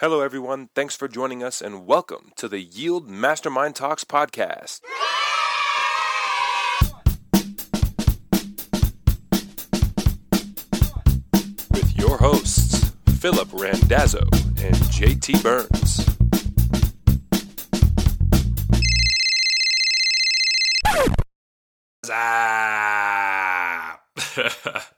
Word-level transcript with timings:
Hello, 0.00 0.22
everyone. 0.22 0.70
Thanks 0.74 0.96
for 0.96 1.08
joining 1.08 1.42
us, 1.42 1.60
and 1.60 1.84
welcome 1.84 2.32
to 2.36 2.48
the 2.48 2.60
Yield 2.60 3.06
Mastermind 3.06 3.76
Talks 3.76 4.02
podcast. 4.02 4.80
With 11.70 11.98
your 11.98 12.16
hosts, 12.16 12.94
Philip 13.18 13.50
Randazzo 13.52 14.22
and 14.56 14.74
JT 14.88 15.42
Burns. 15.42 16.06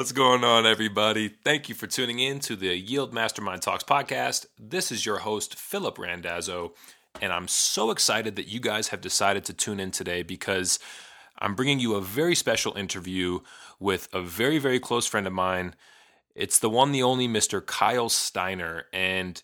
What's 0.00 0.12
going 0.12 0.44
on, 0.44 0.64
everybody? 0.64 1.28
Thank 1.28 1.68
you 1.68 1.74
for 1.74 1.86
tuning 1.86 2.20
in 2.20 2.40
to 2.40 2.56
the 2.56 2.74
Yield 2.74 3.12
Mastermind 3.12 3.60
Talks 3.60 3.84
podcast. 3.84 4.46
This 4.58 4.90
is 4.90 5.04
your 5.04 5.18
host, 5.18 5.58
Philip 5.58 5.98
Randazzo, 5.98 6.72
and 7.20 7.30
I'm 7.30 7.46
so 7.46 7.90
excited 7.90 8.34
that 8.36 8.48
you 8.48 8.60
guys 8.60 8.88
have 8.88 9.02
decided 9.02 9.44
to 9.44 9.52
tune 9.52 9.78
in 9.78 9.90
today 9.90 10.22
because 10.22 10.78
I'm 11.38 11.54
bringing 11.54 11.80
you 11.80 11.96
a 11.96 12.00
very 12.00 12.34
special 12.34 12.74
interview 12.78 13.40
with 13.78 14.08
a 14.14 14.22
very, 14.22 14.56
very 14.56 14.80
close 14.80 15.06
friend 15.06 15.26
of 15.26 15.34
mine. 15.34 15.74
It's 16.34 16.58
the 16.58 16.70
one, 16.70 16.92
the 16.92 17.02
only 17.02 17.28
Mr. 17.28 17.64
Kyle 17.64 18.08
Steiner. 18.08 18.86
And 18.94 19.42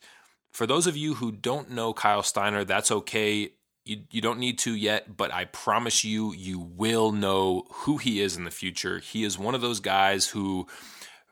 for 0.51 0.67
those 0.67 0.87
of 0.87 0.97
you 0.97 1.17
who 1.17 1.33
don't 1.33 1.71
know 1.71 1.93
Kyle 1.93 2.23
Steiner, 2.23 2.65
that's 2.65 2.91
okay 2.91 3.53
you, 3.87 4.03
you 4.11 4.21
don't 4.21 4.39
need 4.39 4.59
to 4.61 4.75
yet, 4.75 5.17
but 5.17 5.33
I 5.33 5.45
promise 5.47 6.05
you, 6.05 6.33
you 6.35 6.59
will 6.59 7.13
know 7.13 7.67
who 7.71 7.99
he 7.99 8.21
is 8.21 8.37
in 8.37 8.45
the 8.45 8.51
future. 8.51 8.99
He 8.99 9.25
is 9.25 9.39
one 9.39 9.55
of 9.55 9.61
those 9.61 9.81
guys 9.81 10.29
who, 10.29 10.67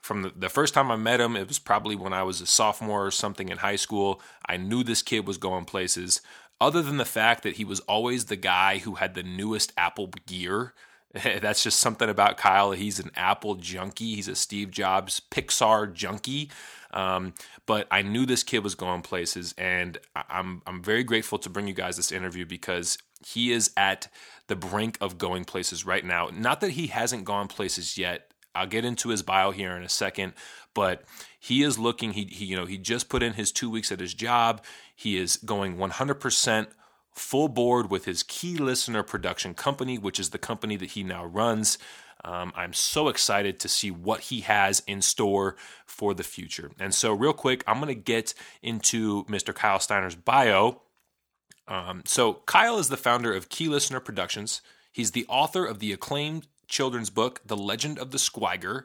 from 0.01 0.23
the, 0.23 0.33
the 0.37 0.49
first 0.49 0.73
time 0.73 0.91
I 0.91 0.97
met 0.97 1.21
him, 1.21 1.37
it 1.37 1.49
was 1.49 1.59
probably 1.59 1.97
when 1.97 2.13
I 2.13 2.23
was 2.23 2.41
a 2.41 2.47
sophomore 2.47 3.07
or 3.07 3.11
something 3.11 3.49
in 3.49 3.59
high 3.59 3.77
school. 3.77 4.23
I 4.49 4.57
knew 4.57 4.83
this 4.83 5.03
kid 5.03 5.27
was 5.27 5.39
going 5.39 5.65
places. 5.65 6.21
Other 6.61 6.83
than 6.83 6.97
the 6.97 7.05
fact 7.05 7.43
that 7.43 7.57
he 7.57 7.65
was 7.65 7.81
always 7.81 8.27
the 8.27 8.37
guy 8.37 8.79
who 8.79 8.95
had 8.95 9.15
the 9.15 9.23
newest 9.23 9.73
Apple 9.77 10.09
gear. 10.27 10.75
That's 11.13 11.63
just 11.63 11.79
something 11.81 12.09
about 12.09 12.37
Kyle. 12.37 12.73
He's 12.73 13.01
an 13.01 13.11
Apple 13.17 13.57
junkie. 13.57 14.15
He's 14.15 14.29
a 14.29 14.35
Steve 14.35 14.71
Jobs 14.71 15.21
Pixar 15.31 15.93
junkie. 15.93 16.51
Um, 16.95 17.35
but 17.67 17.87
I 17.91 18.03
knew 18.03 18.25
this 18.25 18.43
kid 18.43 18.61
was 18.61 18.75
going 18.75 19.03
places, 19.03 19.55
and 19.59 19.99
I'm 20.15 20.63
I'm 20.67 20.83
very 20.83 21.05
grateful 21.05 21.39
to 21.41 21.51
bring 21.51 21.67
you 21.67 21.75
guys 21.75 21.97
this 21.97 22.13
interview 22.13 22.47
because 22.47 22.97
he 23.27 23.53
is 23.53 23.71
at 23.77 24.09
the 24.47 24.57
brink 24.57 24.97
of 25.01 25.19
going 25.19 25.45
places 25.45 25.85
right 25.85 26.05
now. 26.05 26.31
Not 26.33 26.61
that 26.61 26.71
he 26.71 26.87
hasn't 26.87 27.25
gone 27.25 27.49
places 27.49 27.99
yet. 27.99 28.31
I'll 28.55 28.67
get 28.69 28.85
into 28.85 29.09
his 29.09 29.23
bio 29.23 29.51
here 29.51 29.77
in 29.77 29.83
a 29.83 29.89
second, 29.89 30.35
but 30.73 31.03
he 31.39 31.65
is 31.65 31.79
looking. 31.79 32.13
He, 32.13 32.25
he 32.27 32.45
you 32.47 32.57
know 32.57 32.67
he 32.67 32.79
just 32.79 33.09
put 33.09 33.23
in 33.23 33.33
his 33.33 33.51
two 33.51 33.69
weeks 33.69 33.91
at 33.91 34.01
his 34.01 34.15
job. 34.15 34.63
He 34.95 35.19
is 35.19 35.37
going 35.37 35.77
100 35.77 36.15
percent 36.15 36.69
full 37.13 37.49
board 37.49 37.91
with 37.91 38.05
his 38.05 38.23
key 38.23 38.57
listener 38.57 39.03
production 39.03 39.55
company, 39.55 39.99
which 39.99 40.21
is 40.21 40.31
the 40.31 40.39
company 40.39 40.77
that 40.77 40.91
he 40.91 41.03
now 41.03 41.25
runs. 41.25 41.77
Um, 42.25 42.53
I'm 42.57 42.73
so 42.73 43.09
excited 43.09 43.61
to 43.61 43.69
see 43.69 43.91
what 43.91 44.21
he 44.21 44.41
has 44.41 44.83
in 44.87 45.03
store 45.03 45.57
for 45.85 46.15
the 46.15 46.23
future. 46.23 46.71
And 46.81 46.95
so, 46.95 47.13
real 47.13 47.35
quick, 47.35 47.63
I'm 47.67 47.77
going 47.77 47.89
to 47.89 47.95
get 47.95 48.35
into 48.63 49.25
Mr. 49.25 49.55
Kyle 49.55 49.79
Steiner's 49.79 50.15
bio. 50.15 50.81
Um, 51.69 52.03
so, 52.07 52.35
Kyle 52.47 52.79
is 52.79 52.89
the 52.89 52.97
founder 52.97 53.35
of 53.35 53.51
Key 53.51 53.69
Listener 53.69 54.01
Productions. 54.01 54.63
He's 54.91 55.11
the 55.11 55.27
author 55.29 55.67
of 55.67 55.81
the 55.81 55.93
acclaimed 55.93 56.47
children's 56.67 57.11
book, 57.11 57.43
The 57.45 57.57
Legend 57.57 57.99
of 57.99 58.11
the 58.11 58.19
Squiger, 58.19 58.85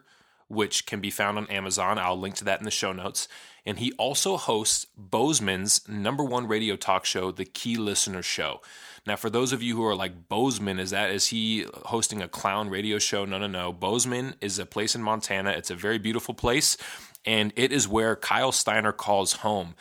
which 0.49 0.85
can 0.85 0.99
be 0.99 1.11
found 1.11 1.37
on 1.37 1.47
Amazon. 1.47 1.97
I'll 1.97 2.19
link 2.19 2.35
to 2.35 2.43
that 2.45 2.59
in 2.59 2.65
the 2.65 2.71
show 2.71 2.91
notes. 2.91 3.27
And 3.65 3.79
he 3.79 3.93
also 3.93 4.35
hosts 4.35 4.85
Bozeman's 4.97 5.87
number 5.87 6.23
one 6.23 6.47
radio 6.47 6.75
talk 6.75 7.05
show, 7.05 7.31
The 7.31 7.45
Key 7.45 7.77
Listener 7.77 8.23
Show. 8.23 8.61
Now, 9.05 9.15
for 9.15 9.29
those 9.29 9.53
of 9.53 9.61
you 9.63 9.75
who 9.75 9.85
are 9.85 9.95
like 9.95 10.27
Bozeman, 10.27 10.79
is 10.79 10.91
that 10.91 11.09
is 11.11 11.27
he 11.27 11.65
hosting 11.85 12.21
a 12.21 12.27
clown 12.27 12.69
radio 12.69 12.99
show? 12.99 13.25
No, 13.25 13.37
no, 13.37 13.47
no. 13.47 13.73
Bozeman 13.73 14.35
is 14.41 14.59
a 14.59 14.65
place 14.65 14.95
in 14.95 15.01
Montana. 15.01 15.51
It's 15.51 15.71
a 15.71 15.75
very 15.75 15.97
beautiful 15.97 16.33
place, 16.33 16.77
and 17.25 17.53
it 17.55 17.71
is 17.71 17.87
where 17.87 18.15
Kyle 18.15 18.51
Steiner 18.51 18.91
calls 18.91 19.33
home. 19.33 19.75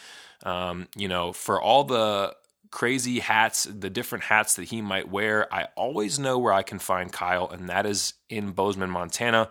Um, 0.45 0.89
you 0.97 1.09
know, 1.09 1.33
for 1.33 1.61
all 1.61 1.85
the 1.85 2.35
crazy 2.71 3.19
hats, 3.19 3.65
the 3.65 3.91
different 3.91 4.25
hats 4.25 4.55
that 4.55 4.65
he 4.65 4.81
might 4.81 5.09
wear, 5.09 5.53
I 5.53 5.69
always 5.75 6.19
know 6.19 6.39
where 6.39 6.53
I 6.53 6.63
can 6.63 6.79
find 6.79 7.13
Kyle, 7.13 7.49
and 7.49 7.69
that 7.69 7.87
is 7.87 8.15
in 8.29 8.53
Bozeman, 8.53 8.91
Montana. 8.91 9.51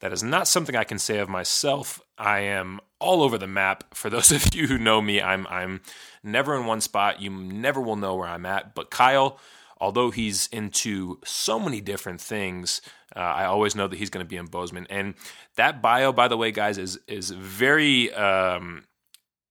That 0.00 0.12
is 0.12 0.22
not 0.22 0.46
something 0.46 0.76
I 0.76 0.84
can 0.84 0.98
say 0.98 1.18
of 1.18 1.28
myself. 1.28 2.00
I 2.18 2.40
am 2.40 2.80
all 2.98 3.22
over 3.22 3.38
the 3.38 3.46
map. 3.46 3.84
For 3.94 4.10
those 4.10 4.30
of 4.32 4.54
you 4.54 4.66
who 4.66 4.78
know 4.78 5.00
me, 5.00 5.20
I'm 5.20 5.46
I'm 5.48 5.80
never 6.22 6.56
in 6.56 6.66
one 6.66 6.80
spot. 6.80 7.20
You 7.20 7.30
never 7.30 7.80
will 7.80 7.96
know 7.96 8.14
where 8.14 8.28
I'm 8.28 8.46
at. 8.46 8.74
But 8.74 8.90
Kyle, 8.90 9.38
although 9.80 10.10
he's 10.10 10.48
into 10.48 11.18
so 11.24 11.58
many 11.58 11.80
different 11.80 12.20
things, 12.20 12.80
uh, 13.14 13.20
I 13.20 13.44
always 13.44 13.74
know 13.74 13.88
that 13.88 13.96
he's 13.96 14.10
going 14.10 14.24
to 14.24 14.28
be 14.28 14.36
in 14.36 14.46
Bozeman. 14.46 14.86
And 14.90 15.14
that 15.56 15.80
bio, 15.80 16.12
by 16.12 16.28
the 16.28 16.36
way, 16.36 16.52
guys, 16.52 16.78
is 16.78 16.98
is 17.06 17.30
very. 17.30 18.12
Um, 18.12 18.84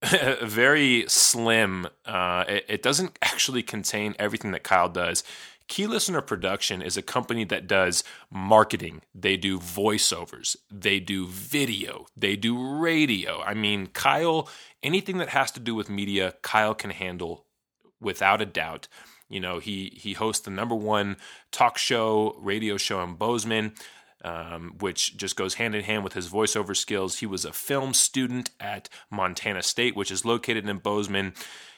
very 0.44 1.06
slim. 1.08 1.88
Uh, 2.06 2.44
it, 2.48 2.66
it, 2.68 2.84
doesn't 2.84 3.18
actually 3.24 3.64
contain 3.64 4.14
everything 4.20 4.52
that 4.52 4.62
Kyle 4.62 4.90
does. 4.90 5.24
Key 5.68 5.88
Listener 5.88 6.22
Production 6.22 6.82
is 6.82 6.96
a 6.96 7.02
company 7.02 7.44
that 7.46 7.68
does 7.68 8.04
marketing, 8.30 9.02
they 9.16 9.36
do 9.36 9.60
voiceovers, 9.60 10.56
they 10.72 11.00
do 11.00 11.28
video, 11.28 12.06
they 12.16 12.36
do 12.36 12.78
radio. 12.80 13.42
I 13.42 13.56
mean, 13.56 13.88
Kyle, 13.88 14.48
anything 14.84 15.18
that 15.18 15.30
has 15.30 15.52
to 15.52 15.60
do 15.60 15.74
with 15.74 15.90
media, 15.90 16.36
Kyle 16.44 16.76
can 16.76 16.92
handle 16.92 17.46
without 18.00 18.42
a 18.42 18.46
doubt. 18.46 18.88
You 19.28 19.40
know, 19.40 19.58
he 19.58 19.98
he 20.00 20.14
hosts 20.14 20.46
the 20.46 20.52
number 20.52 20.76
one 20.76 21.18
talk 21.52 21.78
show, 21.80 22.38
radio 22.40 22.78
show 22.78 23.02
in 23.02 23.16
Bozeman. 23.16 23.74
Um, 24.24 24.74
which 24.80 25.18
just 25.18 25.36
goes 25.36 25.56
hand 25.56 25.76
in 25.76 25.84
hand 25.84 26.04
with 26.04 26.14
his 26.14 26.30
voiceover 26.30 26.76
skills. 26.76 27.20
He 27.20 27.28
was 27.28 27.46
a 27.46 27.54
film 27.54 27.94
student 27.94 28.50
at 28.60 28.90
Montana 29.12 29.62
State, 29.62 29.96
which 29.96 30.10
is 30.10 30.26
located 30.26 30.68
in 30.68 30.80
Bozeman. 30.80 31.36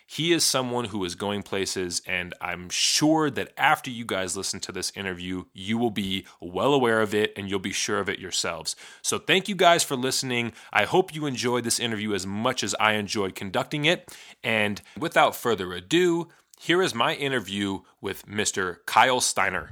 He 0.09 0.31
is 0.31 0.45
someone 0.45 0.85
who 0.85 1.03
is 1.03 1.16
going 1.16 1.44
places, 1.44 2.01
and 2.07 2.34
I'm 2.40 2.69
sure 2.69 3.29
that 3.29 3.51
after 3.57 3.91
you 3.91 4.06
guys 4.06 4.38
listen 4.38 4.62
to 4.62 4.72
this 4.72 4.91
interview, 4.95 5.44
you 5.53 5.78
will 5.78 5.91
be 5.91 6.25
well 6.40 6.73
aware 6.73 7.01
of 7.01 7.13
it 7.13 7.34
and 7.35 7.50
you'll 7.50 7.59
be 7.59 7.73
sure 7.73 8.00
of 8.00 8.07
it 8.07 8.17
yourselves. 8.17 8.78
So, 9.01 9.19
thank 9.19 9.50
you 9.50 9.56
guys 9.56 9.84
for 9.84 9.97
listening. 9.97 10.53
I 10.72 10.85
hope 10.85 11.13
you 11.13 11.25
enjoyed 11.25 11.66
this 11.66 11.79
interview 11.79 12.13
as 12.13 12.25
much 12.25 12.63
as 12.63 12.73
I 12.79 12.94
enjoyed 12.94 13.35
conducting 13.35 13.84
it. 13.84 14.09
And 14.41 14.81
without 14.97 15.35
further 15.35 15.73
ado, 15.73 16.29
here 16.57 16.81
is 16.81 16.96
my 16.96 17.13
interview 17.13 17.81
with 18.00 18.25
Mr. 18.25 18.78
Kyle 18.85 19.19
Steiner. 19.19 19.72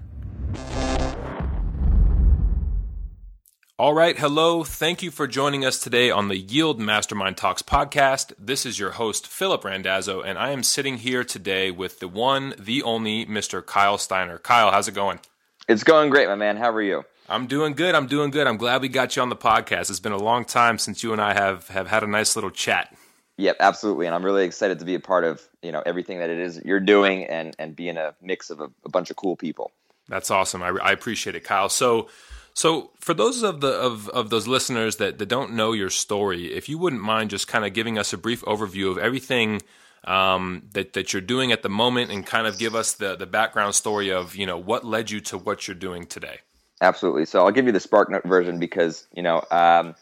All 3.77 3.93
right, 3.93 4.17
hello. 4.17 4.63
Thank 4.63 5.03
you 5.03 5.11
for 5.11 5.27
joining 5.27 5.65
us 5.65 5.77
today 5.79 6.09
on 6.09 6.29
the 6.29 6.37
Yield 6.37 6.79
Mastermind 6.79 7.35
Talks 7.35 7.61
podcast. 7.61 8.31
This 8.39 8.65
is 8.65 8.79
your 8.79 8.91
host, 8.91 9.27
Philip 9.27 9.65
Randazzo, 9.65 10.21
and 10.21 10.39
I 10.39 10.51
am 10.51 10.63
sitting 10.63 10.99
here 10.99 11.25
today 11.25 11.71
with 11.71 11.99
the 11.99 12.07
one, 12.07 12.53
the 12.57 12.81
only 12.83 13.25
Mr. 13.25 13.65
Kyle 13.65 13.97
Steiner. 13.97 14.37
Kyle, 14.37 14.71
how's 14.71 14.87
it 14.87 14.93
going? 14.93 15.19
It's 15.67 15.83
going 15.83 16.09
great, 16.09 16.29
my 16.29 16.35
man. 16.35 16.55
How 16.55 16.71
are 16.71 16.81
you? 16.81 17.03
I'm 17.27 17.47
doing 17.47 17.73
good. 17.73 17.95
I'm 17.95 18.07
doing 18.07 18.31
good. 18.31 18.47
I'm 18.47 18.55
glad 18.55 18.81
we 18.81 18.87
got 18.87 19.17
you 19.17 19.21
on 19.21 19.27
the 19.27 19.35
podcast. 19.35 19.89
It's 19.89 19.99
been 19.99 20.13
a 20.13 20.17
long 20.17 20.45
time 20.45 20.77
since 20.77 21.03
you 21.03 21.11
and 21.11 21.21
I 21.21 21.33
have, 21.33 21.67
have 21.67 21.87
had 21.87 22.01
a 22.01 22.07
nice 22.07 22.37
little 22.37 22.51
chat. 22.51 22.95
Yep, 23.35 23.57
absolutely. 23.59 24.05
And 24.05 24.15
I'm 24.15 24.23
really 24.23 24.45
excited 24.45 24.79
to 24.79 24.85
be 24.85 24.95
a 24.95 25.01
part 25.01 25.25
of, 25.25 25.45
you 25.61 25.73
know, 25.73 25.83
everything 25.85 26.19
that 26.19 26.29
it 26.29 26.39
is 26.39 26.61
you're 26.63 26.79
doing 26.79 27.25
and, 27.25 27.53
and 27.59 27.75
being 27.75 27.97
a 27.97 28.15
mix 28.21 28.51
of 28.51 28.61
a, 28.61 28.71
a 28.85 28.89
bunch 28.89 29.09
of 29.09 29.17
cool 29.17 29.35
people. 29.35 29.73
That's 30.07 30.31
awesome. 30.31 30.63
I, 30.63 30.69
I 30.81 30.93
appreciate 30.93 31.35
it, 31.35 31.43
Kyle. 31.43 31.67
So, 31.67 32.07
so, 32.55 32.91
for 33.01 33.13
those 33.13 33.43
of 33.43 33.59
the 33.59 33.67
of, 33.67 34.07
of 34.09 34.29
those 34.29 34.47
listeners 34.47 34.95
that, 34.95 35.17
that 35.17 35.25
don't 35.25 35.51
know 35.51 35.73
your 35.73 35.89
story, 35.89 36.53
if 36.53 36.69
you 36.69 36.77
wouldn't 36.77 37.01
mind 37.01 37.29
just 37.29 37.49
kind 37.49 37.65
of 37.65 37.73
giving 37.73 37.97
us 37.97 38.13
a 38.13 38.17
brief 38.17 38.41
overview 38.43 38.89
of 38.89 38.97
everything 38.97 39.61
um, 40.05 40.63
that 40.71 40.93
that 40.93 41.11
you're 41.11 41.21
doing 41.21 41.51
at 41.51 41.63
the 41.63 41.69
moment, 41.69 42.11
and 42.11 42.25
kind 42.25 42.47
of 42.47 42.57
give 42.57 42.73
us 42.73 42.93
the 42.93 43.17
the 43.17 43.25
background 43.25 43.75
story 43.75 44.09
of 44.09 44.37
you 44.37 44.45
know 44.45 44.57
what 44.57 44.85
led 44.85 45.11
you 45.11 45.19
to 45.19 45.37
what 45.37 45.67
you're 45.67 45.75
doing 45.75 46.05
today. 46.05 46.39
Absolutely. 46.79 47.25
So 47.25 47.45
I'll 47.45 47.51
give 47.51 47.65
you 47.65 47.73
the 47.73 47.79
SparkNote 47.79 48.23
version 48.23 48.57
because 48.57 49.05
you 49.13 49.21
know, 49.21 49.43
um, 49.51 49.93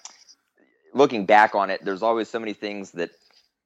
looking 0.93 1.25
back 1.25 1.55
on 1.55 1.71
it, 1.71 1.83
there's 1.83 2.03
always 2.03 2.29
so 2.29 2.39
many 2.39 2.53
things 2.53 2.91
that 2.91 3.09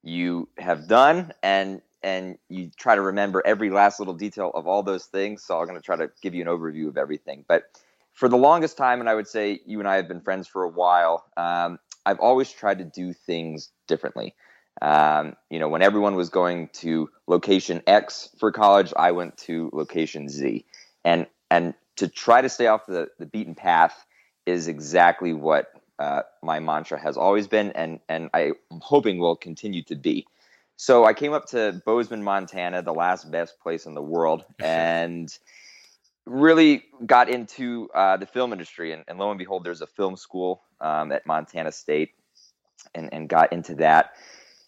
you 0.02 0.48
have 0.58 0.88
done, 0.88 1.34
and 1.44 1.82
and 2.04 2.38
you 2.48 2.72
try 2.78 2.96
to 2.96 3.02
remember 3.02 3.44
every 3.46 3.70
last 3.70 4.00
little 4.00 4.14
detail 4.14 4.50
of 4.56 4.66
all 4.66 4.82
those 4.82 5.08
things. 5.08 5.44
So 5.44 5.60
I'm 5.60 5.68
going 5.68 5.78
to 5.78 5.86
try 5.86 5.98
to 5.98 6.10
give 6.22 6.34
you 6.34 6.42
an 6.42 6.48
overview 6.48 6.88
of 6.88 6.98
everything, 6.98 7.44
but 7.50 7.64
for 8.18 8.28
the 8.28 8.38
longest 8.38 8.78
time, 8.78 9.00
and 9.00 9.08
I 9.08 9.14
would 9.14 9.28
say 9.28 9.62
you 9.68 9.78
and 9.78 9.88
I 9.88 9.98
have 9.98 10.08
been 10.08 10.22
friends 10.22 10.48
for 10.48 10.64
a 10.64 10.68
while, 10.68 11.24
um, 11.38 11.78
I've 12.04 12.20
always 12.20 12.52
tried 12.52 12.80
to 12.80 12.84
do 12.84 13.14
things 13.14 13.70
differently. 13.88 14.34
Um, 14.82 15.36
you 15.52 15.60
know, 15.60 15.70
when 15.70 15.84
everyone 15.84 16.16
was 16.16 16.30
going 16.30 16.70
to 16.82 17.12
location 17.28 17.84
X 17.86 18.30
for 18.40 18.52
college, 18.52 18.92
I 18.98 19.12
went 19.12 19.38
to 19.46 19.70
location 19.72 20.30
Z, 20.30 20.66
and 21.06 21.28
and 21.52 21.76
to 21.98 22.08
try 22.08 22.42
to 22.42 22.50
stay 22.50 22.66
off 22.66 22.88
the, 22.88 23.08
the 23.20 23.28
beaten 23.28 23.54
path 23.54 24.04
is 24.48 24.68
exactly 24.68 25.34
what 25.34 25.68
uh, 26.00 26.24
my 26.42 26.60
mantra 26.60 27.00
has 27.00 27.18
always 27.18 27.48
been, 27.48 27.72
and 27.74 28.00
and 28.10 28.32
I'm 28.34 28.56
hoping 28.82 29.20
will 29.20 29.36
continue 29.36 29.84
to 29.84 29.96
be. 29.96 30.26
So 30.76 31.06
I 31.06 31.14
came 31.14 31.34
up 31.34 31.46
to 31.50 31.84
Bozeman, 31.86 32.24
Montana, 32.24 32.82
the 32.82 32.94
last 32.94 33.30
best 33.30 33.60
place 33.60 33.86
in 33.86 33.94
the 33.94 34.02
world, 34.02 34.44
and 34.60 35.30
really 36.28 36.84
got 37.06 37.30
into 37.30 37.90
uh, 37.94 38.18
the 38.18 38.26
film 38.26 38.52
industry. 38.52 38.92
And, 38.92 39.04
and, 39.08 39.18
lo 39.18 39.30
and 39.30 39.40
behold, 39.40 39.64
there's 39.64 39.82
a 39.82 39.88
film 39.88 40.16
school 40.16 40.62
um, 40.82 41.12
at 41.12 41.26
Montana 41.26 41.72
State, 41.72 42.12
and, 42.94 43.14
and 43.14 43.28
got 43.28 43.54
into 43.54 43.76
that. 43.76 44.12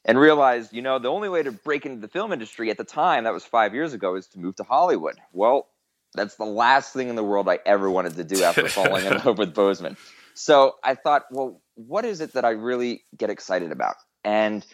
And 0.05 0.17
realized, 0.17 0.73
you 0.73 0.81
know, 0.81 0.97
the 0.97 1.09
only 1.09 1.29
way 1.29 1.43
to 1.43 1.51
break 1.51 1.85
into 1.85 1.99
the 1.99 2.07
film 2.07 2.31
industry 2.31 2.71
at 2.71 2.77
the 2.77 2.83
time, 2.83 3.25
that 3.25 3.33
was 3.33 3.43
five 3.43 3.73
years 3.73 3.93
ago, 3.93 4.15
is 4.15 4.27
to 4.29 4.39
move 4.39 4.55
to 4.55 4.63
Hollywood. 4.63 5.15
Well, 5.33 5.67
that's 6.15 6.35
the 6.35 6.45
last 6.45 6.93
thing 6.93 7.09
in 7.09 7.15
the 7.15 7.23
world 7.23 7.47
I 7.47 7.59
ever 7.65 7.89
wanted 7.89 8.15
to 8.15 8.23
do 8.23 8.43
after 8.43 8.67
falling 8.69 9.05
in 9.05 9.17
love 9.17 9.37
with 9.37 9.53
Bozeman. 9.53 9.97
So 10.33 10.75
I 10.83 10.95
thought, 10.95 11.25
well, 11.31 11.61
what 11.75 12.05
is 12.05 12.21
it 12.21 12.33
that 12.33 12.45
I 12.45 12.51
really 12.51 13.03
get 13.15 13.29
excited 13.29 13.71
about? 13.71 13.95
And 14.23 14.65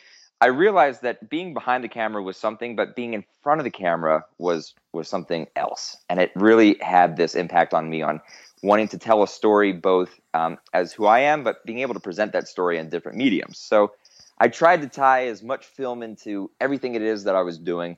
I 0.45 0.49
realized 0.49 1.01
that 1.01 1.27
being 1.27 1.55
behind 1.55 1.83
the 1.83 1.89
camera 1.89 2.21
was 2.21 2.37
something, 2.37 2.75
but 2.75 2.95
being 2.95 3.15
in 3.15 3.25
front 3.41 3.59
of 3.59 3.63
the 3.63 3.71
camera 3.71 4.23
was 4.37 4.75
was 4.93 5.09
something 5.09 5.47
else, 5.55 5.97
and 6.07 6.19
it 6.19 6.31
really 6.35 6.77
had 6.81 7.17
this 7.17 7.33
impact 7.33 7.73
on 7.73 7.89
me 7.89 8.03
on 8.03 8.21
wanting 8.61 8.87
to 8.89 8.99
tell 8.99 9.23
a 9.23 9.27
story 9.27 9.73
both 9.73 10.19
um, 10.35 10.59
as 10.71 10.93
who 10.93 11.07
I 11.07 11.21
am, 11.21 11.43
but 11.43 11.65
being 11.65 11.79
able 11.79 11.95
to 11.95 11.99
present 11.99 12.31
that 12.33 12.47
story 12.47 12.77
in 12.77 12.89
different 12.89 13.17
mediums. 13.17 13.57
So 13.57 13.93
I 14.37 14.49
tried 14.49 14.81
to 14.81 14.87
tie 14.87 15.25
as 15.29 15.41
much 15.41 15.65
film 15.65 16.03
into 16.03 16.51
everything 16.61 16.93
it 16.93 17.01
is 17.01 17.23
that 17.23 17.35
I 17.35 17.41
was 17.41 17.57
doing, 17.57 17.97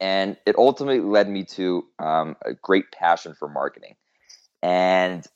and 0.00 0.38
it 0.46 0.56
ultimately 0.56 1.02
led 1.02 1.28
me 1.28 1.44
to 1.44 1.84
um, 1.98 2.36
a 2.40 2.54
great 2.54 2.90
passion 2.90 3.34
for 3.34 3.50
marketing. 3.50 3.96
And 4.62 5.26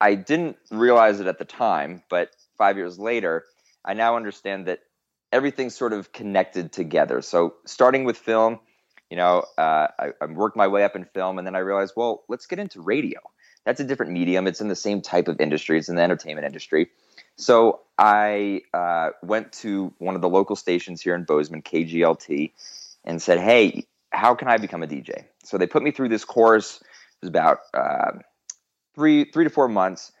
I 0.00 0.14
didn't 0.14 0.56
realize 0.70 1.20
it 1.20 1.26
at 1.26 1.38
the 1.38 1.44
time, 1.44 2.04
but 2.08 2.30
five 2.56 2.78
years 2.78 2.98
later, 2.98 3.44
I 3.84 3.92
now 3.92 4.16
understand 4.16 4.66
that 4.66 4.80
everything's 5.32 5.74
sort 5.74 5.92
of 5.92 6.12
connected 6.12 6.72
together. 6.72 7.22
So 7.22 7.54
starting 7.64 8.04
with 8.04 8.16
film, 8.16 8.60
you 9.10 9.16
know, 9.16 9.44
uh, 9.58 9.88
I, 9.98 10.10
I 10.20 10.26
worked 10.26 10.56
my 10.56 10.68
way 10.68 10.84
up 10.84 10.94
in 10.96 11.04
film, 11.04 11.38
and 11.38 11.46
then 11.46 11.56
I 11.56 11.60
realized, 11.60 11.94
well, 11.96 12.24
let's 12.28 12.46
get 12.46 12.58
into 12.58 12.80
radio. 12.80 13.20
That's 13.64 13.80
a 13.80 13.84
different 13.84 14.12
medium. 14.12 14.46
It's 14.46 14.60
in 14.60 14.68
the 14.68 14.76
same 14.76 15.02
type 15.02 15.28
of 15.28 15.40
industry. 15.40 15.78
It's 15.78 15.88
in 15.88 15.96
the 15.96 16.02
entertainment 16.02 16.46
industry. 16.46 16.90
So 17.36 17.80
I 17.98 18.62
uh, 18.72 19.10
went 19.22 19.52
to 19.54 19.92
one 19.98 20.14
of 20.14 20.20
the 20.20 20.28
local 20.28 20.56
stations 20.56 21.02
here 21.02 21.14
in 21.14 21.24
Bozeman, 21.24 21.62
KGLT, 21.62 22.52
and 23.04 23.20
said, 23.20 23.38
"Hey, 23.38 23.86
how 24.10 24.34
can 24.34 24.48
I 24.48 24.56
become 24.58 24.82
a 24.82 24.86
DJ?" 24.86 25.24
So 25.44 25.58
they 25.58 25.66
put 25.66 25.82
me 25.82 25.90
through 25.90 26.08
this 26.08 26.24
course. 26.24 26.80
It 26.80 26.86
was 27.22 27.28
about 27.28 27.58
uh, 27.74 28.12
three 28.94 29.24
three 29.24 29.44
to 29.44 29.50
four 29.50 29.68
months, 29.68 30.12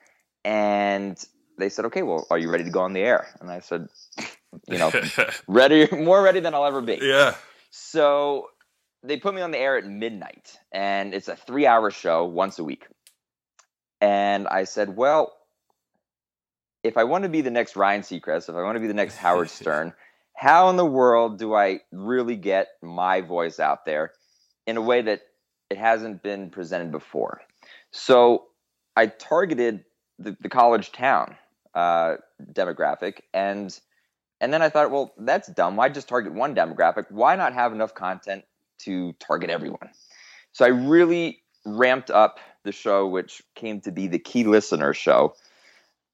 and 0.44 1.22
they 1.58 1.68
said, 1.68 1.86
"Okay, 1.86 2.02
well, 2.02 2.26
are 2.30 2.38
you 2.38 2.50
ready 2.50 2.64
to 2.64 2.70
go 2.70 2.80
on 2.80 2.92
the 2.92 3.00
air?" 3.00 3.28
And 3.40 3.50
I 3.50 3.60
said, 3.60 3.88
"You 4.68 4.78
know, 4.78 4.90
ready, 5.46 5.88
more 5.92 6.22
ready 6.22 6.40
than 6.40 6.54
I'll 6.54 6.66
ever 6.66 6.80
be." 6.80 6.98
Yeah. 7.00 7.34
So 7.70 8.48
they 9.02 9.16
put 9.16 9.34
me 9.34 9.40
on 9.40 9.50
the 9.50 9.58
air 9.58 9.76
at 9.76 9.86
midnight, 9.86 10.56
and 10.72 11.14
it's 11.14 11.28
a 11.28 11.36
three-hour 11.36 11.90
show 11.90 12.24
once 12.24 12.58
a 12.58 12.64
week. 12.64 12.86
And 14.00 14.48
I 14.48 14.64
said, 14.64 14.96
"Well, 14.96 15.32
if 16.82 16.96
I 16.96 17.04
want 17.04 17.24
to 17.24 17.30
be 17.30 17.40
the 17.40 17.50
next 17.50 17.76
Ryan 17.76 18.02
Seacrest, 18.02 18.48
if 18.48 18.54
I 18.54 18.62
want 18.62 18.76
to 18.76 18.80
be 18.80 18.88
the 18.88 18.94
next 18.94 19.16
Howard 19.16 19.50
Stern, 19.58 19.92
how 20.34 20.68
in 20.70 20.76
the 20.76 20.86
world 20.86 21.38
do 21.38 21.54
I 21.54 21.80
really 21.92 22.36
get 22.36 22.68
my 22.82 23.20
voice 23.20 23.60
out 23.60 23.84
there 23.84 24.12
in 24.66 24.76
a 24.76 24.82
way 24.82 25.02
that 25.02 25.20
it 25.70 25.78
hasn't 25.78 26.22
been 26.22 26.50
presented 26.50 26.90
before?" 26.90 27.42
So 27.92 28.46
I 28.96 29.06
targeted 29.06 29.84
the, 30.18 30.36
the 30.40 30.48
college 30.48 30.92
town 30.92 31.36
uh, 31.74 32.16
demographic, 32.52 33.20
and 33.32 33.78
and 34.40 34.52
then 34.52 34.62
I 34.62 34.68
thought, 34.68 34.90
well, 34.90 35.12
that's 35.18 35.48
dumb. 35.48 35.76
Why 35.76 35.88
just 35.88 36.08
target 36.08 36.32
one 36.32 36.54
demographic? 36.54 37.10
Why 37.10 37.36
not 37.36 37.52
have 37.52 37.72
enough 37.72 37.94
content 37.94 38.44
to 38.80 39.12
target 39.14 39.50
everyone? 39.50 39.90
So 40.52 40.64
I 40.64 40.68
really 40.68 41.42
ramped 41.64 42.10
up 42.10 42.40
the 42.64 42.72
show, 42.72 43.06
which 43.06 43.42
came 43.54 43.80
to 43.82 43.92
be 43.92 44.06
the 44.06 44.18
Key 44.18 44.44
Listener 44.44 44.94
Show, 44.94 45.34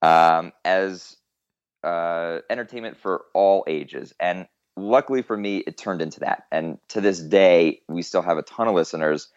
um, 0.02 0.52
as 0.64 1.17
uh, 1.82 2.40
entertainment 2.50 2.96
for 2.96 3.25
all 3.32 3.64
ages. 3.67 4.12
And 4.19 4.46
luckily 4.76 5.23
for 5.23 5.37
me, 5.37 5.58
it 5.58 5.78
turned 5.78 6.02
into 6.02 6.20
that. 6.20 6.44
And 6.50 6.78
to 6.88 7.00
this 7.00 7.20
day, 7.20 7.82
we 7.88 8.02
still 8.02 8.23
have 8.23 8.38
a 8.38 8.43
ton 8.43 8.69
of 8.69 8.75
listeners. 8.75 9.28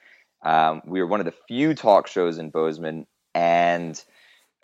Um, 0.44 0.82
we 0.86 1.00
are 1.00 1.08
one 1.08 1.20
of 1.20 1.26
the 1.26 1.36
few 1.48 1.74
talk 1.76 2.08
shows 2.08 2.38
in 2.38 2.50
Bozeman, 2.50 3.06
and 3.36 4.02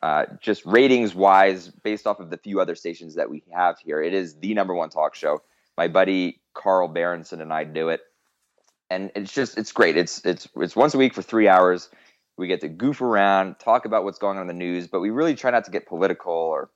uh, 0.01 0.25
just 0.41 0.65
ratings 0.65 1.15
wise, 1.15 1.69
based 1.69 2.05
off 2.05 2.19
of 2.19 2.29
the 2.29 2.37
few 2.37 2.59
other 2.59 2.75
stations 2.75 3.15
that 3.15 3.29
we 3.29 3.43
have 3.53 3.79
here, 3.79 4.01
it 4.01 4.13
is 4.13 4.35
the 4.35 4.53
number 4.53 4.73
one 4.73 4.89
talk 4.89 5.15
show. 5.15 5.41
My 5.77 5.87
buddy 5.87 6.39
Carl 6.53 6.87
Berenson 6.87 7.41
and 7.41 7.51
I 7.51 7.63
do 7.63 7.89
it, 7.89 8.01
and 8.89 9.11
it's 9.15 9.33
just 9.33 9.57
it's 9.57 9.71
great. 9.71 9.97
It's 9.97 10.23
it's 10.25 10.47
it's 10.55 10.75
once 10.75 10.93
a 10.93 10.97
week 10.97 11.13
for 11.13 11.21
three 11.21 11.47
hours. 11.47 11.89
We 12.37 12.47
get 12.47 12.61
to 12.61 12.67
goof 12.67 13.01
around, 13.01 13.59
talk 13.59 13.85
about 13.85 14.03
what's 14.03 14.19
going 14.19 14.37
on 14.37 14.41
in 14.41 14.47
the 14.47 14.53
news, 14.53 14.87
but 14.87 14.99
we 14.99 15.09
really 15.09 15.35
try 15.35 15.51
not 15.51 15.65
to 15.65 15.71
get 15.71 15.87
political 15.87 16.33
or 16.33 16.69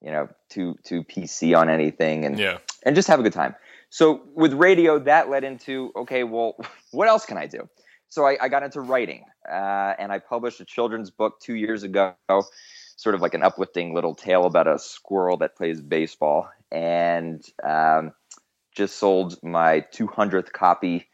you 0.00 0.10
know 0.10 0.28
too 0.50 0.76
too 0.84 1.02
PC 1.04 1.56
on 1.56 1.68
anything, 1.68 2.24
and 2.24 2.38
yeah. 2.38 2.58
and 2.84 2.94
just 2.94 3.08
have 3.08 3.20
a 3.20 3.22
good 3.22 3.32
time. 3.32 3.54
So 3.90 4.22
with 4.34 4.52
radio, 4.52 4.98
that 5.00 5.30
led 5.30 5.44
into 5.44 5.92
okay, 5.96 6.24
well, 6.24 6.56
what 6.92 7.08
else 7.08 7.26
can 7.26 7.38
I 7.38 7.46
do? 7.46 7.68
So 8.08 8.26
I, 8.26 8.36
I 8.40 8.48
got 8.48 8.62
into 8.62 8.80
writing, 8.80 9.24
uh, 9.48 9.94
and 9.98 10.12
I 10.12 10.18
published 10.18 10.60
a 10.60 10.64
children's 10.64 11.10
book 11.10 11.40
two 11.40 11.54
years 11.54 11.82
ago 11.82 12.14
sort 12.96 13.14
of 13.14 13.20
like 13.20 13.34
an 13.34 13.42
uplifting 13.42 13.94
little 13.94 14.14
tale 14.14 14.44
about 14.44 14.66
a 14.66 14.78
squirrel 14.78 15.36
that 15.38 15.54
plays 15.54 15.80
baseball, 15.80 16.48
and 16.72 17.44
um, 17.62 18.12
just 18.74 18.96
sold 18.96 19.42
my 19.42 19.84
200th 19.92 20.50
copy 20.52 21.06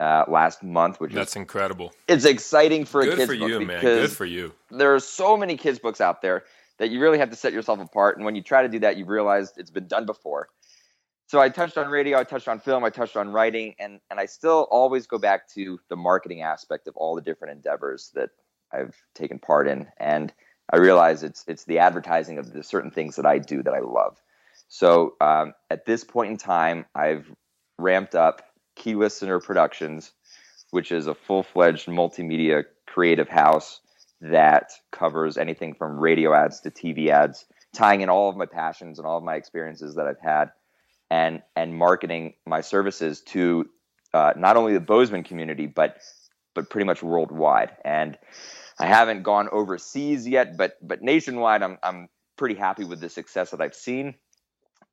uh, 0.00 0.24
last 0.28 0.62
month, 0.62 1.00
which 1.00 1.12
that's 1.12 1.32
is, 1.32 1.36
incredible. 1.36 1.92
It's 2.06 2.24
exciting 2.24 2.84
for 2.84 3.02
Good 3.02 3.14
a 3.14 3.16
kids 3.16 3.30
for 3.30 3.38
book 3.38 3.48
you, 3.48 3.60
man. 3.60 3.80
Good 3.80 4.10
for 4.10 4.26
you. 4.26 4.52
There 4.70 4.94
are 4.94 5.00
so 5.00 5.36
many 5.36 5.56
kids 5.56 5.78
books 5.78 6.00
out 6.00 6.22
there 6.22 6.44
that 6.78 6.90
you 6.90 7.00
really 7.00 7.18
have 7.18 7.30
to 7.30 7.36
set 7.36 7.52
yourself 7.52 7.80
apart, 7.80 8.16
and 8.16 8.24
when 8.24 8.34
you 8.34 8.42
try 8.42 8.62
to 8.62 8.68
do 8.68 8.80
that, 8.80 8.96
you 8.96 9.04
realize 9.04 9.52
it's 9.56 9.70
been 9.70 9.86
done 9.86 10.06
before. 10.06 10.48
So 11.28 11.40
I 11.40 11.50
touched 11.50 11.76
on 11.76 11.90
radio, 11.90 12.18
I 12.18 12.24
touched 12.24 12.48
on 12.48 12.58
film, 12.58 12.84
I 12.84 12.90
touched 12.90 13.14
on 13.14 13.28
writing, 13.28 13.74
and 13.78 14.00
and 14.10 14.18
I 14.18 14.24
still 14.24 14.66
always 14.70 15.06
go 15.06 15.18
back 15.18 15.46
to 15.50 15.78
the 15.90 15.96
marketing 15.96 16.40
aspect 16.40 16.88
of 16.88 16.96
all 16.96 17.14
the 17.14 17.20
different 17.20 17.52
endeavors 17.52 18.10
that 18.14 18.30
I've 18.72 18.96
taken 19.14 19.38
part 19.38 19.68
in, 19.68 19.88
and 19.98 20.32
I 20.72 20.78
realize 20.78 21.22
it's 21.22 21.44
it's 21.46 21.64
the 21.64 21.80
advertising 21.80 22.38
of 22.38 22.54
the 22.54 22.62
certain 22.62 22.90
things 22.90 23.16
that 23.16 23.26
I 23.26 23.38
do 23.38 23.62
that 23.62 23.74
I 23.74 23.80
love. 23.80 24.16
So 24.68 25.16
um, 25.20 25.52
at 25.68 25.84
this 25.84 26.02
point 26.02 26.30
in 26.30 26.38
time, 26.38 26.86
I've 26.94 27.30
ramped 27.78 28.14
up 28.14 28.40
Key 28.74 28.94
Listener 28.94 29.38
Productions, 29.38 30.12
which 30.70 30.90
is 30.90 31.08
a 31.08 31.14
full 31.14 31.42
fledged 31.42 31.88
multimedia 31.88 32.64
creative 32.86 33.28
house 33.28 33.82
that 34.22 34.72
covers 34.92 35.36
anything 35.36 35.74
from 35.74 35.98
radio 35.98 36.32
ads 36.32 36.60
to 36.60 36.70
TV 36.70 37.08
ads, 37.08 37.44
tying 37.74 38.00
in 38.00 38.08
all 38.08 38.30
of 38.30 38.36
my 38.36 38.46
passions 38.46 38.98
and 38.98 39.06
all 39.06 39.18
of 39.18 39.24
my 39.24 39.34
experiences 39.34 39.96
that 39.96 40.06
I've 40.06 40.20
had, 40.20 40.52
and 41.10 41.42
and 41.56 41.74
marketing 41.74 42.34
my 42.46 42.60
services 42.60 43.22
to 43.22 43.68
uh, 44.14 44.32
not 44.36 44.56
only 44.56 44.74
the 44.74 44.80
Bozeman 44.80 45.24
community 45.24 45.66
but 45.66 45.98
but 46.58 46.70
pretty 46.70 46.86
much 46.86 47.02
worldwide. 47.04 47.70
And 47.84 48.18
I 48.80 48.86
haven't 48.86 49.22
gone 49.22 49.48
overseas 49.50 50.26
yet, 50.26 50.56
but 50.56 50.76
but 50.82 51.02
nationwide, 51.02 51.62
I'm 51.62 51.78
I'm 51.82 52.08
pretty 52.36 52.56
happy 52.56 52.84
with 52.84 53.00
the 53.00 53.08
success 53.08 53.50
that 53.52 53.60
I've 53.60 53.74
seen. 53.74 54.14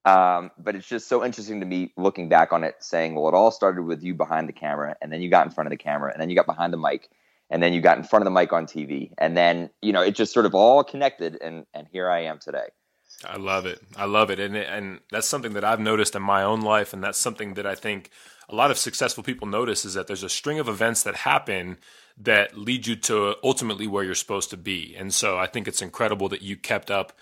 Um, 0.06 0.52
but 0.60 0.76
it's 0.76 0.88
just 0.88 1.08
so 1.08 1.26
interesting 1.26 1.62
to 1.62 1.66
me 1.66 1.92
looking 1.98 2.30
back 2.30 2.54
on 2.54 2.64
it, 2.64 2.76
saying, 2.80 3.16
well, 3.16 3.28
it 3.28 3.34
all 3.34 3.50
started 3.50 3.82
with 3.82 4.04
you 4.04 4.14
behind 4.14 4.48
the 4.48 4.54
camera, 4.54 4.96
and 5.02 5.12
then 5.12 5.24
you 5.24 5.32
got 5.32 5.48
in 5.48 5.52
front 5.52 5.68
of 5.68 5.72
the 5.72 5.84
camera, 5.84 6.12
and 6.14 6.22
then 6.22 6.30
you 6.30 6.36
got 6.36 6.46
behind 6.46 6.72
the 6.72 6.78
mic, 6.78 7.10
and 7.50 7.64
then 7.64 7.74
you 7.74 7.82
got 7.82 7.98
in 7.98 8.04
front 8.04 8.22
of 8.22 8.26
the 8.26 8.40
mic 8.40 8.54
on 8.54 8.68
TV, 8.68 9.12
and 9.18 9.36
then 9.36 9.72
you 9.82 9.92
know 9.92 10.02
it 10.02 10.16
just 10.16 10.34
sort 10.34 10.46
of 10.46 10.54
all 10.54 10.84
connected, 10.84 11.38
and 11.42 11.66
and 11.74 11.88
here 11.92 12.10
I 12.10 12.26
am 12.26 12.38
today. 12.38 12.68
I 13.24 13.38
love 13.38 13.66
it. 13.66 13.82
I 13.96 14.06
love 14.06 14.30
it, 14.30 14.40
and 14.40 14.56
and 14.56 15.00
that's 15.12 15.28
something 15.28 15.54
that 15.54 15.64
I've 15.64 15.80
noticed 15.80 16.16
in 16.16 16.22
my 16.22 16.44
own 16.44 16.62
life, 16.62 16.94
and 16.94 17.04
that's 17.04 17.20
something 17.20 17.54
that 17.54 17.66
I 17.66 17.76
think 17.76 18.10
a 18.50 18.56
lot 18.56 18.72
of 18.72 18.78
successful 18.78 19.24
people 19.24 19.48
notice 19.48 19.86
is 19.86 19.94
that 19.96 20.08
there's 20.08 20.24
a 20.24 20.30
string 20.30 20.60
of 20.60 20.68
events 20.68 21.04
that 21.04 21.16
happen 21.16 21.78
that 22.18 22.58
lead 22.58 22.88
you 22.88 22.96
to 22.96 23.36
ultimately 23.44 23.88
where 23.88 24.04
you're 24.04 24.16
supposed 24.16 24.50
to 24.52 24.58
be. 24.58 24.96
And 24.98 25.14
so 25.14 25.38
I 25.38 25.48
think 25.48 25.68
it's 25.68 25.82
incredible 25.82 26.30
that 26.30 26.42
you 26.42 26.56
kept 26.56 26.92
up 26.92 27.14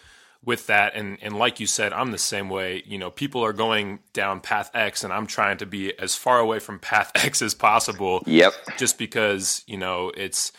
with 0.46 0.68
that 0.68 0.94
and 0.94 1.18
and 1.22 1.38
like 1.38 1.60
you 1.60 1.66
said 1.66 1.94
I'm 1.94 2.12
the 2.12 2.18
same 2.18 2.50
way 2.50 2.84
you 2.86 2.98
know 2.98 3.10
people 3.10 3.44
are 3.46 3.54
going 3.54 4.00
down 4.12 4.42
path 4.42 4.70
X 4.74 5.04
and 5.04 5.14
I'm 5.14 5.26
trying 5.26 5.58
to 5.60 5.66
be 5.66 5.98
as 5.98 6.16
far 6.16 6.40
away 6.40 6.60
from 6.60 6.80
path 6.80 7.12
X 7.16 7.42
as 7.42 7.54
possible 7.54 8.24
yep 8.26 8.54
just 8.78 8.98
because 8.98 9.64
you 9.68 9.78
know 9.78 10.12
it's 10.18 10.52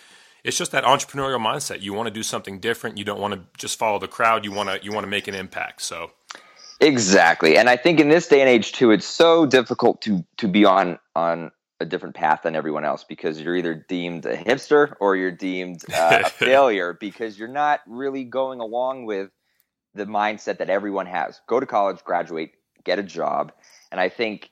it's 0.44 0.56
just 0.58 0.72
that 0.72 0.84
entrepreneurial 0.84 1.44
mindset 1.44 1.80
you 1.80 1.92
want 1.92 2.06
to 2.06 2.12
do 2.12 2.22
something 2.22 2.60
different 2.60 2.98
you 2.98 3.04
don't 3.04 3.20
want 3.20 3.34
to 3.34 3.40
just 3.58 3.78
follow 3.78 3.98
the 3.98 4.08
crowd 4.08 4.44
you 4.44 4.52
want 4.52 4.68
to 4.68 4.84
you 4.84 4.92
want 4.92 5.04
to 5.04 5.10
make 5.10 5.26
an 5.26 5.34
impact 5.34 5.82
so 5.82 6.10
exactly 6.80 7.56
and 7.56 7.68
I 7.68 7.76
think 7.76 7.98
in 7.98 8.08
this 8.08 8.28
day 8.28 8.40
and 8.40 8.48
age 8.48 8.72
too 8.72 8.90
it's 8.90 9.06
so 9.06 9.46
difficult 9.46 10.02
to 10.02 10.24
to 10.36 10.48
be 10.48 10.64
on 10.64 10.98
on 11.16 11.50
a 11.80 11.86
different 11.86 12.14
path 12.14 12.42
than 12.42 12.54
everyone 12.54 12.84
else 12.84 13.04
because 13.04 13.40
you're 13.40 13.56
either 13.56 13.74
deemed 13.88 14.26
a 14.26 14.36
hipster 14.36 14.94
or 15.00 15.16
you're 15.16 15.30
deemed 15.30 15.84
uh, 15.92 16.22
a 16.24 16.28
failure 16.30 16.96
because 16.98 17.38
you're 17.38 17.48
not 17.48 17.80
really 17.86 18.24
going 18.24 18.60
along 18.60 19.06
with 19.06 19.30
the 19.94 20.06
mindset 20.06 20.58
that 20.58 20.70
everyone 20.70 21.06
has. 21.06 21.40
Go 21.46 21.60
to 21.60 21.66
college, 21.66 22.02
graduate, 22.04 22.52
get 22.84 22.98
a 22.98 23.02
job. 23.02 23.52
And 23.90 24.00
I 24.00 24.08
think 24.08 24.50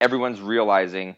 everyone's 0.00 0.40
realizing 0.40 1.16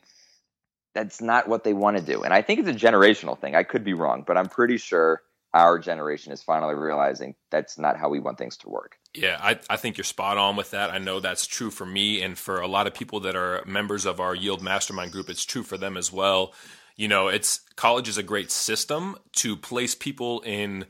that's 0.95 1.21
not 1.21 1.49
what 1.49 1.65
they 1.65 1.73
want 1.73 1.97
to 1.97 2.03
do. 2.03 2.23
And 2.23 2.35
I 2.35 2.43
think 2.43 2.61
it's 2.61 2.69
a 2.69 2.87
generational 2.87 3.39
thing. 3.39 3.55
I 3.55 3.63
could 3.63 3.85
be 3.85 3.95
wrong, 3.95 4.25
but 4.27 4.37
I'm 4.37 4.49
pretty 4.49 4.77
sure 4.77 5.23
our 5.55 5.79
generation 5.79 6.33
is 6.33 6.43
finally 6.43 6.75
realizing 6.75 7.35
that's 7.51 7.79
not 7.79 7.99
how 7.99 8.09
we 8.09 8.21
want 8.21 8.39
things 8.39 8.57
to 8.59 8.69
work. 8.69 8.97
Yeah, 9.15 9.39
I, 9.41 9.59
I 9.69 9.77
think 9.77 9.99
you're 9.99 10.05
spot 10.05 10.39
on 10.39 10.57
with 10.57 10.71
that. 10.71 10.91
I 10.91 10.99
know 10.99 11.21
that's 11.21 11.47
true 11.47 11.71
for 11.71 11.85
me 11.85 12.23
and 12.23 12.39
for 12.39 12.61
a 12.61 12.67
lot 12.67 12.87
of 12.87 12.95
people 12.95 13.21
that 13.21 13.37
are 13.37 13.63
members 13.67 14.07
of 14.07 14.19
our 14.19 14.35
Yield 14.35 14.63
Mastermind 14.63 15.13
group. 15.13 15.29
It's 15.29 15.45
true 15.45 15.63
for 15.63 15.77
them 15.77 15.97
as 15.97 16.11
well. 16.11 16.55
You 16.97 17.09
know, 17.09 17.29
it's 17.29 17.61
college 17.77 18.09
is 18.09 18.17
a 18.17 18.23
great 18.23 18.51
system 18.51 19.17
to 19.33 19.57
place 19.57 19.95
people 19.95 20.41
in 20.41 20.87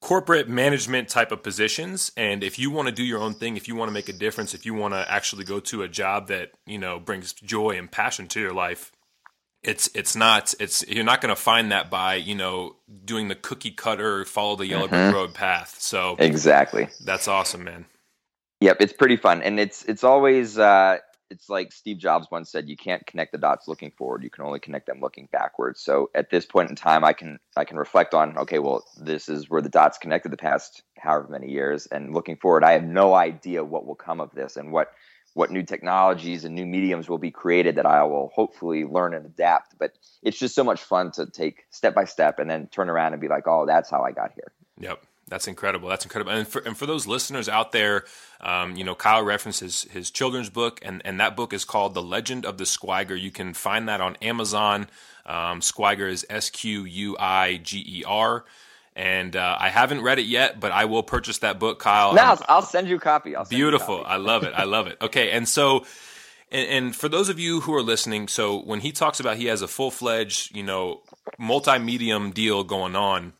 corporate 0.00 0.50
management 0.50 1.08
type 1.08 1.32
of 1.32 1.42
positions 1.42 2.12
and 2.14 2.44
if 2.44 2.58
you 2.58 2.70
want 2.70 2.86
to 2.86 2.92
do 2.92 3.02
your 3.02 3.22
own 3.22 3.32
thing 3.32 3.56
if 3.56 3.66
you 3.66 3.74
want 3.74 3.88
to 3.88 3.92
make 3.92 4.06
a 4.10 4.12
difference 4.12 4.52
if 4.52 4.66
you 4.66 4.74
want 4.74 4.92
to 4.92 5.10
actually 5.10 5.44
go 5.44 5.58
to 5.58 5.80
a 5.80 5.88
job 5.88 6.28
that 6.28 6.50
you 6.66 6.76
know 6.76 7.00
brings 7.00 7.32
joy 7.32 7.70
and 7.70 7.90
passion 7.90 8.26
to 8.26 8.38
your 8.38 8.52
life 8.52 8.92
it's 9.64 9.88
it's 9.94 10.14
not 10.14 10.54
it's 10.60 10.86
you're 10.88 11.04
not 11.04 11.20
going 11.20 11.34
to 11.34 11.40
find 11.40 11.72
that 11.72 11.90
by 11.90 12.14
you 12.14 12.34
know 12.34 12.76
doing 13.04 13.28
the 13.28 13.34
cookie 13.34 13.70
cutter 13.70 14.24
follow 14.24 14.56
the 14.56 14.66
yellow 14.66 14.88
mm-hmm. 14.88 15.14
road 15.14 15.34
path 15.34 15.76
so 15.78 16.16
exactly 16.18 16.88
that's 17.04 17.28
awesome 17.28 17.64
man 17.64 17.84
yep 18.60 18.76
it's 18.80 18.92
pretty 18.92 19.16
fun 19.16 19.42
and 19.42 19.58
it's 19.58 19.84
it's 19.84 20.04
always 20.04 20.58
uh 20.58 20.98
it's 21.30 21.48
like 21.48 21.72
Steve 21.72 21.98
Jobs 21.98 22.28
once 22.30 22.50
said, 22.50 22.68
you 22.68 22.76
can't 22.76 23.04
connect 23.06 23.32
the 23.32 23.38
dots 23.38 23.66
looking 23.66 23.90
forward. 23.90 24.22
You 24.22 24.30
can 24.30 24.44
only 24.44 24.60
connect 24.60 24.86
them 24.86 25.00
looking 25.00 25.28
backwards. 25.32 25.80
So 25.80 26.10
at 26.14 26.30
this 26.30 26.46
point 26.46 26.70
in 26.70 26.76
time, 26.76 27.04
I 27.04 27.12
can 27.12 27.38
I 27.56 27.64
can 27.64 27.76
reflect 27.76 28.14
on, 28.14 28.38
okay, 28.38 28.58
well, 28.58 28.84
this 29.00 29.28
is 29.28 29.48
where 29.50 29.62
the 29.62 29.68
dots 29.68 29.98
connected 29.98 30.30
the 30.30 30.36
past 30.36 30.82
however 30.98 31.28
many 31.28 31.50
years, 31.50 31.86
and 31.86 32.14
looking 32.14 32.36
forward, 32.36 32.62
I 32.62 32.72
have 32.72 32.84
no 32.84 33.14
idea 33.14 33.64
what 33.64 33.86
will 33.86 33.94
come 33.94 34.20
of 34.20 34.30
this 34.32 34.56
and 34.56 34.70
what 34.70 34.92
what 35.34 35.50
new 35.50 35.62
technologies 35.62 36.44
and 36.44 36.54
new 36.54 36.66
mediums 36.66 37.08
will 37.08 37.18
be 37.18 37.30
created 37.30 37.76
that 37.76 37.86
I 37.86 38.02
will 38.04 38.32
hopefully 38.34 38.84
learn 38.84 39.14
and 39.14 39.26
adapt. 39.26 39.78
But 39.78 39.92
it's 40.22 40.38
just 40.38 40.54
so 40.54 40.64
much 40.64 40.82
fun 40.82 41.12
to 41.12 41.26
take 41.26 41.66
step 41.70 41.94
by 41.94 42.04
step 42.04 42.38
and 42.38 42.48
then 42.48 42.68
turn 42.68 42.88
around 42.88 43.12
and 43.12 43.20
be 43.20 43.28
like, 43.28 43.46
oh, 43.46 43.66
that's 43.66 43.90
how 43.90 44.02
I 44.02 44.12
got 44.12 44.32
here. 44.34 44.52
Yep. 44.78 45.02
That's 45.26 45.48
incredible. 45.48 45.88
That's 45.88 46.04
incredible. 46.04 46.32
And 46.32 46.46
for, 46.46 46.60
and 46.60 46.76
for 46.76 46.84
those 46.84 47.06
listeners 47.06 47.48
out 47.48 47.72
there, 47.72 48.04
um, 48.42 48.76
you 48.76 48.84
know, 48.84 48.94
Kyle 48.94 49.22
references 49.22 49.86
his 49.90 50.10
children's 50.10 50.50
book, 50.50 50.80
and, 50.82 51.00
and 51.04 51.18
that 51.18 51.34
book 51.34 51.54
is 51.54 51.64
called 51.64 51.94
The 51.94 52.02
Legend 52.02 52.44
of 52.44 52.58
the 52.58 52.64
Squiger. 52.64 53.18
You 53.18 53.30
can 53.30 53.54
find 53.54 53.88
that 53.88 54.02
on 54.02 54.16
Amazon. 54.16 54.86
Um, 55.24 55.60
Squiger 55.60 56.10
is 56.10 56.26
S 56.28 56.50
Q 56.50 56.84
U 56.84 57.16
I 57.18 57.56
G 57.56 57.82
E 57.86 58.04
R. 58.06 58.44
And 58.96 59.34
uh, 59.34 59.56
I 59.58 59.70
haven't 59.70 60.02
read 60.02 60.20
it 60.20 60.26
yet, 60.26 60.60
but 60.60 60.70
I 60.70 60.84
will 60.84 61.02
purchase 61.02 61.38
that 61.38 61.58
book, 61.58 61.80
Kyle. 61.80 62.14
No, 62.14 62.22
I'll, 62.22 62.44
I'll 62.48 62.62
send 62.62 62.88
you 62.88 62.96
a 62.96 63.00
copy. 63.00 63.34
beautiful. 63.48 63.98
Copy. 63.98 64.08
I 64.08 64.16
love 64.16 64.44
it. 64.44 64.52
I 64.54 64.64
love 64.64 64.86
it. 64.86 64.98
Okay, 65.02 65.32
and 65.32 65.48
so, 65.48 65.84
and, 66.52 66.68
and, 66.70 66.96
for 66.96 67.08
those 67.08 67.28
of 67.28 67.40
you 67.40 67.62
who 67.62 67.74
are 67.74 67.82
listening, 67.82 68.28
so 68.28 68.60
when 68.60 68.80
he 68.80 68.92
talks 68.92 69.18
about 69.18 69.36
he 69.36 69.46
has 69.46 69.62
a 69.62 69.68
full 69.68 69.90
fledged, 69.90 70.54
you 70.54 70.62
know, 70.62 71.02
multi-medium 71.38 72.30
deal 72.30 72.62
going 72.62 72.94
on, 72.94 73.32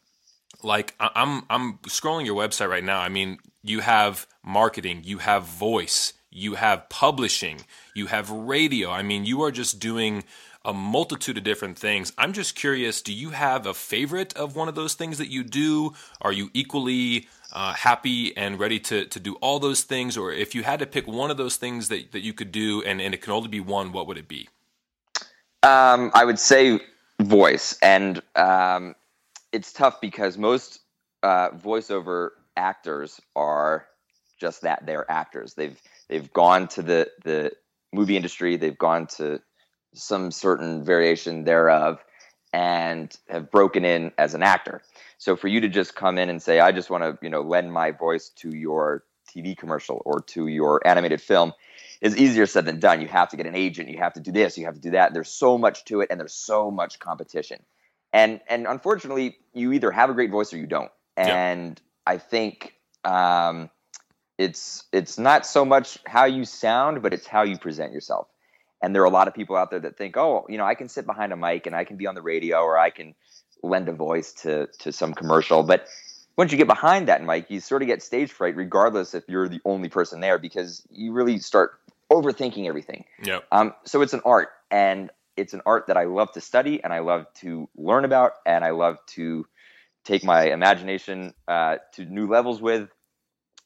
like 0.64 0.94
I'm 0.98 1.44
I'm 1.48 1.78
scrolling 1.84 2.26
your 2.26 2.36
website 2.36 2.68
right 2.68 2.82
now. 2.82 2.98
I 3.00 3.08
mean, 3.08 3.38
you 3.62 3.80
have 3.80 4.26
marketing, 4.42 5.02
you 5.04 5.18
have 5.18 5.44
voice, 5.44 6.14
you 6.30 6.54
have 6.54 6.88
publishing, 6.88 7.60
you 7.94 8.06
have 8.06 8.28
radio. 8.30 8.90
I 8.90 9.02
mean, 9.02 9.24
you 9.24 9.42
are 9.42 9.52
just 9.52 9.78
doing 9.78 10.24
a 10.64 10.72
multitude 10.72 11.36
of 11.36 11.44
different 11.44 11.78
things. 11.78 12.12
I'm 12.16 12.32
just 12.32 12.54
curious, 12.54 13.02
do 13.02 13.12
you 13.12 13.30
have 13.30 13.66
a 13.66 13.74
favorite 13.74 14.34
of 14.36 14.56
one 14.56 14.68
of 14.68 14.74
those 14.74 14.94
things 14.94 15.18
that 15.18 15.28
you 15.28 15.44
do? 15.44 15.92
Are 16.20 16.32
you 16.32 16.50
equally 16.54 17.28
uh, 17.52 17.74
happy 17.74 18.36
and 18.36 18.58
ready 18.58 18.80
to, 18.80 19.04
to 19.06 19.20
do 19.20 19.34
all 19.36 19.58
those 19.58 19.82
things? 19.82 20.16
Or 20.16 20.32
if 20.32 20.54
you 20.54 20.62
had 20.62 20.80
to 20.80 20.86
pick 20.86 21.06
one 21.06 21.30
of 21.30 21.36
those 21.36 21.56
things 21.56 21.88
that, 21.88 22.12
that 22.12 22.20
you 22.20 22.32
could 22.32 22.50
do 22.52 22.82
and, 22.82 23.00
and 23.00 23.14
it 23.14 23.20
can 23.20 23.32
only 23.32 23.48
be 23.48 23.60
one, 23.60 23.92
what 23.92 24.06
would 24.06 24.18
it 24.18 24.28
be? 24.28 24.48
Um, 25.62 26.10
I 26.14 26.24
would 26.24 26.38
say 26.38 26.80
voice. 27.20 27.78
And 27.82 28.20
um, 28.36 28.94
it's 29.52 29.72
tough 29.72 30.00
because 30.00 30.38
most 30.38 30.80
uh, 31.22 31.50
voiceover 31.50 32.30
actors 32.56 33.20
are 33.34 33.86
just 34.38 34.62
that 34.62 34.84
they're 34.84 35.10
actors 35.10 35.54
they've 35.54 35.80
they've 36.08 36.32
gone 36.32 36.68
to 36.68 36.82
the 36.82 37.10
the 37.24 37.52
movie 37.92 38.16
industry 38.16 38.56
they've 38.56 38.78
gone 38.78 39.06
to 39.06 39.40
some 39.94 40.30
certain 40.30 40.84
variation 40.84 41.44
thereof 41.44 42.02
and 42.52 43.16
have 43.28 43.50
broken 43.50 43.84
in 43.84 44.12
as 44.18 44.34
an 44.34 44.42
actor 44.42 44.82
so 45.18 45.36
for 45.36 45.48
you 45.48 45.60
to 45.60 45.68
just 45.68 45.94
come 45.94 46.18
in 46.18 46.28
and 46.28 46.42
say 46.42 46.60
i 46.60 46.70
just 46.72 46.90
want 46.90 47.02
to 47.02 47.18
you 47.22 47.30
know 47.30 47.40
lend 47.40 47.72
my 47.72 47.90
voice 47.90 48.28
to 48.30 48.54
your 48.54 49.04
tv 49.34 49.56
commercial 49.56 50.02
or 50.04 50.20
to 50.20 50.46
your 50.46 50.86
animated 50.86 51.20
film 51.20 51.52
is 52.00 52.16
easier 52.16 52.46
said 52.46 52.64
than 52.64 52.78
done 52.78 53.00
you 53.00 53.08
have 53.08 53.28
to 53.28 53.36
get 53.36 53.46
an 53.46 53.56
agent 53.56 53.88
you 53.88 53.98
have 53.98 54.12
to 54.12 54.20
do 54.20 54.30
this 54.30 54.58
you 54.58 54.66
have 54.66 54.74
to 54.74 54.80
do 54.80 54.90
that 54.90 55.14
there's 55.14 55.30
so 55.30 55.56
much 55.56 55.84
to 55.84 56.00
it 56.00 56.08
and 56.10 56.20
there's 56.20 56.34
so 56.34 56.70
much 56.70 56.98
competition 56.98 57.58
and 58.14 58.40
and 58.48 58.68
unfortunately, 58.68 59.36
you 59.52 59.72
either 59.72 59.90
have 59.90 60.08
a 60.08 60.14
great 60.14 60.30
voice 60.30 60.54
or 60.54 60.56
you 60.56 60.68
don't. 60.68 60.90
And 61.16 61.80
yeah. 62.06 62.12
I 62.14 62.18
think 62.18 62.74
um, 63.04 63.70
it's 64.38 64.84
it's 64.92 65.18
not 65.18 65.44
so 65.44 65.64
much 65.64 65.98
how 66.06 66.24
you 66.24 66.44
sound, 66.44 67.02
but 67.02 67.12
it's 67.12 67.26
how 67.26 67.42
you 67.42 67.58
present 67.58 67.92
yourself. 67.92 68.28
And 68.84 68.94
there 68.94 69.00
are 69.00 69.06
a 69.06 69.10
lot 69.10 69.28
of 69.28 69.34
people 69.34 69.56
out 69.56 69.70
there 69.70 69.80
that 69.80 69.96
think, 69.96 70.18
oh, 70.18 70.44
you 70.46 70.58
know, 70.58 70.64
I 70.66 70.74
can 70.74 70.90
sit 70.90 71.06
behind 71.06 71.32
a 71.32 71.36
mic 71.36 71.66
and 71.66 71.74
I 71.74 71.84
can 71.84 71.96
be 71.96 72.06
on 72.06 72.14
the 72.14 72.20
radio 72.20 72.58
or 72.58 72.76
I 72.76 72.90
can 72.90 73.14
lend 73.62 73.88
a 73.88 73.92
voice 73.92 74.34
to 74.42 74.66
to 74.80 74.92
some 74.92 75.14
commercial. 75.14 75.62
But 75.62 75.86
once 76.36 76.52
you 76.52 76.58
get 76.58 76.66
behind 76.66 77.08
that 77.08 77.24
mic, 77.24 77.50
you 77.50 77.60
sort 77.60 77.80
of 77.80 77.88
get 77.88 78.02
stage 78.02 78.30
fright, 78.30 78.56
regardless 78.56 79.14
if 79.14 79.24
you're 79.26 79.48
the 79.48 79.60
only 79.64 79.88
person 79.88 80.20
there, 80.20 80.38
because 80.38 80.86
you 80.90 81.12
really 81.12 81.38
start 81.38 81.80
overthinking 82.12 82.66
everything. 82.66 83.06
Yeah. 83.22 83.38
Um, 83.50 83.72
so 83.86 84.02
it's 84.02 84.12
an 84.12 84.20
art, 84.26 84.50
and 84.70 85.10
it's 85.34 85.54
an 85.54 85.62
art 85.64 85.86
that 85.86 85.96
I 85.96 86.04
love 86.04 86.32
to 86.32 86.42
study 86.42 86.84
and 86.84 86.92
I 86.92 86.98
love 86.98 87.26
to 87.36 87.68
learn 87.76 88.04
about 88.04 88.32
and 88.44 88.64
I 88.64 88.70
love 88.70 88.98
to 89.14 89.46
take 90.04 90.24
my 90.24 90.44
imagination 90.44 91.32
uh, 91.48 91.78
to 91.94 92.04
new 92.04 92.28
levels 92.28 92.60
with. 92.60 92.90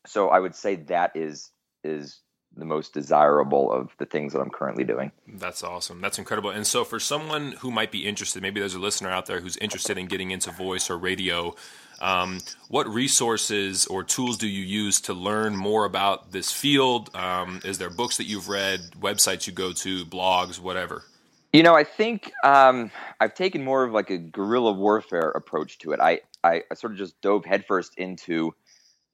So 0.06 0.28
I 0.28 0.38
would 0.38 0.54
say 0.54 0.76
that 0.76 1.16
is 1.16 1.50
is 1.82 2.20
the 2.58 2.64
most 2.64 2.92
desirable 2.92 3.72
of 3.72 3.90
the 3.98 4.06
things 4.06 4.32
that 4.32 4.40
I'm 4.40 4.50
currently 4.50 4.84
doing. 4.84 5.12
That's 5.26 5.62
awesome. 5.62 6.00
That's 6.00 6.18
incredible. 6.18 6.50
And 6.50 6.66
so 6.66 6.84
for 6.84 7.00
someone 7.00 7.52
who 7.52 7.70
might 7.70 7.92
be 7.92 8.06
interested, 8.06 8.42
maybe 8.42 8.60
there's 8.60 8.74
a 8.74 8.80
listener 8.80 9.10
out 9.10 9.26
there 9.26 9.40
who's 9.40 9.56
interested 9.58 9.98
in 9.98 10.06
getting 10.06 10.30
into 10.30 10.50
voice 10.50 10.90
or 10.90 10.98
radio. 10.98 11.54
Um, 12.00 12.38
what 12.68 12.88
resources 12.88 13.86
or 13.86 14.04
tools 14.04 14.36
do 14.36 14.46
you 14.46 14.62
use 14.62 15.00
to 15.02 15.14
learn 15.14 15.56
more 15.56 15.84
about 15.84 16.32
this 16.32 16.52
field? 16.52 17.14
Um, 17.14 17.60
is 17.64 17.78
there 17.78 17.90
books 17.90 18.18
that 18.18 18.24
you've 18.24 18.48
read, 18.48 18.80
websites 19.00 19.46
you 19.46 19.52
go 19.52 19.72
to, 19.72 20.04
blogs, 20.04 20.60
whatever? 20.60 21.04
You 21.52 21.62
know, 21.62 21.74
I 21.74 21.84
think 21.84 22.30
um, 22.44 22.90
I've 23.20 23.34
taken 23.34 23.64
more 23.64 23.82
of 23.84 23.92
like 23.92 24.10
a 24.10 24.18
guerrilla 24.18 24.72
warfare 24.72 25.30
approach 25.30 25.78
to 25.78 25.92
it. 25.92 26.00
I, 26.00 26.20
I, 26.44 26.62
I, 26.70 26.74
sort 26.74 26.92
of 26.92 26.98
just 26.98 27.20
dove 27.22 27.46
headfirst 27.46 27.96
into, 27.96 28.54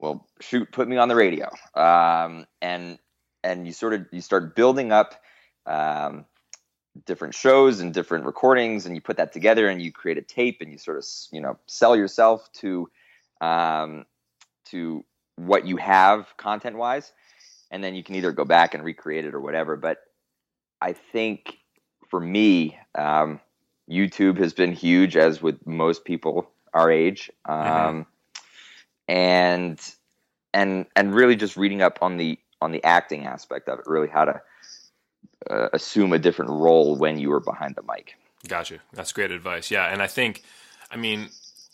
well, 0.00 0.26
shoot, 0.40 0.70
put 0.72 0.88
me 0.88 0.96
on 0.96 1.08
the 1.08 1.14
radio, 1.14 1.48
um, 1.74 2.46
and 2.60 2.98
and 3.44 3.66
you 3.66 3.72
sort 3.72 3.92
of 3.92 4.06
you 4.10 4.20
start 4.20 4.56
building 4.56 4.90
up 4.90 5.14
um, 5.66 6.24
different 7.06 7.34
shows 7.34 7.80
and 7.80 7.92
different 7.94 8.24
recordings, 8.24 8.86
and 8.86 8.94
you 8.94 9.00
put 9.00 9.18
that 9.18 9.32
together, 9.32 9.68
and 9.68 9.80
you 9.80 9.92
create 9.92 10.18
a 10.18 10.22
tape, 10.22 10.58
and 10.60 10.72
you 10.72 10.78
sort 10.78 10.96
of 10.96 11.04
you 11.30 11.40
know 11.40 11.56
sell 11.66 11.94
yourself 11.94 12.50
to 12.54 12.88
um, 13.40 14.06
to 14.66 15.04
what 15.36 15.66
you 15.66 15.76
have 15.76 16.34
content 16.38 16.76
wise, 16.76 17.12
and 17.70 17.84
then 17.84 17.94
you 17.94 18.02
can 18.02 18.14
either 18.16 18.32
go 18.32 18.44
back 18.44 18.74
and 18.74 18.82
recreate 18.82 19.26
it 19.26 19.34
or 19.34 19.40
whatever. 19.40 19.76
But 19.76 19.98
I 20.80 20.94
think 20.94 21.58
for 22.08 22.18
me, 22.18 22.78
um, 22.96 23.40
YouTube 23.88 24.38
has 24.38 24.54
been 24.54 24.72
huge, 24.72 25.16
as 25.16 25.42
with 25.42 25.64
most 25.66 26.04
people 26.04 26.50
our 26.72 26.90
age, 26.90 27.30
um, 27.44 27.56
mm-hmm. 27.58 28.00
and 29.08 29.94
and 30.54 30.86
and 30.96 31.14
really 31.14 31.36
just 31.36 31.56
reading 31.58 31.82
up 31.82 31.98
on 32.00 32.16
the 32.16 32.38
on 32.60 32.72
the 32.72 32.82
acting 32.84 33.26
aspect 33.26 33.68
of 33.68 33.78
it, 33.78 33.86
really 33.86 34.08
how 34.08 34.24
to 34.24 34.40
uh, 35.50 35.68
assume 35.72 36.12
a 36.12 36.18
different 36.18 36.50
role 36.50 36.96
when 36.96 37.18
you 37.18 37.32
are 37.32 37.40
behind 37.40 37.74
the 37.76 37.82
mic. 37.82 38.16
Gotcha. 38.46 38.78
That's 38.92 39.12
great 39.12 39.30
advice. 39.30 39.70
Yeah, 39.70 39.86
and 39.86 40.02
I 40.02 40.06
think, 40.06 40.42
I 40.90 40.96
mean, 40.96 41.28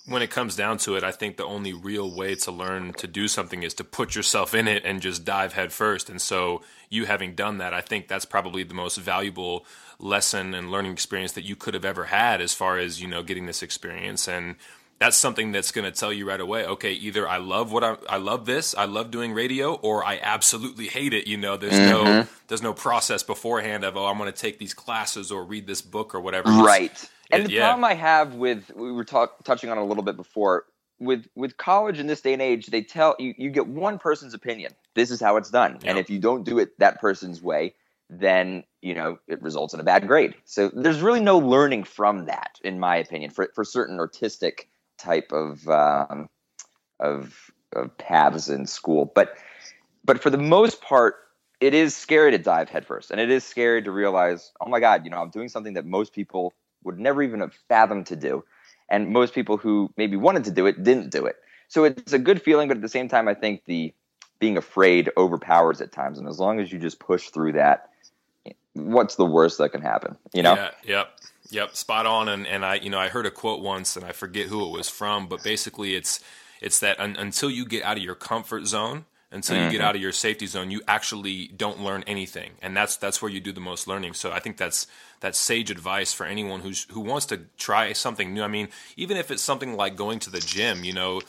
when 0.06 0.22
it 0.22 0.30
comes 0.30 0.56
down 0.56 0.78
to 0.78 0.96
it, 0.96 1.04
I 1.04 1.12
think 1.12 1.36
the 1.36 1.44
only 1.44 1.72
real 1.72 2.14
way 2.14 2.34
to 2.34 2.50
learn 2.50 2.94
to 2.94 3.06
do 3.06 3.28
something 3.28 3.62
is 3.62 3.74
to 3.74 3.84
put 3.84 4.14
yourself 4.14 4.54
in 4.54 4.66
it 4.66 4.84
and 4.84 5.00
just 5.00 5.24
dive 5.24 5.52
head 5.52 5.72
first. 5.72 6.08
And 6.08 6.20
so, 6.20 6.62
you 6.88 7.06
having 7.06 7.34
done 7.34 7.58
that, 7.58 7.74
I 7.74 7.80
think 7.80 8.08
that's 8.08 8.24
probably 8.24 8.62
the 8.62 8.74
most 8.74 8.98
valuable 8.98 9.66
lesson 9.98 10.54
and 10.54 10.70
learning 10.70 10.92
experience 10.92 11.32
that 11.32 11.44
you 11.44 11.54
could 11.54 11.74
have 11.74 11.84
ever 11.84 12.06
had 12.06 12.40
as 12.40 12.54
far 12.54 12.78
as, 12.78 13.00
you 13.00 13.06
know, 13.06 13.22
getting 13.22 13.46
this 13.46 13.62
experience. 13.62 14.26
And 14.26 14.56
that's 15.00 15.16
something 15.16 15.50
that's 15.50 15.72
going 15.72 15.90
to 15.90 15.98
tell 15.98 16.12
you 16.12 16.28
right 16.28 16.40
away. 16.40 16.64
Okay, 16.66 16.92
either 16.92 17.26
I 17.26 17.38
love 17.38 17.72
what 17.72 17.82
I, 17.82 17.96
I 18.08 18.18
love 18.18 18.44
this, 18.44 18.74
I 18.76 18.84
love 18.84 19.10
doing 19.10 19.32
radio, 19.32 19.74
or 19.74 20.04
I 20.04 20.20
absolutely 20.22 20.88
hate 20.88 21.14
it. 21.14 21.26
You 21.26 21.38
know, 21.38 21.56
there's 21.56 21.72
mm-hmm. 21.72 22.04
no 22.04 22.26
there's 22.48 22.62
no 22.62 22.74
process 22.74 23.22
beforehand 23.22 23.82
of 23.82 23.96
oh 23.96 24.06
I'm 24.06 24.18
going 24.18 24.30
to 24.30 24.38
take 24.38 24.58
these 24.58 24.74
classes 24.74 25.32
or 25.32 25.44
read 25.44 25.66
this 25.66 25.82
book 25.82 26.14
or 26.14 26.20
whatever. 26.20 26.50
Right. 26.50 27.10
And 27.32 27.46
the 27.46 27.52
yeah. 27.52 27.66
problem 27.66 27.84
I 27.84 27.94
have 27.94 28.34
with 28.34 28.70
we 28.74 28.92
were 28.92 29.04
talk, 29.04 29.42
touching 29.44 29.70
on 29.70 29.78
a 29.78 29.84
little 29.84 30.02
bit 30.02 30.16
before 30.16 30.64
with 30.98 31.26
with 31.34 31.56
college 31.56 31.98
in 31.98 32.06
this 32.06 32.20
day 32.20 32.34
and 32.34 32.42
age, 32.42 32.66
they 32.66 32.82
tell 32.82 33.16
you 33.18 33.34
you 33.38 33.50
get 33.50 33.66
one 33.66 33.98
person's 33.98 34.34
opinion. 34.34 34.72
This 34.94 35.10
is 35.10 35.20
how 35.20 35.36
it's 35.36 35.50
done, 35.50 35.74
yep. 35.74 35.84
and 35.86 35.98
if 35.98 36.10
you 36.10 36.18
don't 36.18 36.44
do 36.44 36.58
it 36.58 36.78
that 36.78 37.00
person's 37.00 37.40
way, 37.40 37.74
then 38.10 38.64
you 38.82 38.94
know 38.94 39.18
it 39.26 39.40
results 39.40 39.72
in 39.72 39.80
a 39.80 39.84
bad 39.84 40.06
grade. 40.06 40.34
So 40.44 40.68
there's 40.68 41.00
really 41.00 41.20
no 41.20 41.38
learning 41.38 41.84
from 41.84 42.26
that, 42.26 42.60
in 42.62 42.78
my 42.78 42.96
opinion, 42.96 43.30
for 43.30 43.48
for 43.54 43.64
certain 43.64 43.98
artistic 43.98 44.68
type 45.00 45.32
of 45.32 45.66
um, 45.68 46.28
of, 46.98 47.50
of 47.74 47.96
paths 47.98 48.48
in 48.48 48.66
school. 48.66 49.10
But 49.14 49.36
but 50.04 50.22
for 50.22 50.30
the 50.30 50.38
most 50.38 50.80
part, 50.80 51.16
it 51.60 51.74
is 51.74 51.94
scary 51.96 52.30
to 52.30 52.38
dive 52.38 52.68
headfirst, 52.68 53.10
and 53.10 53.20
it 53.20 53.30
is 53.30 53.44
scary 53.44 53.82
to 53.82 53.90
realize, 53.90 54.52
oh 54.60 54.68
my 54.68 54.80
god, 54.80 55.04
you 55.04 55.10
know, 55.10 55.18
I'm 55.18 55.30
doing 55.30 55.48
something 55.48 55.74
that 55.74 55.86
most 55.86 56.12
people 56.12 56.54
would 56.84 56.98
never 56.98 57.22
even 57.22 57.40
have 57.40 57.54
fathomed 57.68 58.06
to 58.06 58.16
do, 58.16 58.44
and 58.88 59.10
most 59.10 59.34
people 59.34 59.56
who 59.56 59.90
maybe 59.96 60.16
wanted 60.16 60.44
to 60.44 60.50
do 60.50 60.66
it 60.66 60.82
didn't 60.82 61.10
do 61.10 61.26
it. 61.26 61.36
So 61.68 61.84
it's 61.84 62.12
a 62.12 62.18
good 62.18 62.42
feeling, 62.42 62.68
but 62.68 62.78
at 62.78 62.82
the 62.82 62.88
same 62.88 63.08
time, 63.08 63.28
I 63.28 63.34
think 63.34 63.64
the 63.66 63.92
being 64.40 64.56
afraid 64.56 65.10
overpowers 65.16 65.80
at 65.80 65.92
times, 65.92 66.18
and 66.18 66.26
as 66.26 66.38
long 66.38 66.60
as 66.60 66.72
you 66.72 66.78
just 66.78 66.98
push 66.98 67.28
through 67.28 67.52
that, 67.52 67.90
what's 68.72 69.16
the 69.16 69.26
worst 69.26 69.58
that 69.58 69.70
can 69.70 69.82
happen? 69.82 70.16
You 70.32 70.42
know? 70.42 70.54
Yeah. 70.54 70.70
Yep. 70.84 71.20
Yep, 71.50 71.76
spot 71.76 72.06
on. 72.06 72.28
And 72.28 72.46
and 72.46 72.64
I 72.64 72.76
you 72.76 72.90
know 72.90 72.98
I 72.98 73.08
heard 73.08 73.26
a 73.26 73.30
quote 73.30 73.60
once, 73.60 73.96
and 73.96 74.04
I 74.04 74.12
forget 74.12 74.46
who 74.46 74.64
it 74.66 74.76
was 74.76 74.88
from, 74.88 75.26
but 75.26 75.42
basically 75.42 75.94
it's 75.94 76.20
it's 76.60 76.78
that 76.80 76.98
un- 77.00 77.16
until 77.18 77.50
you 77.50 77.64
get 77.64 77.84
out 77.84 77.96
of 77.96 78.02
your 78.02 78.14
comfort 78.14 78.66
zone, 78.66 79.06
until 79.30 79.56
mm-hmm. 79.56 79.64
you 79.64 79.70
get 79.70 79.78
mm-hmm. 79.78 79.86
out 79.88 79.96
of 79.96 80.02
your 80.02 80.12
safety 80.12 80.46
zone, 80.46 80.70
you 80.70 80.82
actually 80.86 81.48
don't 81.48 81.80
learn 81.80 82.04
anything, 82.06 82.52
and 82.62 82.76
that's 82.76 82.96
that's 82.96 83.22
where 83.22 83.30
you 83.30 83.40
do 83.40 83.52
the 83.52 83.60
most 83.60 83.86
learning. 83.86 84.14
So 84.14 84.32
I 84.32 84.40
think 84.40 84.56
that's 84.56 84.86
that's 85.20 85.38
sage 85.38 85.70
advice 85.70 86.12
for 86.12 86.26
anyone 86.26 86.60
who's 86.60 86.86
who 86.90 87.00
wants 87.00 87.26
to 87.26 87.42
try 87.58 87.92
something 87.92 88.32
new. 88.34 88.42
I 88.42 88.48
mean, 88.48 88.68
even 88.96 89.16
if 89.16 89.30
it's 89.30 89.42
something 89.42 89.76
like 89.76 89.96
going 89.96 90.18
to 90.20 90.30
the 90.30 90.40
gym, 90.40 90.84
you 90.84 90.92
know, 90.92 91.20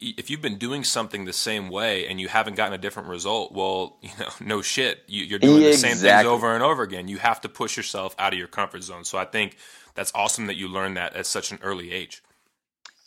if 0.00 0.30
you've 0.30 0.42
been 0.42 0.58
doing 0.58 0.84
something 0.84 1.24
the 1.24 1.32
same 1.32 1.68
way 1.68 2.06
and 2.06 2.20
you 2.20 2.28
haven't 2.28 2.54
gotten 2.54 2.72
a 2.72 2.78
different 2.78 3.08
result, 3.08 3.52
well, 3.52 3.96
you 4.02 4.10
know, 4.18 4.28
no 4.40 4.62
shit, 4.62 5.02
you, 5.06 5.36
are 5.36 5.38
doing 5.38 5.62
exactly. 5.62 5.70
the 5.70 5.76
same 5.76 5.96
things 5.96 6.26
over 6.26 6.54
and 6.54 6.62
over 6.62 6.82
again. 6.82 7.08
You 7.08 7.18
have 7.18 7.40
to 7.42 7.48
push 7.48 7.76
yourself 7.76 8.14
out 8.18 8.32
of 8.32 8.38
your 8.38 8.48
comfort 8.48 8.82
zone. 8.82 9.04
So 9.04 9.18
I 9.18 9.24
think 9.24 9.56
that's 9.94 10.12
awesome 10.14 10.46
that 10.46 10.56
you 10.56 10.68
learned 10.68 10.96
that 10.96 11.14
at 11.14 11.26
such 11.26 11.52
an 11.52 11.58
early 11.62 11.92
age. 11.92 12.22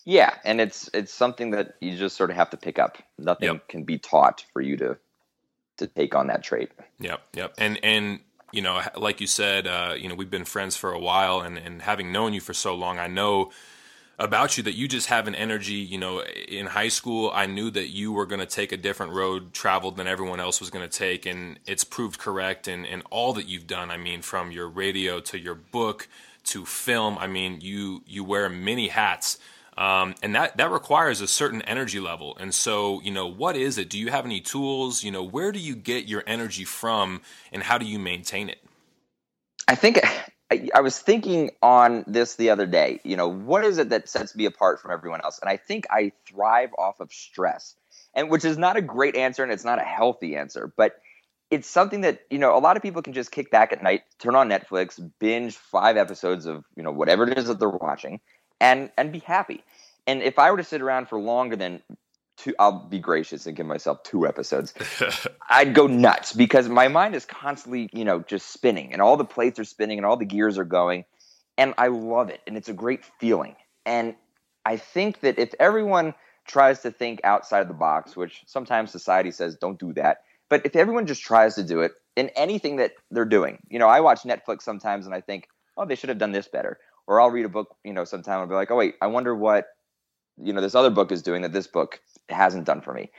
Yeah, 0.05 0.33
and 0.43 0.59
it's 0.59 0.89
it's 0.93 1.13
something 1.13 1.51
that 1.51 1.75
you 1.81 1.95
just 1.95 2.15
sort 2.15 2.31
of 2.31 2.35
have 2.37 2.49
to 2.51 2.57
pick 2.57 2.79
up. 2.79 2.97
Nothing 3.17 3.49
yep. 3.49 3.67
can 3.67 3.83
be 3.83 3.99
taught 3.99 4.43
for 4.53 4.61
you 4.61 4.77
to 4.77 4.97
to 5.77 5.87
take 5.87 6.15
on 6.15 6.27
that 6.27 6.41
trait. 6.41 6.71
Yep, 6.99 7.21
yep, 7.35 7.53
and 7.57 7.79
and 7.83 8.19
you 8.51 8.61
know, 8.61 8.81
like 8.95 9.21
you 9.21 9.27
said, 9.27 9.67
uh, 9.67 9.93
you 9.95 10.09
know, 10.09 10.15
we've 10.15 10.31
been 10.31 10.45
friends 10.45 10.75
for 10.75 10.91
a 10.93 10.99
while, 10.99 11.41
and 11.41 11.57
and 11.57 11.81
having 11.81 12.11
known 12.11 12.33
you 12.33 12.41
for 12.41 12.53
so 12.53 12.73
long, 12.73 12.97
I 12.97 13.07
know 13.07 13.51
about 14.19 14.57
you 14.57 14.63
that 14.63 14.75
you 14.75 14.88
just 14.88 15.07
have 15.07 15.27
an 15.27 15.35
energy. 15.35 15.75
You 15.75 15.97
know, 15.97 16.21
in 16.21 16.67
high 16.67 16.89
school, 16.89 17.31
I 17.33 17.45
knew 17.45 17.71
that 17.71 17.88
you 17.88 18.11
were 18.11 18.25
going 18.25 18.41
to 18.41 18.45
take 18.45 18.71
a 18.71 18.77
different 18.77 19.13
road 19.13 19.53
traveled 19.53 19.97
than 19.97 20.07
everyone 20.07 20.39
else 20.39 20.59
was 20.59 20.69
going 20.69 20.88
to 20.88 20.97
take, 20.97 21.25
and 21.25 21.57
it's 21.65 21.83
proved 21.83 22.19
correct. 22.19 22.67
And 22.67 22.85
and 22.85 23.01
all 23.09 23.33
that 23.33 23.47
you've 23.47 23.67
done, 23.67 23.89
I 23.89 23.97
mean, 23.97 24.21
from 24.21 24.51
your 24.51 24.67
radio 24.67 25.19
to 25.21 25.39
your 25.39 25.55
book 25.55 26.07
to 26.45 26.65
film, 26.65 27.17
I 27.17 27.27
mean, 27.27 27.59
you 27.61 28.03
you 28.05 28.23
wear 28.23 28.49
many 28.49 28.89
hats. 28.89 29.39
Um, 29.77 30.15
and 30.21 30.35
that 30.35 30.57
that 30.57 30.71
requires 30.71 31.21
a 31.21 31.27
certain 31.27 31.61
energy 31.61 32.01
level. 32.01 32.35
And 32.38 32.53
so, 32.53 32.99
you 33.01 33.11
know, 33.11 33.27
what 33.27 33.55
is 33.55 33.77
it? 33.77 33.89
Do 33.89 33.97
you 33.97 34.11
have 34.11 34.25
any 34.25 34.41
tools? 34.41 35.05
You 35.05 35.11
know, 35.11 35.23
where 35.23 35.53
do 35.53 35.59
you 35.59 35.73
get 35.73 36.05
your 36.05 36.21
energy 36.27 36.65
from, 36.65 37.21
and 37.53 37.63
how 37.63 37.77
do 37.77 37.85
you 37.85 37.97
maintain 37.97 38.49
it? 38.49 38.61
I 39.69 39.75
think 39.75 39.99
I, 40.51 40.81
was 40.81 40.97
thinking 40.97 41.51
on 41.61 42.03
this 42.07 42.35
the 42.35 42.49
other 42.49 42.65
day. 42.65 42.99
You 43.03 43.15
know, 43.17 43.27
what 43.27 43.63
is 43.63 43.77
it 43.77 43.89
that 43.89 44.09
sets 44.09 44.35
me 44.35 44.45
apart 44.45 44.81
from 44.81 44.91
everyone 44.91 45.21
else? 45.23 45.39
And 45.39 45.49
I 45.49 45.57
think 45.57 45.85
I 45.91 46.11
thrive 46.27 46.71
off 46.77 46.99
of 46.99 47.13
stress, 47.13 47.75
and 48.15 48.29
which 48.29 48.45
is 48.45 48.57
not 48.57 48.75
a 48.75 48.81
great 48.81 49.15
answer, 49.15 49.43
and 49.43 49.51
it's 49.51 49.65
not 49.65 49.79
a 49.79 49.83
healthy 49.83 50.35
answer, 50.35 50.71
but 50.75 50.99
it's 51.51 51.67
something 51.67 52.01
that 52.01 52.21
you 52.29 52.39
know 52.39 52.57
a 52.57 52.59
lot 52.59 52.77
of 52.77 52.83
people 52.83 53.01
can 53.01 53.13
just 53.13 53.31
kick 53.31 53.51
back 53.51 53.71
at 53.71 53.83
night, 53.83 54.03
turn 54.17 54.35
on 54.35 54.49
Netflix, 54.49 54.99
binge 55.19 55.55
five 55.55 55.97
episodes 55.97 56.45
of 56.45 56.65
you 56.75 56.83
know 56.83 56.91
whatever 56.91 57.27
it 57.27 57.38
is 57.38 57.47
that 57.47 57.59
they're 57.59 57.69
watching, 57.69 58.19
and 58.59 58.91
and 58.97 59.12
be 59.12 59.19
happy. 59.19 59.63
And 60.07 60.23
if 60.23 60.39
I 60.39 60.49
were 60.49 60.57
to 60.57 60.63
sit 60.63 60.81
around 60.81 61.09
for 61.09 61.19
longer 61.19 61.55
than 61.55 61.81
two 62.39 62.56
I'll 62.60 62.88
be 62.88 62.99
gracious 62.99 63.45
and 63.45 63.56
give 63.56 63.65
myself 63.65 64.04
two 64.04 64.25
episodes. 64.25 64.73
I'd 65.49 65.73
go 65.73 65.88
nuts 65.88 66.34
because 66.34 66.69
my 66.69 66.88
mind 66.88 67.15
is 67.15 67.25
constantly, 67.25 67.89
you 67.93 68.06
know, 68.06 68.21
just 68.21 68.52
spinning 68.52 68.93
and 68.93 69.02
all 69.02 69.17
the 69.17 69.25
plates 69.25 69.60
are 69.60 69.65
spinning 69.65 69.97
and 69.99 70.06
all 70.06 70.17
the 70.17 70.25
gears 70.25 70.58
are 70.58 70.65
going 70.65 71.06
and 71.58 71.73
I 71.78 71.88
love 71.88 72.30
it 72.30 72.41
and 72.47 72.58
it's 72.58 72.69
a 72.69 72.73
great 72.73 73.04
feeling. 73.19 73.56
And 73.86 74.15
I 74.65 74.78
think 74.78 75.21
that 75.21 75.38
if 75.38 75.54
everyone 75.60 76.13
tries 76.47 76.82
to 76.82 76.91
think 76.91 77.21
outside 77.23 77.69
the 77.69 77.73
box, 77.73 78.15
which 78.15 78.43
sometimes 78.47 78.91
society 78.91 79.32
says 79.32 79.56
don't 79.56 79.80
do 79.80 79.93
that, 79.93 80.23
but 80.49 80.65
if 80.65 80.75
everyone 80.75 81.06
just 81.06 81.21
tries 81.21 81.56
to 81.56 81.63
do 81.63 81.82
it 81.82 81.91
in 82.15 82.30
anything 82.30 82.78
that 82.78 82.93
they're 83.12 83.25
doing, 83.25 83.60
you 83.69 83.78
know, 83.78 83.88
I 83.88 83.99
watch 83.99 84.23
Netflix 84.23 84.63
sometimes 84.63 85.06
and 85.06 85.13
I 85.13 85.21
think, 85.21 85.47
oh, 85.78 85.86
they 85.86 85.95
should 85.95 86.10
have 86.10 86.17
done 86.17 86.32
this 86.32 86.47
better. 86.47 86.80
Or 87.06 87.21
I'll 87.21 87.32
read 87.32 87.45
a 87.45 87.49
book, 87.49 87.75
you 87.84 87.93
know, 87.93 88.04
sometime 88.04 88.41
and 88.41 88.49
be 88.49 88.56
like, 88.56 88.71
oh 88.71 88.75
wait, 88.75 88.95
I 89.02 89.08
wonder 89.08 89.36
what 89.36 89.67
you 90.41 90.54
know 90.54 90.62
this 90.62 90.75
other 90.75 90.89
book 90.89 91.12
is 91.12 91.21
doing 91.21 91.41
that 91.41 91.54
this 91.54 91.67
book 91.67 91.99
hasn't 92.31 92.65
done 92.65 92.81
for 92.81 92.93
me. 92.93 93.11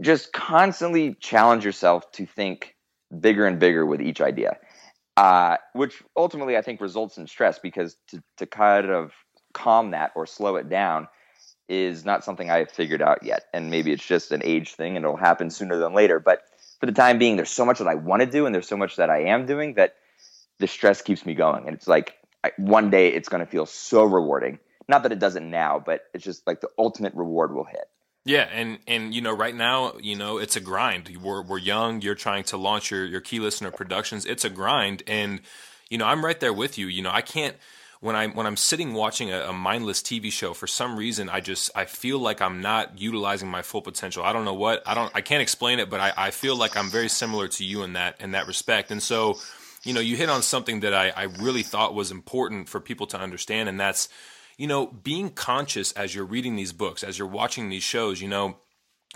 Just 0.00 0.32
constantly 0.32 1.14
challenge 1.14 1.64
yourself 1.64 2.10
to 2.12 2.26
think 2.26 2.74
bigger 3.20 3.46
and 3.46 3.58
bigger 3.58 3.86
with 3.86 4.00
each 4.00 4.20
idea, 4.20 4.58
uh, 5.16 5.56
which 5.72 6.02
ultimately 6.16 6.56
I 6.56 6.62
think 6.62 6.80
results 6.80 7.16
in 7.16 7.26
stress 7.26 7.58
because 7.58 7.96
to, 8.08 8.22
to 8.38 8.46
kind 8.46 8.90
of 8.90 9.12
calm 9.52 9.92
that 9.92 10.12
or 10.16 10.26
slow 10.26 10.56
it 10.56 10.68
down 10.68 11.08
is 11.68 12.04
not 12.04 12.24
something 12.24 12.50
I 12.50 12.58
have 12.58 12.70
figured 12.70 13.00
out 13.00 13.22
yet. 13.22 13.44
And 13.54 13.70
maybe 13.70 13.92
it's 13.92 14.04
just 14.04 14.32
an 14.32 14.42
age 14.44 14.74
thing 14.74 14.96
and 14.96 15.04
it'll 15.04 15.16
happen 15.16 15.50
sooner 15.50 15.78
than 15.78 15.94
later. 15.94 16.20
But 16.20 16.42
for 16.80 16.86
the 16.86 16.92
time 16.92 17.18
being, 17.18 17.36
there's 17.36 17.50
so 17.50 17.64
much 17.64 17.78
that 17.78 17.88
I 17.88 17.94
want 17.94 18.20
to 18.20 18.26
do 18.26 18.46
and 18.46 18.54
there's 18.54 18.68
so 18.68 18.76
much 18.76 18.96
that 18.96 19.10
I 19.10 19.24
am 19.24 19.46
doing 19.46 19.74
that 19.74 19.94
the 20.58 20.66
stress 20.66 21.00
keeps 21.00 21.24
me 21.24 21.34
going. 21.34 21.66
And 21.66 21.74
it's 21.74 21.88
like 21.88 22.16
I, 22.42 22.50
one 22.58 22.90
day 22.90 23.08
it's 23.08 23.28
going 23.28 23.44
to 23.44 23.50
feel 23.50 23.66
so 23.66 24.04
rewarding. 24.04 24.58
Not 24.88 25.04
that 25.04 25.12
it 25.12 25.18
doesn't 25.18 25.48
now, 25.48 25.82
but 25.84 26.02
it's 26.12 26.24
just 26.24 26.46
like 26.46 26.60
the 26.60 26.68
ultimate 26.76 27.14
reward 27.14 27.54
will 27.54 27.64
hit. 27.64 27.88
Yeah, 28.24 28.48
and 28.52 28.78
and 28.86 29.14
you 29.14 29.20
know, 29.20 29.34
right 29.34 29.54
now, 29.54 29.94
you 30.00 30.16
know, 30.16 30.38
it's 30.38 30.56
a 30.56 30.60
grind. 30.60 31.18
We're 31.22 31.42
we're 31.42 31.58
young. 31.58 32.00
You're 32.00 32.14
trying 32.14 32.44
to 32.44 32.56
launch 32.56 32.90
your 32.90 33.04
your 33.04 33.20
key 33.20 33.38
listener 33.38 33.70
productions. 33.70 34.24
It's 34.24 34.44
a 34.44 34.50
grind, 34.50 35.02
and 35.06 35.40
you 35.90 35.98
know, 35.98 36.06
I'm 36.06 36.24
right 36.24 36.38
there 36.40 36.52
with 36.52 36.78
you. 36.78 36.86
You 36.86 37.02
know, 37.02 37.10
I 37.12 37.20
can't 37.20 37.54
when 38.00 38.16
I'm 38.16 38.34
when 38.34 38.46
I'm 38.46 38.56
sitting 38.56 38.94
watching 38.94 39.30
a, 39.30 39.40
a, 39.48 39.52
mindless 39.52 40.02
TV 40.02 40.32
show. 40.32 40.54
For 40.54 40.66
some 40.66 40.96
reason, 40.96 41.28
I 41.28 41.40
just 41.40 41.70
I 41.74 41.84
feel 41.84 42.18
like 42.18 42.40
I'm 42.40 42.62
not 42.62 42.98
utilizing 42.98 43.50
my 43.50 43.60
full 43.60 43.82
potential. 43.82 44.24
I 44.24 44.32
don't 44.32 44.44
know 44.44 44.54
what 44.54 44.82
I 44.86 44.94
don't 44.94 45.10
I 45.14 45.20
can't 45.20 45.42
explain 45.42 45.78
it, 45.78 45.90
but 45.90 46.00
I, 46.00 46.12
I 46.14 46.30
feel 46.30 46.56
like 46.56 46.76
I'm 46.76 46.88
very 46.88 47.10
similar 47.10 47.48
to 47.48 47.64
you 47.64 47.82
in 47.82 47.92
that 47.92 48.20
in 48.20 48.32
that 48.32 48.46
respect. 48.46 48.90
And 48.90 49.02
so, 49.02 49.38
you 49.84 49.92
know, 49.92 50.00
you 50.00 50.16
hit 50.16 50.30
on 50.30 50.42
something 50.42 50.80
that 50.80 50.94
I, 50.94 51.10
I 51.10 51.22
really 51.24 51.62
thought 51.62 51.94
was 51.94 52.10
important 52.10 52.68
for 52.68 52.80
people 52.80 53.06
to 53.08 53.18
understand, 53.18 53.68
and 53.68 53.78
that's 53.78 54.08
you 54.56 54.66
know, 54.66 54.86
being 54.86 55.30
conscious 55.30 55.92
as 55.92 56.14
you're 56.14 56.24
reading 56.24 56.56
these 56.56 56.72
books, 56.72 57.02
as 57.02 57.18
you're 57.18 57.28
watching 57.28 57.68
these 57.68 57.82
shows, 57.82 58.20
you 58.20 58.28
know, 58.28 58.56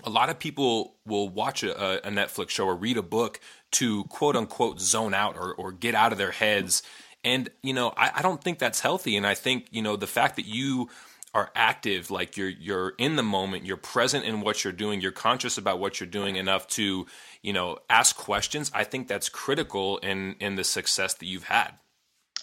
a 0.04 0.10
lot 0.10 0.30
of 0.30 0.38
people 0.38 0.96
will 1.06 1.28
watch 1.28 1.62
a, 1.62 2.06
a 2.06 2.10
Netflix 2.10 2.50
show 2.50 2.66
or 2.66 2.76
read 2.76 2.96
a 2.96 3.02
book 3.02 3.40
to 3.72 4.04
quote 4.04 4.36
unquote 4.36 4.80
zone 4.80 5.14
out 5.14 5.36
or, 5.36 5.54
or 5.54 5.72
get 5.72 5.94
out 5.94 6.12
of 6.12 6.18
their 6.18 6.30
heads. 6.30 6.82
And, 7.24 7.50
you 7.62 7.74
know, 7.74 7.92
I, 7.96 8.12
I 8.16 8.22
don't 8.22 8.42
think 8.42 8.58
that's 8.58 8.80
healthy. 8.80 9.16
And 9.16 9.26
I 9.26 9.34
think, 9.34 9.66
you 9.70 9.82
know, 9.82 9.96
the 9.96 10.06
fact 10.06 10.36
that 10.36 10.46
you 10.46 10.88
are 11.34 11.50
active, 11.54 12.10
like 12.10 12.36
you're 12.36 12.48
you're 12.48 12.94
in 12.98 13.16
the 13.16 13.22
moment, 13.22 13.66
you're 13.66 13.76
present 13.76 14.24
in 14.24 14.40
what 14.40 14.64
you're 14.64 14.72
doing, 14.72 15.00
you're 15.00 15.12
conscious 15.12 15.58
about 15.58 15.78
what 15.78 16.00
you're 16.00 16.08
doing 16.08 16.36
enough 16.36 16.66
to, 16.68 17.06
you 17.42 17.52
know, 17.52 17.78
ask 17.90 18.16
questions. 18.16 18.70
I 18.74 18.84
think 18.84 19.08
that's 19.08 19.28
critical 19.28 19.98
in 19.98 20.36
in 20.40 20.56
the 20.56 20.64
success 20.64 21.14
that 21.14 21.26
you've 21.26 21.44
had. 21.44 21.72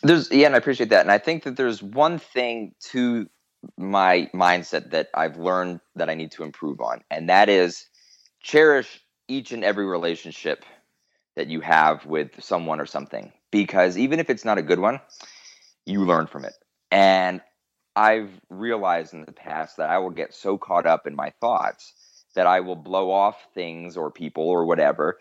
There's 0.04 0.32
yeah, 0.32 0.48
and 0.48 0.56
I 0.56 0.60
appreciate 0.60 0.90
that. 0.90 1.02
And 1.02 1.12
I 1.12 1.18
think 1.18 1.44
that 1.44 1.58
there's 1.58 1.82
one 1.82 2.20
thing 2.20 2.74
to 2.92 3.28
my 3.78 4.30
mindset 4.34 4.92
that 4.92 5.10
I've 5.14 5.38
learned 5.38 5.80
that 5.96 6.10
I 6.10 6.16
need 6.16 6.32
to 6.34 6.44
improve 6.44 6.82
on, 6.82 7.02
and 7.10 7.30
that 7.30 7.50
is 7.50 7.86
cherish 8.42 9.02
each 9.28 9.52
and 9.52 9.64
every 9.64 9.86
relationship 9.86 10.66
that 11.36 11.48
you 11.48 11.62
have 11.62 12.06
with 12.06 12.44
someone 12.44 12.80
or 12.80 12.86
something. 12.86 13.32
Because 13.52 13.98
even 13.98 14.20
if 14.20 14.30
it's 14.30 14.46
not 14.46 14.58
a 14.58 14.62
good 14.62 14.80
one, 14.80 15.00
you 15.86 16.06
learn 16.06 16.28
from 16.28 16.46
it. 16.46 16.54
And 16.92 17.42
I've 17.96 18.30
realized 18.50 19.14
in 19.14 19.26
the 19.26 19.32
past 19.32 19.78
that 19.78 19.90
I 19.90 19.98
will 20.00 20.10
get 20.10 20.34
so 20.34 20.58
caught 20.58 20.86
up 20.86 21.08
in 21.08 21.16
my 21.16 21.32
thoughts 21.42 21.94
that 22.36 22.48
I 22.48 22.60
will 22.60 22.76
blow 22.76 23.12
off 23.12 23.38
things 23.54 23.96
or 23.98 24.12
people 24.12 24.44
or 24.50 24.66
whatever 24.66 25.18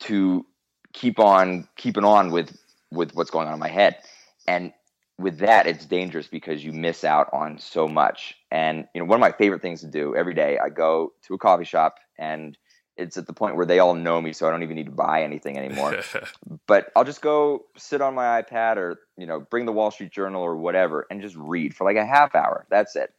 to 0.00 0.46
keep 0.92 1.18
on 1.18 1.68
keeping 1.76 2.04
on 2.04 2.30
with 2.30 2.56
with 2.90 3.14
what's 3.14 3.30
going 3.30 3.48
on 3.48 3.54
in 3.54 3.60
my 3.60 3.68
head. 3.68 3.98
And 4.46 4.72
with 5.18 5.38
that, 5.38 5.66
it's 5.66 5.86
dangerous 5.86 6.26
because 6.26 6.64
you 6.64 6.72
miss 6.72 7.04
out 7.04 7.28
on 7.32 7.58
so 7.58 7.86
much. 7.86 8.34
And 8.50 8.86
you 8.94 9.00
know, 9.00 9.06
one 9.06 9.16
of 9.16 9.20
my 9.20 9.32
favorite 9.32 9.62
things 9.62 9.80
to 9.80 9.86
do 9.86 10.14
every 10.16 10.34
day, 10.34 10.58
I 10.58 10.68
go 10.68 11.12
to 11.26 11.34
a 11.34 11.38
coffee 11.38 11.64
shop, 11.64 11.96
and 12.18 12.56
it's 12.96 13.16
at 13.16 13.26
the 13.26 13.32
point 13.32 13.56
where 13.56 13.66
they 13.66 13.78
all 13.78 13.94
know 13.94 14.20
me, 14.20 14.32
so 14.32 14.46
I 14.46 14.50
don't 14.50 14.62
even 14.62 14.76
need 14.76 14.86
to 14.86 14.92
buy 14.92 15.22
anything 15.22 15.56
anymore. 15.56 16.00
but 16.66 16.90
I'll 16.96 17.04
just 17.04 17.22
go 17.22 17.64
sit 17.76 18.00
on 18.00 18.14
my 18.14 18.42
iPad, 18.42 18.76
or 18.76 18.98
you 19.16 19.26
know, 19.26 19.40
bring 19.40 19.66
the 19.66 19.72
Wall 19.72 19.90
Street 19.90 20.12
Journal 20.12 20.42
or 20.42 20.56
whatever, 20.56 21.06
and 21.10 21.22
just 21.22 21.36
read 21.36 21.74
for 21.74 21.84
like 21.84 21.96
a 21.96 22.06
half 22.06 22.34
hour. 22.34 22.66
That's 22.68 22.96
it, 22.96 23.12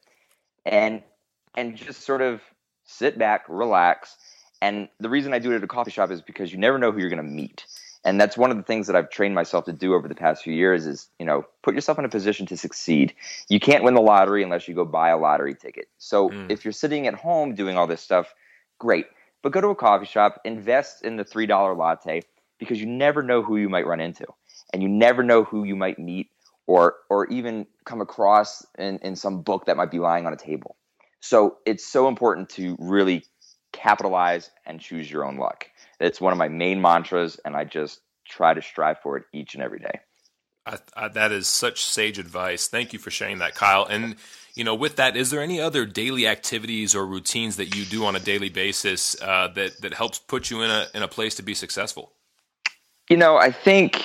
and 0.66 1.02
and 1.56 1.76
just 1.76 2.02
sort 2.02 2.20
of 2.20 2.42
sit 2.84 3.18
back, 3.18 3.44
relax. 3.48 4.16
And 4.62 4.88
the 5.00 5.10
reason 5.10 5.34
I 5.34 5.38
do 5.38 5.52
it 5.52 5.56
at 5.56 5.64
a 5.64 5.66
coffee 5.66 5.90
shop 5.90 6.10
is 6.10 6.22
because 6.22 6.52
you 6.52 6.58
never 6.58 6.78
know 6.78 6.90
who 6.90 7.00
you're 7.00 7.10
going 7.10 7.22
to 7.22 7.22
meet 7.22 7.66
and 8.06 8.20
that's 8.20 8.36
one 8.36 8.52
of 8.52 8.56
the 8.56 8.62
things 8.62 8.86
that 8.86 8.94
I've 8.94 9.10
trained 9.10 9.34
myself 9.34 9.64
to 9.64 9.72
do 9.72 9.92
over 9.92 10.06
the 10.06 10.14
past 10.14 10.44
few 10.44 10.54
years 10.54 10.86
is 10.86 11.08
you 11.18 11.26
know 11.26 11.44
put 11.62 11.74
yourself 11.74 11.98
in 11.98 12.04
a 12.04 12.08
position 12.08 12.46
to 12.46 12.56
succeed. 12.56 13.12
You 13.48 13.60
can't 13.60 13.84
win 13.84 13.94
the 13.94 14.00
lottery 14.00 14.42
unless 14.42 14.68
you 14.68 14.74
go 14.74 14.84
buy 14.84 15.10
a 15.10 15.18
lottery 15.18 15.54
ticket. 15.54 15.88
So 15.98 16.30
mm. 16.30 16.50
if 16.50 16.64
you're 16.64 16.72
sitting 16.72 17.08
at 17.08 17.14
home 17.14 17.54
doing 17.54 17.76
all 17.76 17.88
this 17.88 18.00
stuff, 18.00 18.32
great, 18.78 19.06
but 19.42 19.52
go 19.52 19.60
to 19.60 19.68
a 19.68 19.74
coffee 19.74 20.06
shop, 20.06 20.40
invest 20.44 21.04
in 21.04 21.16
the 21.16 21.24
three 21.24 21.46
dollar 21.46 21.74
latte 21.74 22.22
because 22.58 22.80
you 22.80 22.86
never 22.86 23.22
know 23.22 23.42
who 23.42 23.56
you 23.56 23.68
might 23.68 23.86
run 23.86 24.00
into, 24.00 24.26
and 24.72 24.82
you 24.82 24.88
never 24.88 25.22
know 25.24 25.42
who 25.42 25.64
you 25.64 25.74
might 25.74 25.98
meet 25.98 26.30
or 26.68 26.94
or 27.10 27.26
even 27.26 27.66
come 27.84 28.00
across 28.00 28.64
in, 28.78 28.98
in 29.00 29.16
some 29.16 29.42
book 29.42 29.66
that 29.66 29.76
might 29.76 29.90
be 29.90 29.98
lying 29.98 30.26
on 30.26 30.32
a 30.32 30.36
table. 30.36 30.76
So 31.20 31.56
it's 31.66 31.84
so 31.84 32.06
important 32.06 32.50
to 32.50 32.76
really 32.78 33.24
capitalize 33.76 34.50
and 34.64 34.80
choose 34.80 35.10
your 35.10 35.24
own 35.24 35.36
luck. 35.36 35.66
It's 36.00 36.20
one 36.20 36.32
of 36.32 36.38
my 36.38 36.48
main 36.48 36.80
mantras, 36.80 37.38
and 37.44 37.56
I 37.56 37.64
just 37.64 38.00
try 38.26 38.54
to 38.54 38.62
strive 38.62 39.00
for 39.00 39.16
it 39.16 39.24
each 39.32 39.54
and 39.54 39.62
every 39.62 39.78
day. 39.78 40.00
I, 40.66 40.78
I, 40.96 41.08
that 41.08 41.30
is 41.30 41.46
such 41.46 41.84
sage 41.84 42.18
advice. 42.18 42.66
Thank 42.66 42.92
you 42.92 42.98
for 42.98 43.10
sharing 43.10 43.38
that, 43.38 43.54
Kyle. 43.54 43.84
And 43.84 44.16
you 44.54 44.64
know, 44.64 44.74
with 44.74 44.96
that, 44.96 45.16
is 45.16 45.30
there 45.30 45.42
any 45.42 45.60
other 45.60 45.86
daily 45.86 46.26
activities 46.26 46.94
or 46.94 47.06
routines 47.06 47.56
that 47.56 47.76
you 47.76 47.84
do 47.84 48.04
on 48.04 48.16
a 48.16 48.20
daily 48.20 48.48
basis 48.48 49.20
uh, 49.22 49.48
that 49.48 49.80
that 49.82 49.94
helps 49.94 50.18
put 50.18 50.50
you 50.50 50.62
in 50.62 50.70
a 50.70 50.86
in 50.94 51.02
a 51.02 51.08
place 51.08 51.36
to 51.36 51.42
be 51.42 51.54
successful? 51.54 52.12
You 53.08 53.16
know, 53.16 53.36
I 53.36 53.52
think 53.52 54.04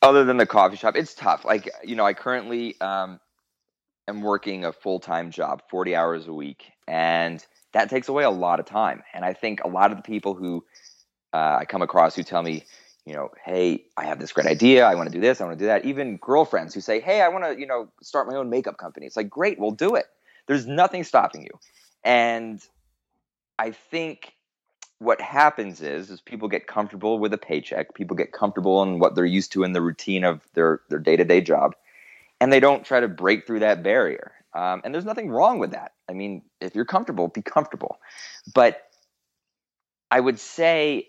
other 0.00 0.24
than 0.24 0.38
the 0.38 0.46
coffee 0.46 0.76
shop, 0.76 0.96
it's 0.96 1.14
tough. 1.14 1.44
Like 1.44 1.70
you 1.84 1.96
know, 1.96 2.06
I 2.06 2.14
currently 2.14 2.80
um, 2.80 3.20
am 4.08 4.22
working 4.22 4.64
a 4.64 4.72
full 4.72 5.00
time 5.00 5.30
job, 5.30 5.62
forty 5.70 5.94
hours 5.94 6.28
a 6.28 6.32
week, 6.32 6.64
and 6.88 7.44
that 7.74 7.90
takes 7.90 8.08
away 8.08 8.24
a 8.24 8.30
lot 8.30 8.58
of 8.60 8.66
time. 8.66 9.02
And 9.12 9.24
I 9.24 9.34
think 9.34 9.62
a 9.62 9.68
lot 9.68 9.90
of 9.90 9.98
the 9.98 10.02
people 10.02 10.34
who 10.34 10.64
uh, 11.32 11.58
I 11.60 11.64
come 11.66 11.82
across 11.82 12.14
who 12.14 12.22
tell 12.22 12.42
me, 12.42 12.64
you 13.04 13.12
know, 13.12 13.30
hey, 13.44 13.84
I 13.96 14.06
have 14.06 14.18
this 14.18 14.32
great 14.32 14.46
idea. 14.46 14.86
I 14.86 14.94
want 14.94 15.08
to 15.08 15.12
do 15.12 15.20
this. 15.20 15.40
I 15.40 15.44
want 15.44 15.58
to 15.58 15.62
do 15.62 15.66
that. 15.66 15.84
Even 15.84 16.16
girlfriends 16.16 16.72
who 16.72 16.80
say, 16.80 17.00
hey, 17.00 17.20
I 17.20 17.28
want 17.28 17.44
to, 17.44 17.60
you 17.60 17.66
know, 17.66 17.88
start 18.00 18.26
my 18.28 18.36
own 18.36 18.48
makeup 18.48 18.78
company. 18.78 19.04
It's 19.06 19.16
like, 19.16 19.28
great, 19.28 19.58
we'll 19.58 19.72
do 19.72 19.96
it. 19.96 20.06
There's 20.46 20.66
nothing 20.66 21.04
stopping 21.04 21.42
you. 21.42 21.58
And 22.04 22.62
I 23.58 23.72
think 23.72 24.34
what 24.98 25.20
happens 25.20 25.82
is 25.82 26.10
is 26.10 26.20
people 26.20 26.48
get 26.48 26.66
comfortable 26.66 27.18
with 27.18 27.32
a 27.34 27.38
paycheck. 27.38 27.94
People 27.94 28.16
get 28.16 28.32
comfortable 28.32 28.82
in 28.82 28.98
what 28.98 29.14
they're 29.14 29.26
used 29.26 29.52
to 29.52 29.64
in 29.64 29.72
the 29.72 29.82
routine 29.82 30.24
of 30.24 30.40
their 30.54 30.80
their 30.88 30.98
day 30.98 31.16
to 31.16 31.24
day 31.24 31.40
job, 31.40 31.74
and 32.40 32.52
they 32.52 32.60
don't 32.60 32.84
try 32.84 33.00
to 33.00 33.08
break 33.08 33.46
through 33.46 33.60
that 33.60 33.82
barrier. 33.82 34.32
Um, 34.54 34.82
and 34.84 34.94
there's 34.94 35.04
nothing 35.04 35.30
wrong 35.30 35.58
with 35.58 35.72
that. 35.72 35.92
I 36.08 36.12
mean, 36.12 36.42
if 36.60 36.74
you're 36.74 36.84
comfortable, 36.84 37.28
be 37.28 37.42
comfortable. 37.42 37.98
But 38.54 38.80
I 40.10 40.20
would 40.20 40.38
say 40.38 41.08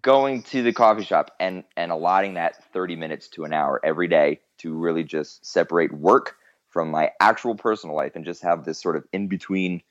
going 0.00 0.42
to 0.42 0.62
the 0.62 0.72
coffee 0.72 1.04
shop 1.04 1.30
and 1.38 1.64
and 1.76 1.92
allotting 1.92 2.34
that 2.34 2.72
30 2.72 2.96
minutes 2.96 3.28
to 3.28 3.44
an 3.44 3.52
hour 3.52 3.80
every 3.84 4.08
day 4.08 4.40
to 4.58 4.74
really 4.74 5.04
just 5.04 5.44
separate 5.44 5.92
work 5.92 6.36
from 6.68 6.90
my 6.90 7.10
actual 7.20 7.54
personal 7.54 7.94
life 7.94 8.16
and 8.16 8.24
just 8.24 8.42
have 8.42 8.64
this 8.64 8.80
sort 8.80 8.96
of 8.96 9.04
in 9.12 9.28
between 9.28 9.82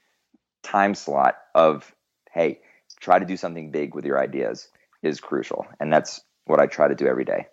time 0.63 0.95
slot 0.95 1.37
of 1.53 1.93
hey 2.31 2.59
try 2.99 3.19
to 3.19 3.25
do 3.25 3.37
something 3.37 3.71
big 3.71 3.93
with 3.93 4.05
your 4.05 4.19
ideas 4.19 4.67
is 5.01 5.19
crucial 5.19 5.67
and 5.79 5.93
that's 5.93 6.21
what 6.45 6.59
i 6.59 6.65
try 6.65 6.87
to 6.87 6.95
do 6.95 7.05
every 7.05 7.25
day 7.25 7.47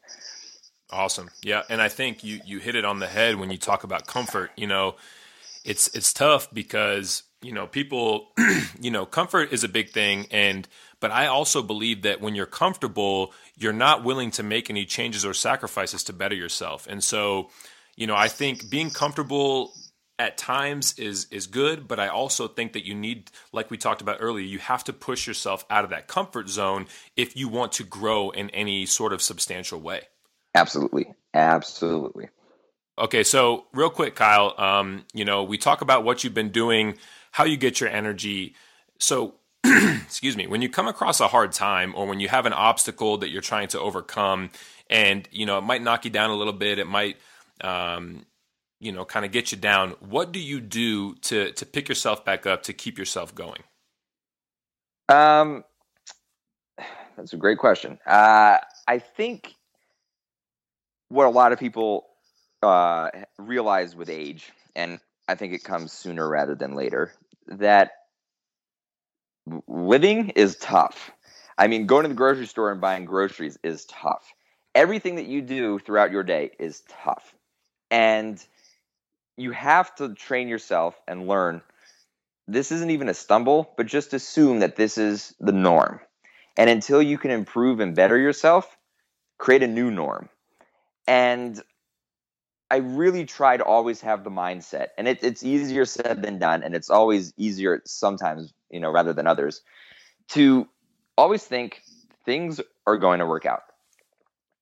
awesome 0.92 1.30
yeah 1.42 1.62
and 1.68 1.80
i 1.80 1.88
think 1.88 2.24
you 2.24 2.40
you 2.44 2.58
hit 2.58 2.74
it 2.74 2.84
on 2.84 2.98
the 2.98 3.06
head 3.06 3.36
when 3.36 3.50
you 3.50 3.58
talk 3.58 3.84
about 3.84 4.06
comfort 4.06 4.50
you 4.56 4.66
know 4.66 4.94
it's 5.64 5.88
it's 5.94 6.12
tough 6.12 6.52
because 6.52 7.22
you 7.42 7.52
know 7.52 7.66
people 7.66 8.28
you 8.80 8.90
know 8.90 9.06
comfort 9.06 9.52
is 9.52 9.64
a 9.64 9.68
big 9.68 9.90
thing 9.90 10.26
and 10.30 10.68
but 11.00 11.10
I 11.10 11.26
also 11.26 11.62
believe 11.62 12.02
that 12.02 12.20
when 12.20 12.34
you're 12.34 12.46
comfortable, 12.46 13.32
you're 13.56 13.72
not 13.72 14.04
willing 14.04 14.30
to 14.32 14.42
make 14.42 14.70
any 14.70 14.84
changes 14.84 15.24
or 15.24 15.34
sacrifices 15.34 16.04
to 16.04 16.12
better 16.12 16.34
yourself. 16.34 16.86
And 16.86 17.02
so, 17.02 17.48
you 17.96 18.06
know, 18.06 18.14
I 18.14 18.28
think 18.28 18.70
being 18.70 18.90
comfortable 18.90 19.72
at 20.18 20.36
times 20.36 20.98
is 20.98 21.26
is 21.30 21.46
good, 21.46 21.88
but 21.88 21.98
I 21.98 22.08
also 22.08 22.46
think 22.46 22.74
that 22.74 22.86
you 22.86 22.94
need 22.94 23.30
like 23.52 23.70
we 23.70 23.78
talked 23.78 24.02
about 24.02 24.18
earlier, 24.20 24.44
you 24.44 24.58
have 24.58 24.84
to 24.84 24.92
push 24.92 25.26
yourself 25.26 25.64
out 25.70 25.84
of 25.84 25.90
that 25.90 26.06
comfort 26.06 26.50
zone 26.50 26.86
if 27.16 27.34
you 27.34 27.48
want 27.48 27.72
to 27.72 27.84
grow 27.84 28.28
in 28.28 28.50
any 28.50 28.84
sort 28.84 29.14
of 29.14 29.22
substantial 29.22 29.80
way. 29.80 30.02
Absolutely. 30.54 31.14
Absolutely. 31.34 32.28
Okay, 32.98 33.24
so 33.24 33.66
real 33.72 33.88
quick, 33.90 34.14
Kyle, 34.14 34.54
um, 34.58 35.04
you 35.14 35.24
know, 35.24 35.42
we 35.42 35.56
talk 35.56 35.80
about 35.80 36.04
what 36.04 36.22
you've 36.22 36.34
been 36.34 36.50
doing, 36.50 36.98
how 37.30 37.44
you 37.44 37.56
get 37.56 37.80
your 37.80 37.88
energy. 37.88 38.54
So 38.98 39.34
excuse 39.64 40.36
me, 40.36 40.46
when 40.46 40.62
you 40.62 40.68
come 40.68 40.88
across 40.88 41.20
a 41.20 41.28
hard 41.28 41.52
time 41.52 41.94
or 41.94 42.06
when 42.06 42.20
you 42.20 42.28
have 42.28 42.46
an 42.46 42.52
obstacle 42.52 43.18
that 43.18 43.30
you're 43.30 43.42
trying 43.42 43.68
to 43.68 43.80
overcome 43.80 44.50
and, 44.88 45.28
you 45.30 45.46
know, 45.46 45.58
it 45.58 45.62
might 45.62 45.82
knock 45.82 46.04
you 46.04 46.10
down 46.10 46.30
a 46.30 46.34
little 46.34 46.52
bit, 46.52 46.78
it 46.78 46.86
might, 46.86 47.16
um, 47.60 48.26
you 48.80 48.92
know, 48.92 49.04
kind 49.04 49.24
of 49.24 49.32
get 49.32 49.52
you 49.52 49.58
down. 49.58 49.90
What 50.00 50.32
do 50.32 50.40
you 50.40 50.60
do 50.60 51.14
to, 51.16 51.52
to 51.52 51.66
pick 51.66 51.88
yourself 51.88 52.24
back 52.24 52.46
up, 52.46 52.64
to 52.64 52.72
keep 52.72 52.98
yourself 52.98 53.34
going? 53.34 53.62
Um, 55.08 55.64
that's 57.16 57.32
a 57.32 57.38
great 57.38 57.58
question. 57.58 57.98
Uh, 58.06 58.58
I 58.88 58.98
think 58.98 59.54
what 61.10 61.26
a 61.26 61.30
lot 61.30 61.52
of 61.52 61.58
people 61.58 62.06
uh, 62.62 63.10
realize 63.38 63.94
with 63.94 64.08
age, 64.08 64.50
and 64.74 65.00
I 65.28 65.34
think 65.34 65.52
it 65.52 65.64
comes 65.64 65.92
sooner 65.92 66.26
rather 66.26 66.54
than 66.54 66.74
later, 66.74 67.12
that 67.48 67.90
living 69.66 70.30
is 70.30 70.56
tough. 70.56 71.10
I 71.58 71.66
mean, 71.66 71.86
going 71.86 72.04
to 72.04 72.08
the 72.08 72.14
grocery 72.14 72.46
store 72.46 72.72
and 72.72 72.80
buying 72.80 73.04
groceries 73.04 73.58
is 73.62 73.84
tough. 73.86 74.32
Everything 74.74 75.16
that 75.16 75.26
you 75.26 75.42
do 75.42 75.78
throughout 75.78 76.12
your 76.12 76.22
day 76.22 76.52
is 76.58 76.82
tough. 76.88 77.34
And 77.90 78.42
you 79.36 79.50
have 79.50 79.94
to 79.96 80.14
train 80.14 80.48
yourself 80.48 80.98
and 81.08 81.26
learn 81.26 81.60
this 82.46 82.72
isn't 82.72 82.90
even 82.90 83.08
a 83.08 83.14
stumble, 83.14 83.72
but 83.76 83.86
just 83.86 84.14
assume 84.14 84.60
that 84.60 84.76
this 84.76 84.98
is 84.98 85.34
the 85.40 85.52
norm. 85.52 86.00
And 86.56 86.68
until 86.68 87.02
you 87.02 87.18
can 87.18 87.30
improve 87.30 87.80
and 87.80 87.94
better 87.94 88.18
yourself, 88.18 88.76
create 89.38 89.62
a 89.62 89.68
new 89.68 89.90
norm. 89.90 90.28
And 91.06 91.60
I 92.70 92.76
really 92.76 93.26
try 93.26 93.56
to 93.56 93.64
always 93.64 94.00
have 94.02 94.22
the 94.22 94.30
mindset, 94.30 94.88
and 94.96 95.08
it, 95.08 95.24
it's 95.24 95.42
easier 95.42 95.84
said 95.84 96.22
than 96.22 96.38
done, 96.38 96.62
and 96.62 96.74
it's 96.74 96.88
always 96.88 97.32
easier 97.36 97.82
sometimes, 97.84 98.52
you 98.70 98.78
know, 98.78 98.90
rather 98.90 99.12
than 99.12 99.26
others, 99.26 99.62
to 100.28 100.68
always 101.18 101.42
think 101.42 101.82
things 102.24 102.60
are 102.86 102.96
going 102.96 103.18
to 103.18 103.26
work 103.26 103.44
out. 103.44 103.62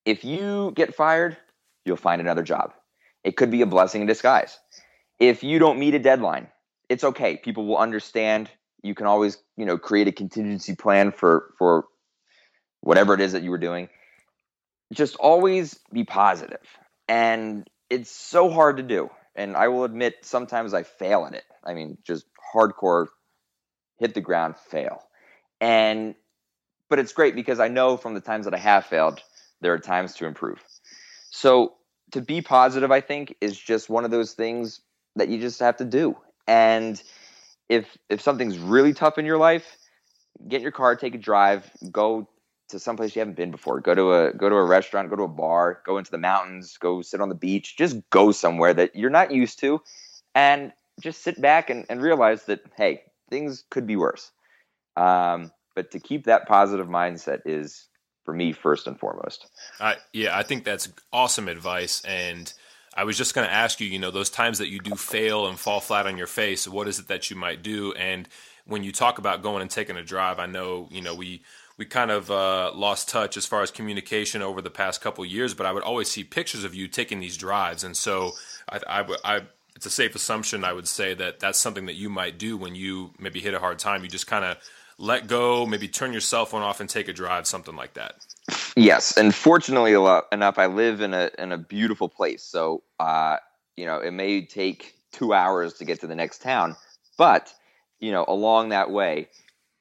If 0.05 0.25
you 0.25 0.73
get 0.75 0.95
fired, 0.95 1.37
you'll 1.85 1.97
find 1.97 2.19
another 2.19 2.41
job. 2.41 2.73
It 3.23 3.37
could 3.37 3.51
be 3.51 3.61
a 3.61 3.67
blessing 3.67 4.01
in 4.01 4.07
disguise. 4.07 4.57
If 5.19 5.43
you 5.43 5.59
don't 5.59 5.77
meet 5.77 5.93
a 5.93 5.99
deadline, 5.99 6.47
it's 6.87 7.03
okay. 7.03 7.37
People 7.37 7.67
will 7.67 7.77
understand. 7.77 8.49
You 8.81 8.95
can 8.95 9.05
always, 9.05 9.37
you 9.55 9.65
know, 9.65 9.77
create 9.77 10.07
a 10.07 10.11
contingency 10.11 10.75
plan 10.75 11.11
for 11.11 11.53
for 11.59 11.85
whatever 12.81 13.13
it 13.13 13.21
is 13.21 13.33
that 13.33 13.43
you 13.43 13.51
were 13.51 13.57
doing. 13.57 13.89
Just 14.93 15.15
always 15.15 15.79
be 15.91 16.03
positive 16.03 16.65
and 17.07 17.69
it's 17.89 18.11
so 18.11 18.49
hard 18.49 18.77
to 18.77 18.83
do. 18.83 19.09
And 19.35 19.55
I 19.55 19.67
will 19.69 19.83
admit, 19.83 20.17
sometimes 20.21 20.73
I 20.73 20.83
fail 20.83 21.25
at 21.25 21.33
it. 21.33 21.43
I 21.63 21.73
mean, 21.73 21.97
just 22.05 22.25
hardcore 22.53 23.07
hit 23.97 24.13
the 24.13 24.21
ground, 24.21 24.55
fail. 24.57 25.01
And, 25.59 26.15
but 26.89 26.99
it's 26.99 27.13
great 27.13 27.35
because 27.35 27.59
I 27.59 27.67
know 27.67 27.97
from 27.97 28.13
the 28.13 28.21
times 28.21 28.45
that 28.45 28.53
I 28.53 28.57
have 28.59 28.85
failed, 28.85 29.21
there 29.61 29.73
are 29.73 29.79
times 29.79 30.15
to 30.15 30.25
improve. 30.25 30.63
So 31.31 31.73
to 32.11 32.21
be 32.21 32.41
positive, 32.41 32.91
I 32.91 33.01
think, 33.01 33.35
is 33.41 33.57
just 33.57 33.89
one 33.89 34.05
of 34.05 34.11
those 34.11 34.33
things 34.33 34.81
that 35.15 35.29
you 35.29 35.39
just 35.39 35.59
have 35.59 35.77
to 35.77 35.85
do. 35.85 36.17
And 36.47 37.01
if 37.67 37.97
if 38.09 38.21
something's 38.21 38.57
really 38.57 38.93
tough 38.93 39.17
in 39.17 39.25
your 39.25 39.37
life, 39.37 39.77
get 40.47 40.57
in 40.57 40.61
your 40.63 40.71
car, 40.71 40.95
take 40.95 41.13
a 41.13 41.19
drive, 41.19 41.69
go 41.91 42.27
to 42.69 42.79
someplace 42.79 43.15
you 43.15 43.19
haven't 43.19 43.35
been 43.35 43.51
before. 43.51 43.79
Go 43.81 43.93
to 43.95 44.13
a 44.13 44.33
go 44.33 44.49
to 44.49 44.55
a 44.55 44.63
restaurant, 44.63 45.09
go 45.09 45.15
to 45.15 45.23
a 45.23 45.27
bar, 45.27 45.81
go 45.85 45.97
into 45.97 46.11
the 46.11 46.17
mountains, 46.17 46.77
go 46.77 47.01
sit 47.01 47.21
on 47.21 47.29
the 47.29 47.35
beach. 47.35 47.77
Just 47.77 47.97
go 48.09 48.31
somewhere 48.31 48.73
that 48.73 48.95
you're 48.95 49.09
not 49.09 49.31
used 49.31 49.59
to, 49.59 49.81
and 50.33 50.71
just 51.01 51.21
sit 51.21 51.41
back 51.41 51.69
and, 51.69 51.85
and 51.89 52.01
realize 52.01 52.45
that 52.45 52.61
hey, 52.75 53.03
things 53.29 53.63
could 53.69 53.87
be 53.87 53.95
worse. 53.95 54.31
Um, 54.95 55.51
but 55.75 55.91
to 55.91 55.99
keep 55.99 56.25
that 56.25 56.47
positive 56.47 56.87
mindset 56.87 57.41
is 57.45 57.87
for 58.25 58.33
me 58.33 58.51
first 58.51 58.85
and 58.85 58.99
foremost. 58.99 59.47
Uh, 59.79 59.95
yeah, 60.13 60.37
I 60.37 60.43
think 60.43 60.63
that's 60.63 60.91
awesome 61.11 61.47
advice, 61.47 62.03
and 62.05 62.51
I 62.99 63.05
was 63.05 63.17
just 63.17 63.33
going 63.33 63.47
to 63.47 63.53
ask 63.53 63.79
you, 63.79 63.87
you 63.87 63.97
know, 63.97 64.11
those 64.11 64.29
times 64.29 64.57
that 64.57 64.67
you 64.67 64.79
do 64.79 64.93
fail 64.93 65.47
and 65.47 65.57
fall 65.57 65.79
flat 65.79 66.05
on 66.05 66.17
your 66.17 66.27
face, 66.27 66.67
what 66.67 66.85
is 66.85 66.99
it 66.99 67.07
that 67.07 67.29
you 67.29 67.37
might 67.37 67.63
do? 67.63 67.93
And 67.93 68.27
when 68.65 68.83
you 68.83 68.91
talk 68.91 69.19
about 69.19 69.41
going 69.41 69.61
and 69.61 69.71
taking 69.71 69.95
a 69.95 70.03
drive, 70.03 70.37
I 70.37 70.47
know, 70.47 70.89
you 70.91 71.01
know, 71.01 71.15
we 71.15 71.41
we 71.77 71.85
kind 71.85 72.11
of 72.11 72.29
uh, 72.29 72.73
lost 72.75 73.07
touch 73.07 73.37
as 73.37 73.45
far 73.45 73.61
as 73.61 73.71
communication 73.71 74.41
over 74.41 74.61
the 74.61 74.69
past 74.69 74.99
couple 74.99 75.23
years, 75.23 75.53
but 75.53 75.65
I 75.65 75.71
would 75.71 75.81
always 75.81 76.11
see 76.11 76.25
pictures 76.25 76.65
of 76.65 76.75
you 76.75 76.89
taking 76.89 77.21
these 77.21 77.37
drives, 77.37 77.85
and 77.85 77.95
so 77.95 78.33
I, 78.67 78.81
I, 78.85 79.15
I, 79.23 79.41
it's 79.77 79.85
a 79.85 79.89
safe 79.89 80.13
assumption 80.13 80.65
I 80.65 80.73
would 80.73 80.89
say 80.89 81.13
that 81.13 81.39
that's 81.39 81.57
something 81.57 81.85
that 81.85 81.95
you 81.95 82.09
might 82.09 82.37
do 82.37 82.57
when 82.57 82.75
you 82.75 83.11
maybe 83.17 83.39
hit 83.39 83.53
a 83.53 83.59
hard 83.59 83.79
time. 83.79 84.03
You 84.03 84.09
just 84.09 84.27
kind 84.27 84.43
of 84.43 84.57
let 84.99 85.27
go, 85.27 85.65
maybe 85.65 85.87
turn 85.87 86.11
your 86.11 86.21
cell 86.21 86.45
phone 86.45 86.61
off 86.61 86.81
and 86.81 86.89
take 86.89 87.07
a 87.07 87.13
drive, 87.13 87.47
something 87.47 87.75
like 87.75 87.93
that. 87.93 88.15
Yes, 88.75 89.17
and 89.17 89.33
fortunately 89.33 89.93
enough, 90.31 90.59
I 90.59 90.67
live 90.67 91.01
in 91.01 91.13
a 91.13 91.31
in 91.39 91.51
a 91.51 91.57
beautiful 91.57 92.09
place, 92.09 92.43
so 92.43 92.83
uh, 92.99 93.37
you 93.75 93.85
know 93.85 93.99
it 93.99 94.11
may 94.11 94.45
take 94.45 94.93
two 95.11 95.33
hours 95.33 95.73
to 95.75 95.85
get 95.85 96.01
to 96.01 96.07
the 96.07 96.15
next 96.15 96.41
town, 96.41 96.75
but 97.17 97.53
you 97.99 98.11
know 98.11 98.25
along 98.27 98.69
that 98.69 98.91
way 98.91 99.29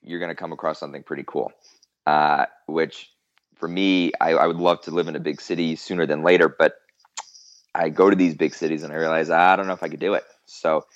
you're 0.03 0.21
going 0.21 0.31
to 0.31 0.37
come 0.37 0.53
across 0.53 0.79
something 0.79 1.03
pretty 1.03 1.25
cool. 1.27 1.53
Uh, 2.07 2.47
which 2.67 3.11
for 3.57 3.69
me, 3.69 4.13
I, 4.21 4.31
I, 4.31 4.47
would 4.47 4.57
love 4.57 4.81
to 4.83 4.91
live 4.91 5.09
in 5.09 5.17
a 5.17 5.21
big 5.21 5.43
city 5.43 5.77
sooner 5.77 6.07
than 6.07 6.23
later, 6.23 6.49
but 6.49 6.77
I 7.75 7.91
go 7.91 8.09
to 8.09 8.17
these 8.17 8.35
big 8.35 8.55
cities 8.55 8.83
and 8.83 8.93
I 8.93 8.97
realize 8.97 9.29
I 9.29 9.57
don't 9.57 9.67
know 9.67 9.75
if 9.75 9.83
I 9.83 9.89
could 9.89 10.01
do 10.01 10.15
it. 10.15 10.25
So 10.47 10.87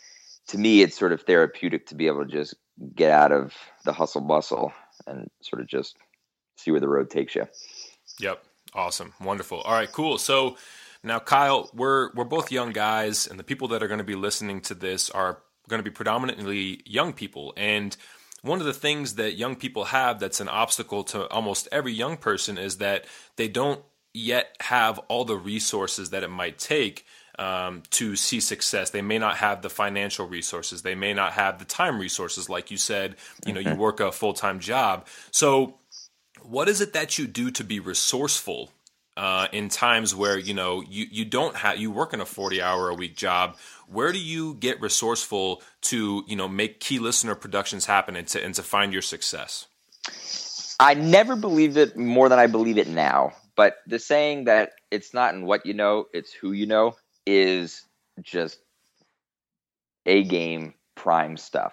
to 0.49 0.59
me, 0.59 0.81
it's 0.81 0.97
sort 0.97 1.13
of 1.13 1.23
therapeutic 1.23 1.87
to 1.89 1.95
be 1.95 2.07
able 2.07 2.25
to 2.25 2.31
just 2.31 2.55
get 2.95 3.11
out 3.11 3.33
of 3.33 3.55
the 3.85 3.93
hustle 3.93 4.21
bustle 4.21 4.73
and 5.07 5.29
sort 5.43 5.63
of 5.63 5.69
just 5.69 5.97
see 6.57 6.71
where 6.71 6.81
the 6.81 6.89
road 6.89 7.11
takes 7.11 7.35
you. 7.35 7.47
Yep. 8.21 8.43
Awesome. 8.75 9.13
Wonderful. 9.21 9.61
All 9.61 9.75
right, 9.75 9.91
cool. 9.91 10.19
So 10.19 10.57
now 11.03 11.19
Kyle, 11.19 11.71
we're 11.75 12.13
we're 12.15 12.25
both 12.25 12.53
young 12.53 12.73
guys 12.73 13.27
and 13.27 13.39
the 13.39 13.45
people 13.45 13.69
that 13.69 13.83
are 13.83 13.89
going 13.89 13.99
to 13.99 14.05
be 14.05 14.15
listening 14.15 14.61
to 14.63 14.75
this 14.75 15.11
are 15.11 15.39
going 15.69 15.79
to 15.79 15.89
be 15.89 15.95
predominantly 15.95 16.81
young 16.85 17.13
people 17.13 17.53
and 17.57 17.97
one 18.43 18.59
of 18.59 18.67
the 18.67 18.73
things 18.73 19.15
that 19.15 19.35
young 19.35 19.55
people 19.55 19.85
have 19.85 20.19
that's 20.19 20.41
an 20.41 20.49
obstacle 20.49 21.05
to 21.05 21.29
almost 21.29 21.69
every 21.71 21.93
young 21.93 22.17
person 22.17 22.59
is 22.59 22.79
that 22.79 23.07
they 23.37 23.49
don't 23.49 23.81
yet 24.13 24.57
have 24.61 24.99
all 25.09 25.25
the 25.25 25.37
resources 25.37 26.11
that 26.11 26.25
it 26.25 26.29
might 26.29 26.59
take 26.59 27.07
um, 27.39 27.83
to 27.91 28.17
see 28.17 28.41
success. 28.41 28.91
They 28.91 29.03
may 29.03 29.19
not 29.19 29.37
have 29.37 29.63
the 29.63 29.71
financial 29.71 30.27
resources. 30.27 30.83
They 30.83 30.95
may 30.95 31.15
not 31.15 31.33
have 31.33 31.59
the 31.59 31.65
time 31.65 31.99
resources. 31.99 32.49
Like 32.49 32.71
you 32.71 32.77
said, 32.77 33.17
you 33.47 33.53
know, 33.53 33.61
you 33.61 33.75
work 33.75 34.01
a 34.01 34.13
full 34.13 34.35
time 34.35 34.61
job. 34.61 35.07
So, 35.31 35.77
what 36.43 36.69
is 36.69 36.81
it 36.81 36.93
that 36.93 37.19
you 37.19 37.27
do 37.27 37.51
to 37.53 37.65
be 37.65 37.81
resourceful 37.81 38.71
uh, 39.17 39.49
in 39.53 39.69
times 39.69 40.15
where 40.15 40.39
you 40.39 40.55
know 40.55 40.83
you 40.83 41.07
you 41.11 41.25
don't 41.25 41.57
have 41.57 41.79
you 41.79 41.91
work 41.91 42.13
in 42.13 42.21
a 42.21 42.27
forty 42.27 42.61
hour 42.61 42.89
a 42.89 42.95
week 42.95 43.17
job 43.17 43.57
where 43.93 44.11
do 44.11 44.19
you 44.19 44.55
get 44.55 44.81
resourceful 44.81 45.63
to 45.83 46.25
you 46.27 46.37
know 46.37 46.49
make 46.49 46.81
key 46.81 46.99
listener 46.99 47.35
productions 47.35 47.87
happen 47.87 48.17
and 48.17 48.27
to 48.29 48.43
and 48.43 48.55
to 48.55 48.63
find 48.63 48.93
your 48.93 49.03
success? 49.03 49.67
I 50.81 50.95
never 50.95 51.37
believed 51.37 51.77
it 51.77 51.97
more 51.97 52.29
than 52.29 52.39
I 52.39 52.47
believe 52.47 52.79
it 52.79 52.89
now. 52.89 53.35
But 53.55 53.77
the 53.87 53.99
saying 53.99 54.45
that 54.45 54.73
it's 54.91 55.13
not 55.13 55.35
in 55.35 55.45
what 55.45 55.67
you 55.67 55.75
know, 55.75 56.07
it's 56.13 56.33
who 56.33 56.53
you 56.53 56.67
know 56.67 56.97
is 57.27 57.83
just 58.23 58.61
a 60.07 60.25
game 60.25 60.75
prime 60.95 61.37
stuff. 61.37 61.73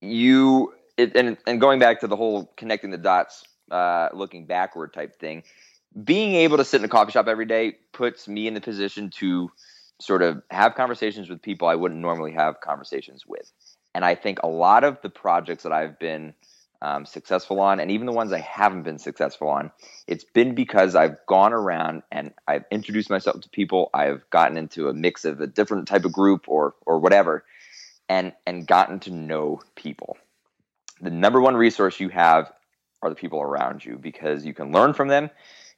You 0.00 0.74
it, 0.96 1.16
and 1.16 1.36
and 1.46 1.60
going 1.60 1.78
back 1.78 2.00
to 2.00 2.06
the 2.06 2.16
whole 2.16 2.52
connecting 2.56 2.90
the 2.90 2.98
dots, 2.98 3.44
uh, 3.70 4.08
looking 4.12 4.46
backward 4.46 4.92
type 4.92 5.18
thing, 5.18 5.42
being 6.02 6.34
able 6.34 6.56
to 6.56 6.64
sit 6.64 6.80
in 6.80 6.84
a 6.84 6.88
coffee 6.88 7.12
shop 7.12 7.28
every 7.28 7.46
day 7.46 7.76
puts 7.92 8.28
me 8.28 8.46
in 8.46 8.54
the 8.54 8.60
position 8.60 9.10
to 9.10 9.50
sort 10.00 10.22
of 10.22 10.42
have 10.50 10.74
conversations 10.74 11.28
with 11.28 11.40
people 11.40 11.68
I 11.68 11.76
wouldn't 11.76 12.00
normally 12.00 12.32
have 12.32 12.60
conversations 12.60 13.24
with. 13.26 13.50
And 13.94 14.04
I 14.04 14.14
think 14.14 14.40
a 14.42 14.48
lot 14.48 14.82
of 14.82 15.00
the 15.02 15.08
projects 15.08 15.62
that 15.62 15.72
I've 15.72 15.98
been 15.98 16.34
um, 16.82 17.06
successful 17.06 17.60
on, 17.60 17.80
and 17.80 17.90
even 17.90 18.06
the 18.06 18.12
ones 18.12 18.32
I 18.32 18.40
haven't 18.40 18.82
been 18.82 18.98
successful 18.98 19.48
on, 19.48 19.70
it's 20.06 20.24
been 20.24 20.54
because 20.54 20.94
I've 20.94 21.16
gone 21.26 21.52
around 21.52 22.02
and 22.12 22.32
I've 22.46 22.64
introduced 22.70 23.10
myself 23.10 23.40
to 23.40 23.48
people. 23.48 23.90
I've 23.94 24.28
gotten 24.30 24.56
into 24.56 24.88
a 24.88 24.94
mix 24.94 25.24
of 25.24 25.40
a 25.40 25.46
different 25.46 25.88
type 25.88 26.04
of 26.04 26.12
group 26.12 26.48
or 26.48 26.74
or 26.86 26.98
whatever, 26.98 27.44
and 28.08 28.32
and 28.46 28.66
gotten 28.66 29.00
to 29.00 29.10
know 29.10 29.60
people. 29.76 30.16
The 31.00 31.10
number 31.10 31.40
one 31.40 31.56
resource 31.56 32.00
you 32.00 32.08
have 32.10 32.52
are 33.02 33.10
the 33.10 33.16
people 33.16 33.40
around 33.40 33.84
you 33.84 33.98
because 33.98 34.46
you 34.46 34.54
can 34.54 34.72
learn 34.72 34.94
from 34.94 35.08
them 35.08 35.30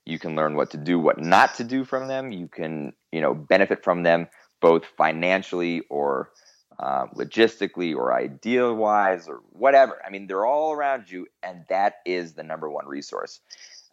you 0.07 0.21
can 0.21 0.37
learn 0.37 0.55
what 0.55 0.71
to 0.71 0.79
do, 0.79 0.99
what 0.99 1.19
not 1.19 1.57
to 1.57 1.65
do 1.65 1.85
from 1.85 2.07
them. 2.07 2.31
You 2.31 2.49
can, 2.49 2.93
you 3.11 3.21
know, 3.21 3.35
benefit 3.35 3.83
from 3.83 4.05
them 4.05 4.29
both 4.61 4.85
financially 4.97 5.83
or 5.91 6.31
uh, 6.79 7.07
logistically 7.15 7.95
or 7.95 8.15
ideal 8.15 8.75
wise 8.75 9.29
or 9.29 9.41
whatever. 9.53 9.99
I 10.05 10.11
mean, 10.11 10.27
they're 10.27 10.47
all 10.47 10.73
around 10.73 11.11
you, 11.11 11.27
and 11.43 11.65
that 11.69 11.97
is 12.05 12.35
the 12.35 12.43
number 12.43 12.69
one 12.71 12.87
resource. 12.87 13.41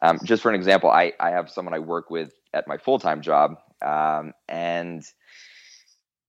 Um, 0.01 0.19
just 0.23 0.43
for 0.43 0.49
an 0.49 0.55
example, 0.55 0.89
I, 0.89 1.13
I 1.19 1.31
have 1.31 1.49
someone 1.49 1.73
I 1.73 1.79
work 1.79 2.09
with 2.09 2.33
at 2.53 2.67
my 2.67 2.77
full 2.77 2.99
time 2.99 3.21
job, 3.21 3.57
um, 3.81 4.33
and 4.49 5.03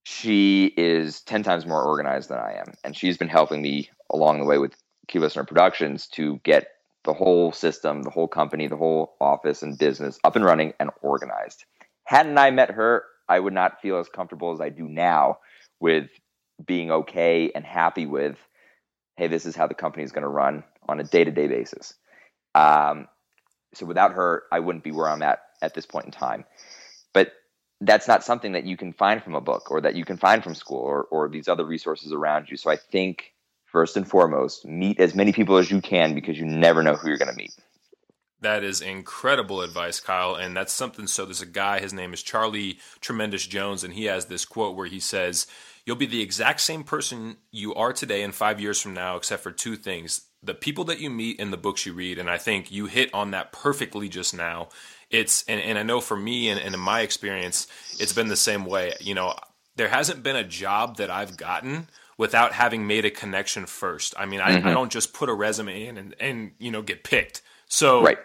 she 0.05 0.65
is 0.77 1.21
10 1.21 1.43
times 1.43 1.65
more 1.65 1.83
organized 1.83 2.29
than 2.29 2.37
I 2.37 2.53
am. 2.59 2.73
And 2.83 2.95
she's 2.95 3.17
been 3.17 3.27
helping 3.27 3.61
me 3.61 3.89
along 4.11 4.39
the 4.39 4.45
way 4.45 4.57
with 4.59 4.75
Key 5.07 5.19
Listener 5.19 5.43
Productions 5.43 6.07
to 6.09 6.39
get 6.43 6.67
the 7.03 7.13
whole 7.13 7.51
system, 7.51 8.03
the 8.03 8.09
whole 8.09 8.27
company, 8.27 8.67
the 8.67 8.77
whole 8.77 9.15
office 9.19 9.61
and 9.61 9.77
business 9.77 10.19
up 10.23 10.35
and 10.35 10.45
running 10.45 10.73
and 10.79 10.89
organized. 11.01 11.65
Hadn't 12.03 12.37
I 12.37 12.51
met 12.51 12.71
her, 12.71 13.03
I 13.27 13.39
would 13.39 13.53
not 13.53 13.81
feel 13.81 13.97
as 13.97 14.07
comfortable 14.09 14.51
as 14.51 14.61
I 14.61 14.69
do 14.69 14.87
now 14.87 15.39
with 15.79 16.09
being 16.63 16.91
okay 16.91 17.51
and 17.53 17.65
happy 17.65 18.05
with, 18.05 18.37
hey, 19.17 19.27
this 19.27 19.45
is 19.45 19.55
how 19.55 19.67
the 19.67 19.73
company 19.73 20.03
is 20.03 20.11
going 20.11 20.23
to 20.23 20.27
run 20.29 20.63
on 20.87 20.99
a 20.99 21.03
day 21.03 21.23
to 21.23 21.31
day 21.31 21.47
basis. 21.47 21.93
Um, 22.53 23.07
so 23.73 23.85
without 23.85 24.13
her, 24.13 24.43
I 24.51 24.59
wouldn't 24.59 24.83
be 24.83 24.91
where 24.91 25.09
I'm 25.09 25.21
at 25.21 25.39
at 25.61 25.73
this 25.73 25.85
point 25.85 26.05
in 26.05 26.11
time. 26.11 26.45
But 27.13 27.33
that's 27.81 28.07
not 28.07 28.23
something 28.23 28.53
that 28.53 28.65
you 28.65 28.77
can 28.77 28.93
find 28.93 29.21
from 29.21 29.35
a 29.35 29.41
book 29.41 29.69
or 29.69 29.81
that 29.81 29.95
you 29.95 30.05
can 30.05 30.17
find 30.17 30.43
from 30.43 30.55
school 30.55 30.79
or, 30.79 31.03
or 31.03 31.27
these 31.27 31.47
other 31.47 31.65
resources 31.65 32.13
around 32.13 32.49
you. 32.49 32.57
So 32.57 32.69
I 32.69 32.77
think 32.77 33.33
first 33.75 33.97
and 33.97 34.07
foremost, 34.07 34.65
meet 34.65 35.01
as 35.01 35.13
many 35.13 35.33
people 35.33 35.57
as 35.57 35.69
you 35.69 35.81
can 35.81 36.15
because 36.15 36.39
you 36.39 36.45
never 36.45 36.81
know 36.81 36.95
who 36.95 37.09
you're 37.09 37.17
going 37.17 37.29
to 37.29 37.35
meet. 37.35 37.53
That 38.39 38.63
is 38.63 38.79
incredible 38.79 39.61
advice, 39.61 39.99
Kyle. 39.99 40.35
And 40.35 40.55
that's 40.55 40.71
something. 40.71 41.07
So, 41.07 41.25
there's 41.25 41.41
a 41.41 41.45
guy, 41.45 41.81
his 41.81 41.91
name 41.91 42.13
is 42.13 42.23
Charlie 42.23 42.79
Tremendous 43.01 43.45
Jones, 43.45 43.83
and 43.83 43.93
he 43.93 44.05
has 44.05 44.27
this 44.27 44.45
quote 44.45 44.77
where 44.77 44.87
he 44.87 45.01
says, 45.01 45.47
You'll 45.85 45.95
be 45.95 46.07
the 46.07 46.21
exact 46.21 46.61
same 46.61 46.83
person 46.83 47.37
you 47.51 47.75
are 47.75 47.93
today 47.93 48.23
in 48.23 48.31
five 48.31 48.59
years 48.59 48.81
from 48.81 48.93
now, 48.93 49.17
except 49.17 49.43
for 49.43 49.51
two 49.51 49.75
things 49.75 50.21
the 50.45 50.53
people 50.53 50.83
that 50.85 50.99
you 50.99 51.09
meet 51.09 51.39
and 51.39 51.51
the 51.51 51.57
books 51.57 51.85
you 51.85 51.93
read. 51.93 52.19
And 52.19 52.29
I 52.29 52.37
think 52.37 52.71
you 52.71 52.85
hit 52.85 53.11
on 53.13 53.31
that 53.31 53.51
perfectly 53.51 54.07
just 54.07 54.35
now. 54.35 54.69
It's, 55.09 55.43
and, 55.47 55.59
and 55.59 55.77
I 55.77 55.83
know 55.83 56.01
for 56.01 56.15
me 56.15 56.49
and, 56.49 56.59
and 56.59 56.75
in 56.75 56.79
my 56.79 57.01
experience, 57.01 57.67
it's 57.99 58.13
been 58.13 58.27
the 58.27 58.35
same 58.35 58.63
way. 58.65 58.93
You 58.99 59.15
know, 59.15 59.33
there 59.75 59.87
hasn't 59.87 60.23
been 60.23 60.35
a 60.35 60.43
job 60.43 60.97
that 60.97 61.09
I've 61.09 61.35
gotten 61.35 61.87
without 62.17 62.53
having 62.53 62.87
made 62.87 63.05
a 63.05 63.11
connection 63.11 63.65
first. 63.65 64.13
I 64.17 64.25
mean, 64.25 64.39
I, 64.39 64.51
mm-hmm. 64.51 64.67
I 64.67 64.71
don't 64.71 64.91
just 64.91 65.13
put 65.13 65.29
a 65.29 65.33
resume 65.33 65.85
in 65.85 65.97
and, 65.97 66.15
and 66.19 66.51
you 66.59 66.71
know 66.71 66.81
get 66.81 67.03
picked. 67.03 67.41
So 67.67 68.03
right. 68.03 68.19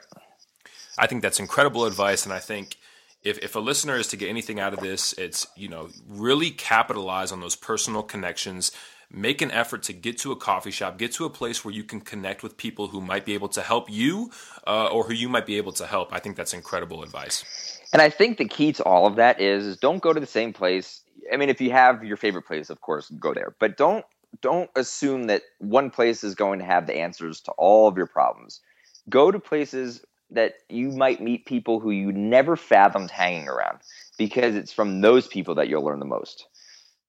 I 0.99 1.07
think 1.07 1.23
that's 1.23 1.41
incredible 1.41 1.87
advice, 1.87 2.25
and 2.25 2.33
I 2.33 2.39
think 2.39 2.77
if 3.23 3.39
if 3.39 3.55
a 3.57 3.61
listener 3.61 3.97
is 3.97 4.07
to 4.09 4.17
get 4.17 4.29
anything 4.29 4.61
out 4.61 4.73
of 4.73 4.81
this, 4.81 5.13
it's 5.15 5.47
you 5.57 5.69
know 5.69 5.89
really 6.09 6.51
capitalize 6.51 7.33
on 7.33 7.41
those 7.41 7.57
personal 7.57 8.03
connections. 8.03 8.73
Make 9.13 9.43
an 9.43 9.51
effort 9.51 9.83
to 9.85 9.93
get 9.93 10.19
to 10.19 10.31
a 10.31 10.37
coffee 10.37 10.71
shop, 10.71 10.97
get 10.97 11.11
to 11.15 11.25
a 11.25 11.31
place 11.31 11.65
where 11.65 11.75
you 11.75 11.83
can 11.83 12.01
connect 12.01 12.45
with 12.45 12.57
people 12.57 12.87
who 12.87 13.01
might 13.01 13.25
be 13.25 13.35
able 13.35 13.49
to 13.49 13.61
help 13.61 13.91
you 13.91 14.31
uh, 14.69 14.87
or 14.87 15.03
who 15.03 15.13
you 15.13 15.29
might 15.29 15.47
be 15.47 15.57
able 15.57 15.73
to 15.73 15.87
help. 15.87 16.13
I 16.13 16.21
think 16.21 16.37
that's 16.37 16.55
incredible 16.55 17.03
advice. 17.03 17.81
And 17.93 18.01
I 18.01 18.09
think 18.09 18.39
the 18.39 18.47
key 18.47 18.73
to 18.75 18.85
all 18.85 19.09
of 19.09 19.17
that 19.17 19.41
is, 19.41 19.67
is 19.67 19.77
don't 19.79 20.01
go 20.01 20.13
to 20.13 20.21
the 20.21 20.29
same 20.29 20.53
place 20.53 21.03
I 21.33 21.37
mean, 21.37 21.49
if 21.49 21.61
you 21.61 21.71
have 21.71 22.05
your 22.05 22.17
favorite 22.17 22.47
place, 22.47 22.71
of 22.71 22.81
course, 22.81 23.11
go 23.11 23.35
there. 23.35 23.55
But 23.59 23.77
don't 23.77 24.05
don't 24.41 24.71
assume 24.77 25.25
that 25.25 25.43
one 25.59 25.91
place 25.91 26.23
is 26.23 26.35
going 26.35 26.61
to 26.61 26.65
have 26.65 26.87
the 26.87 26.97
answers 26.97 27.41
to 27.43 27.53
all 27.53 27.89
of 27.89 27.97
your 27.97 28.07
problems. 28.07 28.61
Go 29.09 29.31
to 29.31 29.41
places 29.41 30.05
that 30.33 30.55
you 30.69 30.91
might 30.91 31.21
meet 31.21 31.47
people 31.47 31.81
who 31.81 31.91
you 31.91 32.13
never 32.13 32.57
fathomed 32.57 33.11
hanging 33.11 33.49
around, 33.49 33.79
because 34.19 34.55
it's 34.55 34.73
from 34.73 35.01
those 35.01 35.27
people 35.27 35.55
that 35.57 35.69
you'll 35.69 35.85
learn 35.85 35.99
the 35.99 36.07
most. 36.07 36.47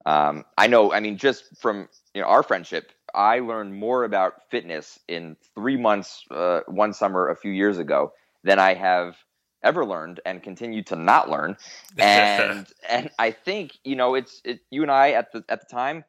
Um, 0.05 0.45
I 0.57 0.67
know. 0.67 0.91
I 0.91 0.99
mean, 0.99 1.17
just 1.17 1.45
from 1.59 1.87
you 2.13 2.21
know 2.21 2.27
our 2.27 2.43
friendship, 2.43 2.91
I 3.13 3.39
learned 3.39 3.75
more 3.75 4.03
about 4.03 4.49
fitness 4.49 4.99
in 5.07 5.37
three 5.55 5.77
months, 5.77 6.23
uh, 6.31 6.61
one 6.67 6.93
summer 6.93 7.29
a 7.29 7.35
few 7.35 7.51
years 7.51 7.77
ago, 7.77 8.13
than 8.43 8.59
I 8.59 8.73
have 8.73 9.17
ever 9.63 9.85
learned 9.85 10.19
and 10.25 10.41
continue 10.41 10.83
to 10.83 10.95
not 10.95 11.29
learn. 11.29 11.57
And 11.99 12.67
and 12.89 13.09
I 13.19 13.31
think 13.31 13.77
you 13.83 13.95
know 13.95 14.15
it's 14.15 14.41
it, 14.43 14.61
you 14.71 14.81
and 14.81 14.91
I 14.91 15.11
at 15.11 15.31
the 15.31 15.43
at 15.49 15.61
the 15.61 15.67
time 15.67 16.03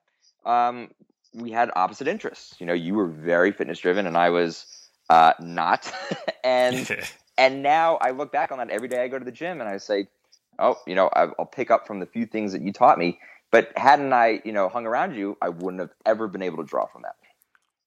um, 0.44 0.90
we 1.34 1.50
had 1.50 1.70
opposite 1.76 2.08
interests. 2.08 2.56
You 2.60 2.66
know, 2.66 2.72
you 2.72 2.94
were 2.94 3.06
very 3.06 3.52
fitness 3.52 3.78
driven, 3.78 4.06
and 4.06 4.16
I 4.16 4.30
was 4.30 4.66
uh, 5.08 5.32
not. 5.40 5.92
and 6.44 6.88
and 7.38 7.62
now 7.62 7.96
I 7.96 8.10
look 8.10 8.32
back 8.32 8.52
on 8.52 8.58
that 8.58 8.70
every 8.70 8.88
day. 8.88 9.02
I 9.02 9.08
go 9.08 9.18
to 9.18 9.24
the 9.24 9.32
gym 9.32 9.60
and 9.60 9.68
I 9.68 9.78
say, 9.78 10.08
oh, 10.58 10.78
you 10.86 10.94
know, 10.94 11.08
I'll 11.14 11.46
pick 11.46 11.70
up 11.70 11.86
from 11.86 12.00
the 12.00 12.06
few 12.06 12.26
things 12.26 12.52
that 12.52 12.62
you 12.62 12.72
taught 12.72 12.98
me. 12.98 13.18
But 13.50 13.70
hadn't 13.76 14.12
I, 14.12 14.40
you 14.44 14.52
know, 14.52 14.68
hung 14.68 14.86
around 14.86 15.14
you, 15.14 15.36
I 15.42 15.50
wouldn't 15.50 15.80
have 15.80 15.90
ever 16.06 16.26
been 16.26 16.42
able 16.42 16.58
to 16.58 16.64
draw 16.64 16.86
from 16.86 17.02
that. 17.02 17.16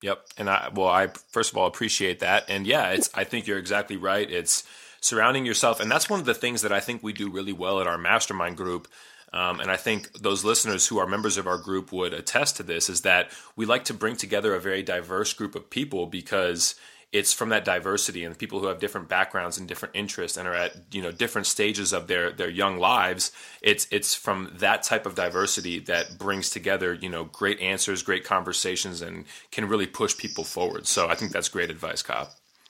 Yep. 0.02 0.26
And 0.38 0.50
I, 0.50 0.70
well, 0.74 0.88
I 0.88 1.08
first 1.08 1.52
of 1.52 1.58
all 1.58 1.66
appreciate 1.66 2.20
that. 2.20 2.46
And 2.50 2.68
yeah, 2.68 2.92
it's, 2.92 3.10
I 3.16 3.24
think 3.24 3.48
you're 3.48 3.58
exactly 3.58 3.98
right. 3.98 4.30
It's 4.30 4.64
surrounding 5.02 5.46
yourself. 5.46 5.80
And 5.80 5.90
that's 5.90 6.10
one 6.10 6.20
of 6.20 6.26
the 6.26 6.36
things 6.36 6.62
that 6.62 6.72
I 6.72 6.80
think 6.80 7.02
we 7.02 7.14
do 7.14 7.30
really 7.30 7.54
well 7.54 7.80
at 7.80 7.88
our 7.88 7.98
mastermind 7.98 8.58
group. 8.58 8.88
Um, 9.34 9.60
and 9.60 9.72
I 9.72 9.76
think 9.76 10.12
those 10.14 10.46
listeners 10.46 10.88
who 10.88 11.00
are 11.00 11.08
members 11.08 11.38
of 11.38 11.48
our 11.48 11.58
group 11.58 11.92
would 11.92 12.14
attest 12.14 12.58
to 12.58 12.64
this 12.64 12.90
is 12.90 13.02
that 13.02 13.32
we 13.56 13.66
like 13.66 13.86
to 13.86 13.94
bring 13.94 14.16
together 14.16 14.54
a 14.54 14.62
very 14.62 14.84
diverse 14.84 15.34
group 15.34 15.56
of 15.56 15.70
people 15.70 16.06
because 16.06 16.76
it's 17.16 17.32
from 17.32 17.48
that 17.48 17.64
diversity 17.64 18.26
and 18.26 18.38
people 18.38 18.60
who 18.60 18.68
have 18.68 18.80
different 18.80 19.08
backgrounds 19.08 19.58
and 19.58 19.70
different 19.70 19.96
interests 19.96 20.38
and 20.38 20.48
are 20.50 20.54
at 20.54 20.76
you 20.92 21.02
know 21.02 21.12
different 21.12 21.48
stages 21.48 21.94
of 21.94 22.08
their 22.08 22.32
their 22.32 22.50
young 22.50 22.78
lives 22.78 23.32
it's 23.62 23.88
it's 23.90 24.14
from 24.14 24.52
that 24.54 24.84
type 24.84 25.06
of 25.06 25.16
diversity 25.16 25.80
that 25.80 26.18
brings 26.18 26.50
together 26.50 26.94
you 26.94 27.08
know 27.08 27.24
great 27.24 27.60
answers 27.62 28.04
great 28.04 28.26
conversations 28.26 29.02
and 29.02 29.24
can 29.50 29.68
really 29.68 29.88
push 29.88 30.18
people 30.18 30.44
forward. 30.44 30.86
So 30.86 31.08
i 31.08 31.16
think 31.16 31.32
that's 31.32 31.48
great 31.48 31.70
advice 31.70 32.02
kyle. 32.02 32.30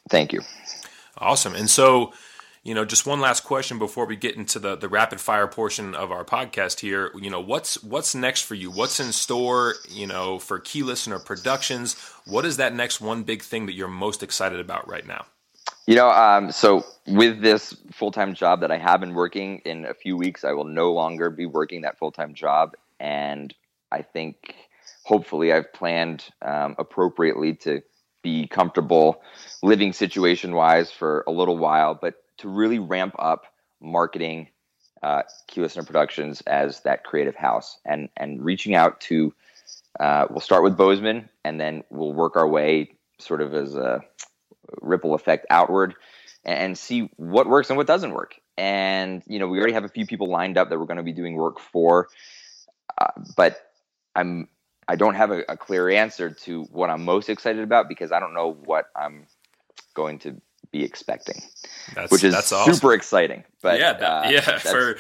Thank 0.10 0.32
you. 0.32 0.42
Awesome. 1.18 1.56
And 1.56 1.70
so 1.70 2.14
you 2.66 2.74
know, 2.74 2.84
just 2.84 3.06
one 3.06 3.22
last 3.22 3.44
question 3.44 3.78
before 3.78 4.08
we 4.08 4.16
get 4.16 4.36
into 4.36 4.58
the 4.58 4.76
the 4.76 4.90
rapid 4.90 5.22
fire 5.22 5.48
portion 5.48 5.94
of 5.94 6.12
our 6.12 6.26
podcast 6.26 6.80
here. 6.80 7.12
You 7.16 7.30
know, 7.30 7.40
what's 7.40 7.82
what's 7.84 8.16
next 8.16 8.42
for 8.42 8.56
you? 8.56 8.72
What's 8.72 9.00
in 9.00 9.12
store? 9.12 9.76
You 9.88 10.08
know, 10.08 10.40
for 10.40 10.60
Key 10.60 10.82
Listener 10.82 11.20
Productions, 11.20 11.96
what 12.26 12.44
is 12.44 12.58
that 12.58 12.74
next 12.74 13.00
one 13.00 13.22
big 13.22 13.44
thing 13.44 13.68
that 13.68 13.74
you're 13.74 13.88
most 13.88 14.24
excited 14.24 14.60
about 14.60 14.90
right 14.90 15.06
now? 15.06 15.26
You 15.86 15.96
know, 15.96 16.10
um, 16.10 16.52
so 16.52 16.84
with 17.06 17.40
this 17.40 17.78
full 17.94 18.12
time 18.12 18.34
job 18.34 18.62
that 18.62 18.72
I 18.72 18.80
have 18.80 19.00
been 19.00 19.14
working, 19.14 19.62
in 19.64 19.86
a 19.86 19.94
few 19.94 20.18
weeks 20.18 20.44
I 20.44 20.54
will 20.54 20.66
no 20.66 20.92
longer 20.92 21.30
be 21.30 21.46
working 21.46 21.84
that 21.84 22.00
full 22.00 22.12
time 22.12 22.34
job, 22.34 22.74
and 23.00 23.54
I 23.92 24.02
think 24.02 24.56
hopefully 25.04 25.54
I've 25.54 25.72
planned 25.72 26.26
um, 26.42 26.76
appropriately 26.80 27.54
to 27.58 27.84
be 28.24 28.48
comfortable 28.48 29.22
living 29.62 29.94
situation 29.94 30.56
wise 30.56 30.90
for 30.90 31.24
a 31.28 31.32
little 31.32 31.60
while, 31.60 31.94
but 31.94 32.16
to 32.38 32.50
really 32.50 32.80
ramp 32.80 33.16
up 33.20 33.46
marketing 33.82 34.50
uh, 35.04 35.24
Key 35.48 35.62
Listener 35.62 35.84
Productions 35.84 36.42
as 36.42 36.82
that 36.82 37.04
creative 37.04 37.36
house 37.36 37.78
and 37.86 38.10
and 38.18 38.44
reaching 38.44 38.76
out 38.76 39.00
to. 39.02 39.34
Uh, 40.00 40.28
we'll 40.30 40.42
start 40.42 40.62
with 40.62 40.76
Bozeman 40.76 41.30
and 41.46 41.60
then 41.60 41.82
we'll 41.90 42.12
work 42.12 42.36
our 42.36 42.48
way 42.48 42.92
sort 43.18 43.42
of 43.42 43.54
as 43.54 43.76
a 43.76 44.02
ripple 44.82 45.14
effect 45.14 45.46
outward 45.50 45.96
and, 46.44 46.60
and 46.60 46.78
see 46.78 47.10
what 47.16 47.48
works 47.48 47.70
and 47.70 47.78
what 47.78 47.88
doesn't 47.88 48.12
work. 48.12 48.36
And 48.58 49.24
you 49.26 49.40
know, 49.40 49.48
we 49.48 49.58
already 49.58 49.74
have 49.74 49.86
a 49.86 49.90
few 49.90 50.06
people 50.06 50.30
lined 50.30 50.58
up 50.58 50.70
that 50.70 50.80
we're 50.80 50.86
going 50.86 50.98
to 50.98 51.04
be 51.04 51.14
doing 51.14 51.36
work 51.36 51.60
for, 51.60 52.10
uh, 52.98 53.12
but 53.36 53.72
I'm 54.16 54.50
I 54.88 54.96
don't 54.96 55.16
have 55.16 55.32
a, 55.32 55.44
a, 55.50 55.58
clear 55.58 55.90
answer 55.90 56.30
to 56.30 56.64
what 56.66 56.90
I'm 56.92 57.04
most 57.04 57.28
excited 57.28 57.64
about 57.64 57.90
because 57.90 58.12
I 58.12 58.20
don't 58.20 58.36
know 58.36 58.54
what 58.66 58.86
I'm 58.96 59.26
going 59.96 60.20
to 60.20 60.40
be 60.76 60.84
expecting, 60.84 61.42
that's, 61.94 62.12
which 62.12 62.24
is 62.24 62.34
that's 62.34 62.52
awesome. 62.52 62.74
super 62.74 62.94
exciting. 62.94 63.44
But 63.62 63.80
yeah, 63.80 63.94
that, 63.94 64.04
uh, 64.04 64.30
yeah, 64.30 64.42
that's, 64.42 64.70
for 64.70 64.98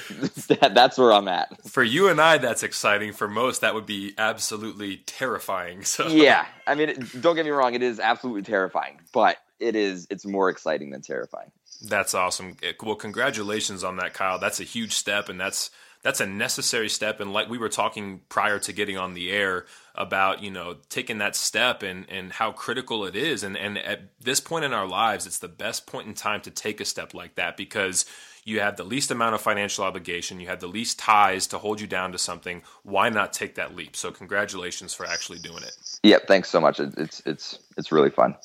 that, 0.56 0.74
that's 0.74 0.98
where 0.98 1.12
I'm 1.12 1.28
at. 1.28 1.70
For 1.70 1.84
you 1.84 2.08
and 2.08 2.20
I, 2.22 2.38
that's 2.38 2.64
exciting. 2.64 3.12
For 3.14 3.28
most, 3.28 3.62
that 3.62 3.74
would 3.74 3.86
be 3.86 4.14
absolutely 4.18 4.98
terrifying. 5.06 5.84
So 5.84 6.08
yeah, 6.08 6.46
I 6.68 6.76
mean, 6.76 7.08
don't 7.20 7.36
get 7.36 7.46
me 7.46 7.52
wrong, 7.52 7.74
it 7.74 7.84
is 7.84 8.00
absolutely 8.00 8.44
terrifying, 8.44 9.02
but 9.14 9.38
it 9.60 9.76
is 9.76 10.08
it's 10.10 10.26
more 10.26 10.50
exciting 10.50 10.92
than 10.92 11.02
terrifying. 11.02 11.52
That's 11.82 12.14
awesome. 12.14 12.56
Well, 12.82 12.96
congratulations 12.96 13.84
on 13.84 13.98
that, 13.98 14.14
Kyle. 14.14 14.40
That's 14.40 14.62
a 14.62 14.64
huge 14.64 14.94
step, 14.94 15.28
and 15.28 15.40
that's 15.40 15.72
that's 16.06 16.22
a 16.22 16.28
necessary 16.28 16.88
step. 16.88 17.20
And 17.20 17.34
like 17.34 17.50
we 17.50 17.58
were 17.58 17.68
talking 17.68 18.22
prior 18.30 18.60
to 18.60 18.72
getting 18.72 18.96
on 18.96 19.16
the 19.16 19.32
air 19.32 19.66
about, 19.96 20.44
you 20.44 20.52
know, 20.52 20.76
taking 20.88 21.18
that 21.18 21.36
step 21.36 21.82
and, 21.82 22.06
and 22.12 22.32
how 22.32 22.52
critical 22.52 23.06
it 23.06 23.16
is. 23.16 23.42
And, 23.42 23.58
and 23.58 23.76
at 23.80 24.12
this 24.22 24.40
point 24.40 24.66
in 24.66 24.72
our 24.72 24.88
lives, 24.88 25.26
it's 25.26 25.40
the 25.40 25.48
best 25.48 25.88
point 25.88 26.08
in 26.08 26.14
time 26.14 26.42
to 26.42 26.52
take 26.52 26.80
a 26.80 26.86
step 26.86 27.16
like 27.16 27.34
that 27.36 27.58
because 27.58 28.06
you 28.44 28.60
have 28.60 28.78
the 28.78 28.84
least 28.84 29.10
amount 29.10 29.34
of 29.34 29.42
financial 29.42 29.84
obligation, 29.84 30.40
you 30.40 30.46
have 30.46 30.60
the 30.60 30.68
least 30.68 31.00
ties 31.00 31.48
to 31.48 31.58
hold 31.58 31.82
you 31.82 31.88
down 31.88 32.12
to 32.12 32.20
something. 32.20 32.62
Why 32.84 33.10
not 33.10 33.34
take 33.34 33.56
that 33.56 33.76
leap? 33.76 33.96
So 33.96 34.12
congratulations 34.12 34.94
for 34.94 35.08
actually 35.08 35.40
doing 35.40 35.64
it. 35.64 35.76
Yep. 36.04 36.28
thanks 36.28 36.52
so 36.52 36.62
much. 36.62 36.80
It's 36.80 37.24
it's 37.26 37.58
it's 37.78 37.92
really 37.92 38.12
fun. 38.12 38.36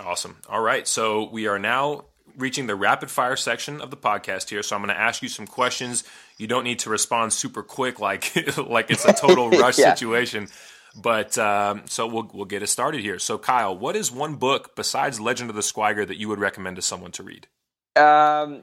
Awesome. 0.00 0.38
All 0.48 0.62
right, 0.62 0.88
so 0.88 1.28
we 1.30 1.48
are 1.48 1.58
now 1.58 2.06
reaching 2.36 2.66
the 2.66 2.74
rapid 2.74 3.10
fire 3.10 3.36
section 3.36 3.80
of 3.80 3.90
the 3.90 3.96
podcast 3.96 4.50
here. 4.50 4.62
So 4.62 4.76
I'm 4.76 4.82
going 4.82 4.94
to 4.94 5.00
ask 5.00 5.22
you 5.22 5.28
some 5.28 5.46
questions. 5.46 6.04
You 6.38 6.46
don't 6.46 6.64
need 6.64 6.80
to 6.80 6.90
respond 6.90 7.32
super 7.32 7.62
quick, 7.62 8.00
like 8.00 8.34
like 8.56 8.90
it's 8.90 9.04
a 9.04 9.12
total 9.12 9.50
rush 9.50 9.78
yeah. 9.78 9.94
situation. 9.94 10.48
But 10.96 11.36
um, 11.38 11.82
so 11.86 12.06
we'll 12.06 12.30
we'll 12.32 12.44
get 12.44 12.62
it 12.62 12.68
started 12.68 13.00
here. 13.00 13.18
So 13.18 13.38
Kyle, 13.38 13.76
what 13.76 13.96
is 13.96 14.12
one 14.12 14.36
book 14.36 14.76
besides 14.76 15.20
Legend 15.20 15.50
of 15.50 15.56
the 15.56 15.62
Squiger 15.62 16.06
that 16.06 16.18
you 16.18 16.28
would 16.28 16.38
recommend 16.38 16.76
to 16.76 16.82
someone 16.82 17.10
to 17.12 17.22
read? 17.22 17.48
Um, 17.96 18.62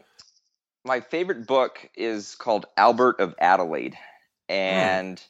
my 0.86 1.02
favorite 1.02 1.46
book 1.46 1.90
is 1.96 2.36
called 2.36 2.66
Albert 2.78 3.20
of 3.20 3.36
Adelaide, 3.40 3.98
and 4.48 5.18
mm. 5.18 5.24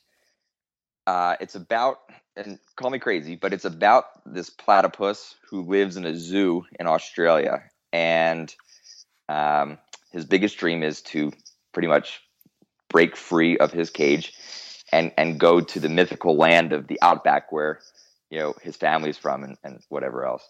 uh, 1.08 1.38
it's 1.40 1.56
about 1.56 1.98
and 2.36 2.60
call 2.76 2.90
me 2.90 3.00
crazy, 3.00 3.36
but 3.36 3.54
it's 3.54 3.66
about 3.66 4.06
this 4.26 4.50
platypus 4.50 5.36
who 5.50 5.64
lives 5.64 5.98
in 5.98 6.06
a 6.06 6.16
zoo 6.16 6.64
in 6.80 6.88
Australia, 6.88 7.64
and 7.94 8.54
um, 9.30 9.78
his 10.12 10.26
biggest 10.26 10.58
dream 10.58 10.84
is 10.84 11.02
to 11.02 11.32
pretty 11.74 11.88
much 11.88 12.22
break 12.90 13.16
free 13.16 13.58
of 13.58 13.72
his 13.72 13.90
cage 13.90 14.34
and 14.92 15.12
and 15.18 15.40
go 15.40 15.62
to 15.62 15.80
the 15.80 15.90
mythical 15.90 16.36
land 16.36 16.74
of 16.74 16.88
the 16.88 17.00
outback 17.02 17.52
where 17.52 17.80
you 18.30 18.40
know 18.40 18.54
his 18.62 18.76
family's 18.76 19.18
from 19.18 19.44
and, 19.44 19.58
and 19.64 19.82
whatever 19.90 20.26
else. 20.26 20.48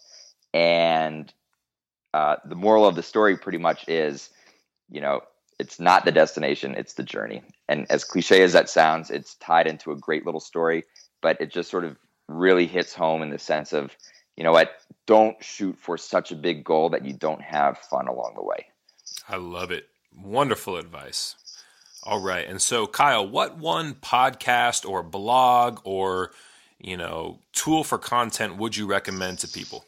And 0.53 1.31
uh, 2.13 2.37
the 2.45 2.55
moral 2.55 2.85
of 2.85 2.95
the 2.95 3.03
story 3.03 3.37
pretty 3.37 3.59
much 3.59 3.87
is 3.87 4.29
you 4.89 5.01
know 5.01 5.21
it's 5.59 5.79
not 5.79 6.05
the 6.05 6.11
destination 6.11 6.75
it's 6.75 6.93
the 6.93 7.03
journey. 7.03 7.41
And 7.69 7.85
as 7.89 8.03
cliche 8.03 8.41
as 8.43 8.53
that 8.53 8.69
sounds 8.69 9.11
it's 9.11 9.35
tied 9.35 9.67
into 9.67 9.91
a 9.91 9.97
great 9.97 10.25
little 10.25 10.41
story 10.41 10.83
but 11.21 11.39
it 11.39 11.51
just 11.51 11.69
sort 11.69 11.85
of 11.85 11.97
really 12.27 12.67
hits 12.67 12.93
home 12.93 13.21
in 13.21 13.29
the 13.29 13.39
sense 13.39 13.73
of 13.73 13.95
you 14.37 14.43
know 14.43 14.51
what 14.51 14.71
don't 15.07 15.43
shoot 15.43 15.77
for 15.77 15.97
such 15.97 16.31
a 16.31 16.35
big 16.35 16.63
goal 16.63 16.89
that 16.89 17.05
you 17.05 17.13
don't 17.13 17.41
have 17.41 17.77
fun 17.77 18.07
along 18.07 18.33
the 18.35 18.43
way 18.43 18.65
i 19.29 19.35
love 19.35 19.71
it 19.71 19.87
wonderful 20.15 20.77
advice 20.77 21.35
all 22.03 22.19
right. 22.19 22.47
And 22.47 22.61
so, 22.61 22.87
Kyle, 22.87 23.27
what 23.27 23.57
one 23.57 23.93
podcast 23.93 24.89
or 24.89 25.03
blog 25.03 25.79
or, 25.83 26.31
you 26.79 26.97
know, 26.97 27.39
tool 27.53 27.83
for 27.83 27.97
content 27.97 28.57
would 28.57 28.75
you 28.75 28.87
recommend 28.87 29.39
to 29.39 29.47
people? 29.47 29.85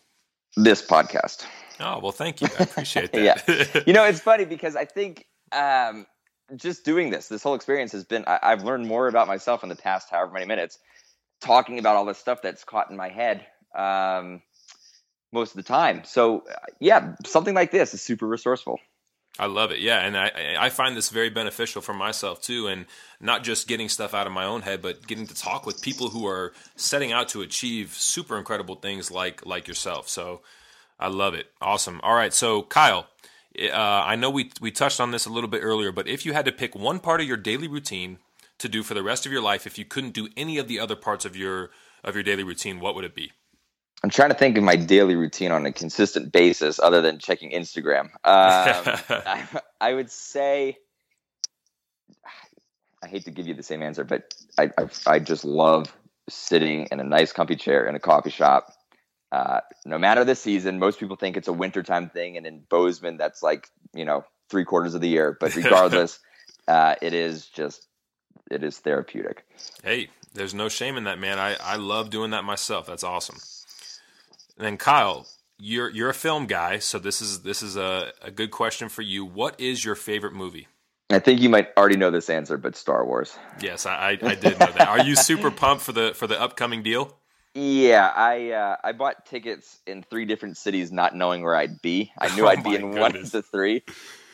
This 0.55 0.85
podcast. 0.85 1.45
Oh, 1.79 1.99
well, 1.99 2.11
thank 2.11 2.41
you. 2.41 2.47
I 2.59 2.63
appreciate 2.65 3.11
that. 3.13 3.43
yeah. 3.47 3.81
You 3.87 3.93
know, 3.93 4.05
it's 4.05 4.19
funny 4.19 4.45
because 4.45 4.75
I 4.75 4.85
think 4.85 5.25
um, 5.51 6.05
just 6.55 6.85
doing 6.85 7.09
this, 7.09 7.29
this 7.29 7.41
whole 7.41 7.55
experience 7.55 7.91
has 7.93 8.03
been, 8.03 8.23
I, 8.27 8.39
I've 8.43 8.63
learned 8.63 8.85
more 8.85 9.07
about 9.07 9.27
myself 9.27 9.63
in 9.63 9.69
the 9.69 9.75
past 9.75 10.11
however 10.11 10.31
many 10.33 10.45
minutes, 10.45 10.77
talking 11.41 11.79
about 11.79 11.95
all 11.95 12.05
this 12.05 12.19
stuff 12.19 12.43
that's 12.43 12.63
caught 12.63 12.91
in 12.91 12.95
my 12.95 13.09
head 13.09 13.47
um, 13.73 14.41
most 15.31 15.51
of 15.51 15.57
the 15.57 15.63
time. 15.63 16.03
So, 16.05 16.43
yeah, 16.79 17.15
something 17.25 17.55
like 17.55 17.71
this 17.71 17.93
is 17.93 18.01
super 18.01 18.27
resourceful. 18.27 18.79
I 19.39 19.47
love 19.47 19.71
it. 19.71 19.79
Yeah, 19.79 19.99
and 19.99 20.15
I 20.15 20.55
I 20.59 20.69
find 20.69 20.95
this 20.95 21.09
very 21.09 21.29
beneficial 21.29 21.81
for 21.81 21.93
myself 21.93 22.39
too, 22.39 22.67
and 22.67 22.85
not 23.19 23.43
just 23.43 23.67
getting 23.67 23.89
stuff 23.89 24.13
out 24.13 24.27
of 24.27 24.33
my 24.33 24.45
own 24.45 24.61
head, 24.61 24.81
but 24.81 25.07
getting 25.07 25.25
to 25.25 25.33
talk 25.33 25.65
with 25.65 25.81
people 25.81 26.09
who 26.09 26.27
are 26.27 26.53
setting 26.75 27.11
out 27.11 27.29
to 27.29 27.41
achieve 27.41 27.95
super 27.95 28.37
incredible 28.37 28.75
things 28.75 29.09
like 29.09 29.43
like 29.43 29.67
yourself. 29.67 30.07
So 30.07 30.41
I 30.99 31.07
love 31.07 31.33
it. 31.33 31.47
Awesome. 31.61 31.99
All 32.03 32.13
right, 32.13 32.31
so 32.31 32.61
Kyle, 32.61 33.07
uh, 33.59 33.71
I 33.73 34.15
know 34.15 34.29
we 34.29 34.51
we 34.61 34.69
touched 34.69 34.99
on 34.99 35.09
this 35.09 35.25
a 35.25 35.31
little 35.31 35.49
bit 35.49 35.63
earlier, 35.63 35.91
but 35.91 36.07
if 36.07 36.27
you 36.27 36.33
had 36.33 36.45
to 36.45 36.51
pick 36.51 36.75
one 36.75 36.99
part 36.99 37.19
of 37.19 37.27
your 37.27 37.37
daily 37.37 37.67
routine 37.67 38.19
to 38.59 38.69
do 38.69 38.83
for 38.83 38.93
the 38.93 39.03
rest 39.03 39.25
of 39.25 39.31
your 39.31 39.41
life, 39.41 39.65
if 39.65 39.79
you 39.79 39.85
couldn't 39.85 40.13
do 40.13 40.29
any 40.37 40.59
of 40.59 40.67
the 40.67 40.79
other 40.79 40.95
parts 40.95 41.25
of 41.25 41.35
your 41.35 41.71
of 42.03 42.13
your 42.13 42.23
daily 42.23 42.43
routine, 42.43 42.79
what 42.79 42.93
would 42.93 43.03
it 43.03 43.15
be? 43.15 43.31
I'm 44.03 44.09
trying 44.09 44.29
to 44.29 44.35
think 44.35 44.57
of 44.57 44.63
my 44.63 44.75
daily 44.75 45.15
routine 45.15 45.51
on 45.51 45.65
a 45.65 45.71
consistent 45.71 46.33
basis 46.33 46.77
other 46.77 47.01
than 47.01 47.19
checking 47.19 47.51
Instagram. 47.51 48.05
Um, 48.05 48.09
I, 48.25 49.47
I, 49.79 49.93
would 49.93 50.11
say, 50.11 50.77
I 53.01 53.07
hate 53.07 53.23
to 53.25 53.31
give 53.31 53.47
you 53.47 53.53
the 53.53 53.63
same 53.63 53.81
answer, 53.81 54.03
but 54.03 54.33
I, 54.57 54.71
I, 54.77 54.87
I 55.07 55.19
just 55.19 55.45
love 55.45 55.95
sitting 56.29 56.87
in 56.91 56.99
a 56.99 57.03
nice, 57.03 57.31
comfy 57.31 57.55
chair 57.55 57.85
in 57.87 57.95
a 57.95 57.99
coffee 57.99 58.29
shop. 58.29 58.73
Uh, 59.31 59.61
no 59.85 59.97
matter 59.97 60.25
the 60.25 60.35
season, 60.35 60.79
most 60.79 60.99
people 60.99 61.15
think 61.15 61.37
it's 61.37 61.47
a 61.47 61.53
wintertime 61.53 62.09
thing, 62.09 62.35
and 62.37 62.45
in 62.45 62.61
Bozeman, 62.69 63.17
that's 63.17 63.41
like 63.41 63.67
you 63.95 64.05
know 64.05 64.23
three 64.49 64.63
quarters 64.63 64.93
of 64.93 65.01
the 65.01 65.09
year. 65.09 65.35
But 65.39 65.55
regardless, 65.55 66.19
uh, 66.67 66.95
it 67.01 67.13
is 67.13 67.47
just 67.47 67.87
it 68.51 68.63
is 68.63 68.77
therapeutic. 68.77 69.43
Hey, 69.83 70.09
there's 70.33 70.53
no 70.53 70.69
shame 70.69 70.97
in 70.97 71.05
that, 71.05 71.17
man. 71.17 71.39
I 71.39 71.55
I 71.55 71.77
love 71.77 72.11
doing 72.11 72.29
that 72.29 72.43
myself. 72.43 72.85
That's 72.85 73.03
awesome. 73.03 73.37
And 74.57 74.65
then 74.65 74.77
Kyle, 74.77 75.27
you're 75.57 75.89
you're 75.89 76.09
a 76.09 76.13
film 76.13 76.45
guy, 76.45 76.79
so 76.79 76.99
this 76.99 77.21
is 77.21 77.41
this 77.43 77.61
is 77.63 77.75
a, 77.75 78.11
a 78.21 78.31
good 78.31 78.51
question 78.51 78.89
for 78.89 79.01
you. 79.01 79.25
What 79.25 79.59
is 79.59 79.83
your 79.83 79.95
favorite 79.95 80.33
movie? 80.33 80.67
I 81.09 81.19
think 81.19 81.41
you 81.41 81.49
might 81.49 81.69
already 81.77 81.97
know 81.97 82.11
this 82.11 82.29
answer, 82.29 82.57
but 82.57 82.75
Star 82.75 83.05
Wars. 83.05 83.37
Yes, 83.61 83.85
I, 83.85 84.17
I 84.21 84.35
did 84.35 84.59
know 84.59 84.65
that. 84.67 84.87
Are 84.87 85.03
you 85.03 85.15
super 85.15 85.51
pumped 85.63 85.83
for 85.83 85.91
the 85.91 86.13
for 86.15 86.27
the 86.27 86.39
upcoming 86.39 86.81
deal? 86.83 87.15
Yeah, 87.55 88.11
I 88.15 88.51
uh, 88.51 88.75
I 88.83 88.93
bought 88.93 89.25
tickets 89.25 89.79
in 89.85 90.01
three 90.03 90.25
different 90.25 90.57
cities, 90.57 90.91
not 90.91 91.15
knowing 91.15 91.43
where 91.43 91.55
I'd 91.55 91.81
be. 91.81 92.11
I 92.19 92.35
knew 92.35 92.43
Oh 92.45 92.47
I'd 92.47 92.63
be 92.63 92.75
in 92.75 92.91
one 92.91 93.15
of 93.15 93.29
the 93.31 93.43
three, 93.43 93.83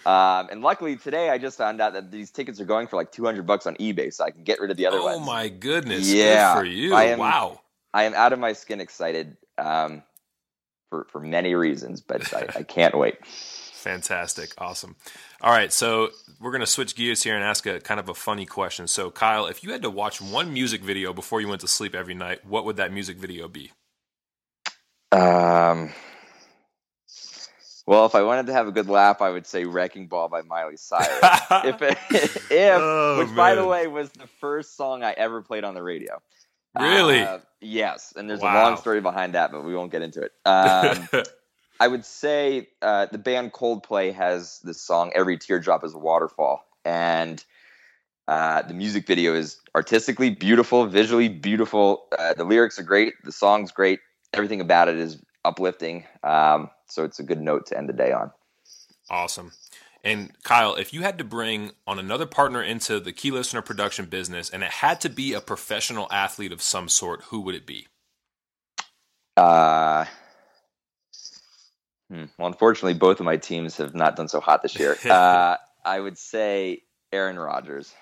um, 0.06 0.48
and 0.52 0.62
luckily 0.62 0.96
today 0.96 1.30
I 1.30 1.38
just 1.38 1.58
found 1.58 1.82
out 1.82 1.94
that 1.94 2.12
these 2.12 2.32
tickets 2.32 2.62
are 2.62 2.66
going 2.66 2.88
for 2.88 2.96
like 2.96 3.12
two 3.12 3.26
hundred 3.26 3.46
bucks 3.46 3.68
on 3.68 3.76
eBay, 3.76 4.14
so 4.14 4.24
I 4.24 4.32
can 4.32 4.44
get 4.44 4.60
rid 4.62 4.72
of 4.72 4.78
the 4.78 4.86
other 4.86 5.00
Oh 5.00 5.06
ones. 5.06 5.18
Oh 5.22 5.26
my 5.26 5.50
goodness! 5.50 6.12
Yeah, 6.12 6.54
Good 6.54 6.60
for 6.60 6.66
you. 6.66 6.94
I 6.94 7.06
am- 7.06 7.20
wow. 7.20 7.62
I 7.94 8.04
am 8.04 8.14
out 8.14 8.34
of 8.34 8.40
my 8.40 8.54
skin 8.54 8.80
excited 8.82 9.36
um, 9.58 10.04
for 10.90 11.06
for 11.12 11.20
many 11.20 11.56
reasons, 11.56 12.02
but 12.02 12.34
I, 12.34 12.48
I 12.60 12.64
can't 12.68 12.98
wait. 12.98 13.26
Fantastic. 13.26 14.52
Awesome. 14.58 14.98
All 15.42 15.52
right, 15.52 15.72
so 15.72 16.10
we're 16.42 16.52
going 16.52 16.60
to 16.60 16.68
switch 16.68 16.96
gears 16.96 17.24
here 17.24 17.36
and 17.36 17.44
ask 17.44 17.66
a 17.66 17.80
kind 17.80 18.00
of 18.00 18.10
a 18.10 18.14
funny 18.14 18.46
question. 18.46 18.88
So, 18.88 19.10
Kyle, 19.10 19.46
if 19.46 19.64
you 19.64 19.72
had 19.72 19.82
to 19.84 19.90
watch 19.90 20.22
one 20.22 20.54
music 20.54 20.82
video 20.82 21.14
before 21.14 21.40
you 21.40 21.48
went 21.48 21.62
to 21.62 21.68
sleep 21.68 21.96
every 21.96 22.14
night, 22.14 22.46
what 22.46 22.66
would 22.66 22.76
that 22.76 22.92
music 22.92 23.18
video 23.18 23.48
be? 23.48 23.72
Um, 25.14 25.92
well, 27.88 28.06
if 28.06 28.16
I 28.16 28.22
wanted 28.22 28.48
to 28.48 28.54
have 28.54 28.68
a 28.68 28.72
good 28.72 28.88
laugh, 28.88 29.22
I 29.22 29.30
would 29.30 29.48
say 29.48 29.66
"Wrecking 29.66 30.08
Ball" 30.08 30.30
by 30.30 30.42
Miley 30.42 30.78
Cyrus. 30.78 31.08
if 31.64 31.82
it, 31.82 31.98
if 32.12 32.52
Oh, 32.52 33.18
which 33.20 33.36
by 33.36 33.56
the 33.56 33.66
way 33.66 33.88
was 33.88 34.12
the 34.12 34.28
first 34.40 34.76
song 34.76 35.04
I 35.04 35.14
ever 35.14 35.42
played 35.42 35.64
on 35.64 35.74
the 35.74 35.82
radio. 35.82 36.22
Really? 36.80 37.22
Uh, 37.22 37.40
yes, 37.62 38.14
and 38.16 38.30
there's 38.30 38.42
a 38.42 38.46
long 38.46 38.78
story 38.78 39.02
behind 39.02 39.34
that, 39.34 39.52
but 39.52 39.64
we 39.64 39.76
won't 39.76 39.92
get 39.92 40.02
into 40.02 40.22
it. 40.22 40.32
Um, 40.46 41.08
I 41.82 41.88
would 41.88 42.04
say 42.04 42.68
uh, 42.82 43.08
the 43.10 43.18
band 43.18 43.54
Coldplay 43.54 44.14
has 44.14 44.60
this 44.64 44.82
song 44.82 45.12
"Every 45.16 45.38
Teardrop 45.38 45.84
Is 45.84 45.94
a 45.94 45.98
Waterfall," 45.98 46.66
and 46.84 47.44
uh, 48.28 48.62
the 48.62 48.74
music 48.74 49.08
video 49.08 49.34
is 49.34 49.60
artistically 49.76 50.30
beautiful, 50.30 50.86
visually 50.86 51.30
beautiful. 51.30 52.08
Uh, 52.18 52.34
the 52.34 52.44
lyrics 52.44 52.78
are 52.78 52.84
great, 52.84 53.14
the 53.24 53.32
song's 53.32 53.72
great, 53.72 54.02
everything 54.34 54.62
about 54.62 54.88
it 54.88 55.00
is 55.00 55.18
uplifting. 55.46 56.06
Um, 56.24 56.70
so 56.88 57.04
it's 57.04 57.20
a 57.20 57.24
good 57.24 57.42
note 57.42 57.66
to 57.68 57.78
end 57.78 57.90
the 57.90 57.94
day 57.94 58.12
on. 58.12 58.32
awesome. 59.10 59.52
And 60.04 60.32
Kyle, 60.44 60.76
if 60.76 60.94
you 60.94 61.02
had 61.04 61.18
to 61.20 61.26
bring 61.26 61.72
on 61.88 62.00
another 62.00 62.26
partner 62.28 62.64
into 62.64 63.00
the 63.00 63.14
key 63.14 63.32
listener 63.32 63.62
production 63.62 64.06
business 64.08 64.50
and 64.50 64.64
it 64.64 64.72
had 64.72 65.02
to 65.02 65.10
be 65.10 65.34
a 65.34 65.42
professional 65.42 66.08
athlete 66.12 66.54
of 66.54 66.62
some 66.62 66.90
sort, 66.90 67.24
who 67.26 67.42
would 67.42 67.56
it 67.56 67.66
be? 67.68 67.88
Uh, 69.38 70.06
hmm, 72.12 72.26
well, 72.38 72.48
unfortunately, 72.48 72.96
both 72.96 73.20
of 73.20 73.26
my 73.26 73.38
teams 73.38 73.78
have 73.78 73.96
not 73.96 74.16
done 74.16 74.28
so 74.30 74.40
hot 74.42 74.62
this 74.64 74.80
year. 74.80 75.02
Uh, 75.10 75.58
I 75.86 76.00
would 76.00 76.18
say 76.18 76.84
Aaron 77.14 77.40
Rodgers. 77.40 77.94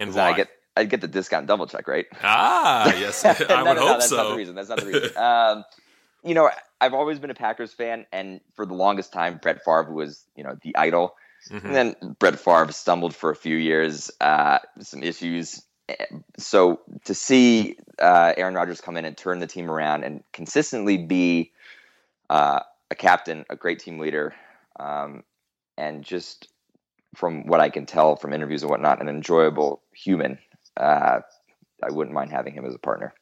And 0.00 0.14
why? 0.14 0.28
I 0.28 0.34
get 0.34 0.48
I'd 0.76 0.90
get 0.90 1.00
the 1.02 1.08
discount 1.08 1.46
double 1.46 1.66
check, 1.66 1.88
right? 1.88 2.06
ah, 2.22 2.92
yes, 2.92 3.24
I 3.50 3.62
No, 3.62 3.64
would 3.64 3.76
no, 3.76 3.82
no, 3.82 3.86
hope 3.86 3.98
that's 3.98 4.14
Not 4.14 4.28
the 4.28 4.34
reason. 4.34 4.54
That's 4.56 4.68
not 4.70 4.80
the 4.80 4.86
reason. 4.86 5.10
um, 5.16 5.64
you 6.24 6.34
know, 6.34 6.50
I've 6.80 6.94
always 6.94 7.18
been 7.18 7.30
a 7.30 7.34
Packers 7.34 7.72
fan, 7.72 8.06
and 8.12 8.40
for 8.54 8.64
the 8.66 8.74
longest 8.74 9.12
time, 9.12 9.38
Brett 9.42 9.64
Favre 9.64 9.92
was 9.92 10.24
you 10.36 10.44
know 10.44 10.56
the 10.62 10.76
idol. 10.76 11.16
Mhm. 11.50 11.64
And 11.64 11.74
then 11.74 12.16
Brett 12.18 12.38
Favre 12.38 12.72
stumbled 12.72 13.14
for 13.14 13.30
a 13.30 13.36
few 13.36 13.56
years, 13.56 14.10
uh, 14.20 14.58
some 14.80 15.02
issues. 15.02 15.62
So 16.36 16.80
to 17.04 17.14
see 17.14 17.76
uh, 17.98 18.34
Aaron 18.36 18.54
Rodgers 18.54 18.80
come 18.80 18.96
in 18.96 19.04
and 19.04 19.16
turn 19.16 19.38
the 19.38 19.46
team 19.46 19.70
around 19.70 20.04
and 20.04 20.22
consistently 20.32 20.98
be 20.98 21.52
uh, 22.28 22.60
a 22.90 22.94
captain, 22.94 23.46
a 23.48 23.56
great 23.56 23.78
team 23.78 23.98
leader, 23.98 24.34
um, 24.78 25.22
and 25.78 26.04
just 26.04 26.48
from 27.14 27.46
what 27.46 27.60
I 27.60 27.70
can 27.70 27.86
tell 27.86 28.16
from 28.16 28.32
interviews 28.34 28.62
and 28.62 28.70
whatnot, 28.70 29.00
an 29.00 29.08
enjoyable 29.08 29.80
human. 29.92 30.38
Uh, 30.76 31.20
I 31.82 31.90
wouldn't 31.90 32.14
mind 32.14 32.32
having 32.32 32.52
him 32.52 32.66
as 32.66 32.74
a 32.74 32.78
partner. 32.78 33.14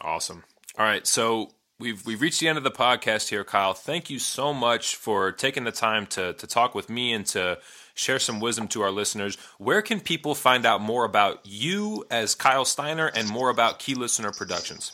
Awesome. 0.00 0.44
All 0.78 0.84
right, 0.84 1.06
so 1.06 1.50
we've 1.84 2.04
we've 2.04 2.20
reached 2.20 2.40
the 2.40 2.48
end 2.48 2.58
of 2.58 2.64
the 2.64 2.72
podcast 2.72 3.28
here, 3.28 3.44
Kyle. 3.44 3.74
Thank 3.74 4.10
you 4.10 4.18
so 4.18 4.52
much 4.52 4.96
for 4.96 5.30
taking 5.30 5.62
the 5.64 5.70
time 5.70 6.06
to 6.08 6.32
to 6.32 6.46
talk 6.46 6.74
with 6.74 6.90
me 6.90 7.12
and 7.12 7.24
to 7.26 7.58
share 7.94 8.18
some 8.18 8.40
wisdom 8.40 8.66
to 8.68 8.80
our 8.82 8.90
listeners. 8.90 9.36
Where 9.58 9.82
can 9.82 10.00
people 10.00 10.34
find 10.34 10.64
out 10.66 10.80
more 10.80 11.04
about 11.04 11.40
you 11.44 12.04
as 12.10 12.34
Kyle 12.34 12.64
Steiner 12.64 13.06
and 13.06 13.28
more 13.28 13.50
about 13.50 13.78
Key 13.78 13.94
Listener 13.94 14.32
Productions? 14.32 14.90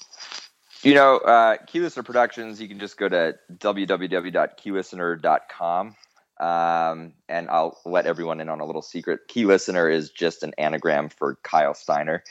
You 0.83 0.95
know, 0.95 1.19
uh, 1.19 1.59
Key 1.67 1.81
Listener 1.81 2.03
Productions, 2.03 2.59
you 2.61 2.69
can 2.69 2.79
just 2.79 2.99
go 2.99 3.09
to 3.09 3.37
www.keylistener.com. 3.53 5.97
Um, 6.41 7.13
and 7.29 7.51
I'll 7.51 7.79
let 7.85 8.07
everyone 8.07 8.41
in 8.41 8.49
on 8.49 8.61
a 8.61 8.65
little 8.65 8.81
secret. 8.81 9.29
Key 9.29 9.45
Listener 9.45 9.91
is 9.91 10.09
just 10.11 10.43
an 10.43 10.55
anagram 10.57 11.11
for 11.11 11.37
Kyle 11.43 11.75
Steiner. 11.75 12.25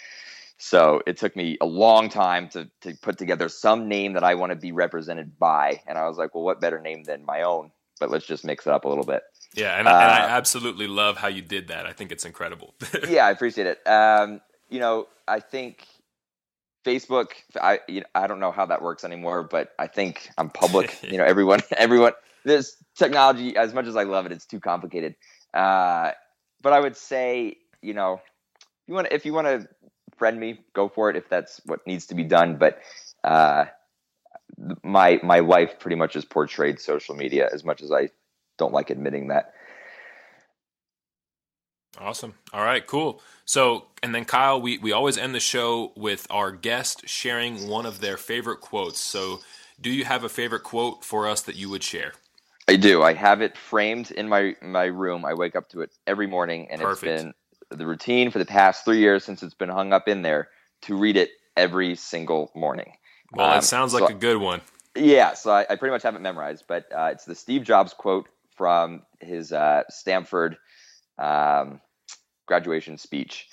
So 0.61 1.01
it 1.07 1.15
took 1.15 1.37
me 1.37 1.57
a 1.61 1.65
long 1.65 2.09
time 2.09 2.49
to, 2.49 2.69
to 2.81 2.93
put 3.01 3.17
together 3.17 3.47
some 3.47 3.87
name 3.87 4.13
that 4.13 4.25
I 4.25 4.35
want 4.35 4.51
to 4.51 4.57
be 4.57 4.73
represented 4.73 5.39
by. 5.39 5.81
And 5.87 5.97
I 5.97 6.05
was 6.07 6.17
like, 6.17 6.35
well, 6.35 6.43
what 6.43 6.59
better 6.59 6.81
name 6.81 7.03
than 7.05 7.25
my 7.25 7.43
own? 7.43 7.71
But 7.97 8.11
let's 8.11 8.25
just 8.25 8.43
mix 8.43 8.67
it 8.67 8.73
up 8.73 8.83
a 8.83 8.89
little 8.89 9.05
bit. 9.05 9.23
Yeah, 9.55 9.79
and, 9.79 9.87
I, 9.87 10.03
and 10.03 10.11
I 10.11 10.25
Uh, 10.25 10.37
absolutely 10.37 10.87
love 10.87 11.17
how 11.17 11.29
you 11.29 11.41
did 11.41 11.69
that. 11.69 11.85
I 11.85 11.93
think 11.93 12.11
it's 12.11 12.25
incredible. 12.25 12.75
yeah, 13.09 13.25
I 13.25 13.31
appreciate 13.31 13.67
it. 13.67 13.87
Um, 13.87 14.41
you 14.69 14.81
know, 14.81 15.07
I 15.29 15.39
think 15.39 15.87
Facebook. 16.85 17.31
I 17.59 17.79
you 17.87 18.01
know, 18.01 18.07
I 18.13 18.27
don't 18.27 18.39
know 18.39 18.51
how 18.51 18.65
that 18.65 18.81
works 18.81 19.03
anymore, 19.03 19.43
but 19.43 19.71
I 19.79 19.87
think 19.87 20.29
I'm 20.37 20.49
public. 20.49 20.99
you 21.09 21.17
know, 21.17 21.25
everyone, 21.25 21.61
everyone. 21.77 22.13
This 22.43 22.75
technology, 22.97 23.55
as 23.55 23.73
much 23.73 23.85
as 23.85 23.95
I 23.95 24.03
love 24.03 24.25
it, 24.25 24.31
it's 24.31 24.45
too 24.45 24.59
complicated. 24.59 25.15
Uh, 25.53 26.11
but 26.61 26.73
I 26.73 26.79
would 26.79 26.95
say, 26.95 27.57
you 27.81 27.93
know, 27.93 28.21
if 28.55 28.87
you 28.87 28.93
want, 28.93 29.07
if 29.11 29.25
you 29.25 29.33
want 29.33 29.47
to 29.47 29.67
friend 30.19 30.39
me, 30.39 30.59
go 30.73 30.87
for 30.89 31.09
it. 31.09 31.15
If 31.15 31.29
that's 31.29 31.61
what 31.65 31.87
needs 31.87 32.05
to 32.07 32.15
be 32.15 32.23
done, 32.23 32.57
but. 32.57 32.79
Uh, 33.23 33.65
my 34.83 35.19
my 35.23 35.39
life 35.39 35.79
pretty 35.79 35.95
much 35.95 36.15
is 36.15 36.25
portrayed 36.25 36.79
social 36.79 37.15
media 37.15 37.49
as 37.53 37.63
much 37.63 37.81
as 37.81 37.91
I 37.91 38.09
don't 38.57 38.73
like 38.73 38.89
admitting 38.89 39.29
that. 39.29 39.53
Awesome. 41.97 42.35
All 42.53 42.63
right, 42.63 42.85
cool. 42.85 43.21
So, 43.45 43.87
and 44.03 44.13
then 44.13 44.23
Kyle, 44.23 44.61
we, 44.61 44.77
we 44.77 44.91
always 44.91 45.17
end 45.17 45.33
the 45.33 45.39
show 45.39 45.91
with 45.97 46.27
our 46.29 46.51
guest 46.51 47.09
sharing 47.09 47.67
one 47.67 47.85
of 47.85 47.99
their 47.99 48.15
favorite 48.15 48.61
quotes. 48.61 48.99
So, 48.99 49.39
do 49.81 49.89
you 49.89 50.05
have 50.05 50.23
a 50.23 50.29
favorite 50.29 50.63
quote 50.63 51.03
for 51.03 51.27
us 51.27 51.41
that 51.41 51.55
you 51.55 51.69
would 51.69 51.83
share? 51.83 52.13
I 52.67 52.75
do. 52.75 53.01
I 53.01 53.13
have 53.13 53.41
it 53.41 53.57
framed 53.57 54.11
in 54.11 54.29
my 54.29 54.55
my 54.61 54.85
room. 54.85 55.25
I 55.25 55.33
wake 55.33 55.55
up 55.55 55.69
to 55.69 55.81
it 55.81 55.91
every 56.05 56.27
morning, 56.27 56.67
and 56.69 56.81
Perfect. 56.81 57.11
it's 57.11 57.23
been 57.23 57.33
the 57.69 57.85
routine 57.85 58.31
for 58.31 58.39
the 58.39 58.45
past 58.45 58.83
three 58.85 58.99
years 58.99 59.23
since 59.23 59.43
it's 59.43 59.53
been 59.53 59.69
hung 59.69 59.93
up 59.93 60.07
in 60.07 60.21
there 60.21 60.49
to 60.83 60.95
read 60.97 61.17
it 61.17 61.29
every 61.55 61.95
single 61.95 62.51
morning. 62.55 62.93
Well, 63.33 63.51
Um, 63.51 63.59
it 63.59 63.63
sounds 63.63 63.93
like 63.93 64.09
so- 64.09 64.15
a 64.15 64.17
good 64.17 64.37
one. 64.37 64.61
Yeah, 64.95 65.35
so 65.35 65.51
I, 65.51 65.61
I 65.69 65.75
pretty 65.75 65.91
much 65.91 66.03
have 66.03 66.15
it 66.15 66.21
memorized, 66.21 66.65
but 66.67 66.85
uh, 66.93 67.09
it's 67.11 67.23
the 67.25 67.35
Steve 67.35 67.63
Jobs 67.63 67.93
quote 67.93 68.27
from 68.57 69.03
his 69.21 69.53
uh, 69.53 69.83
Stanford 69.89 70.57
um, 71.19 71.79
graduation 72.47 72.97
speech, 72.97 73.47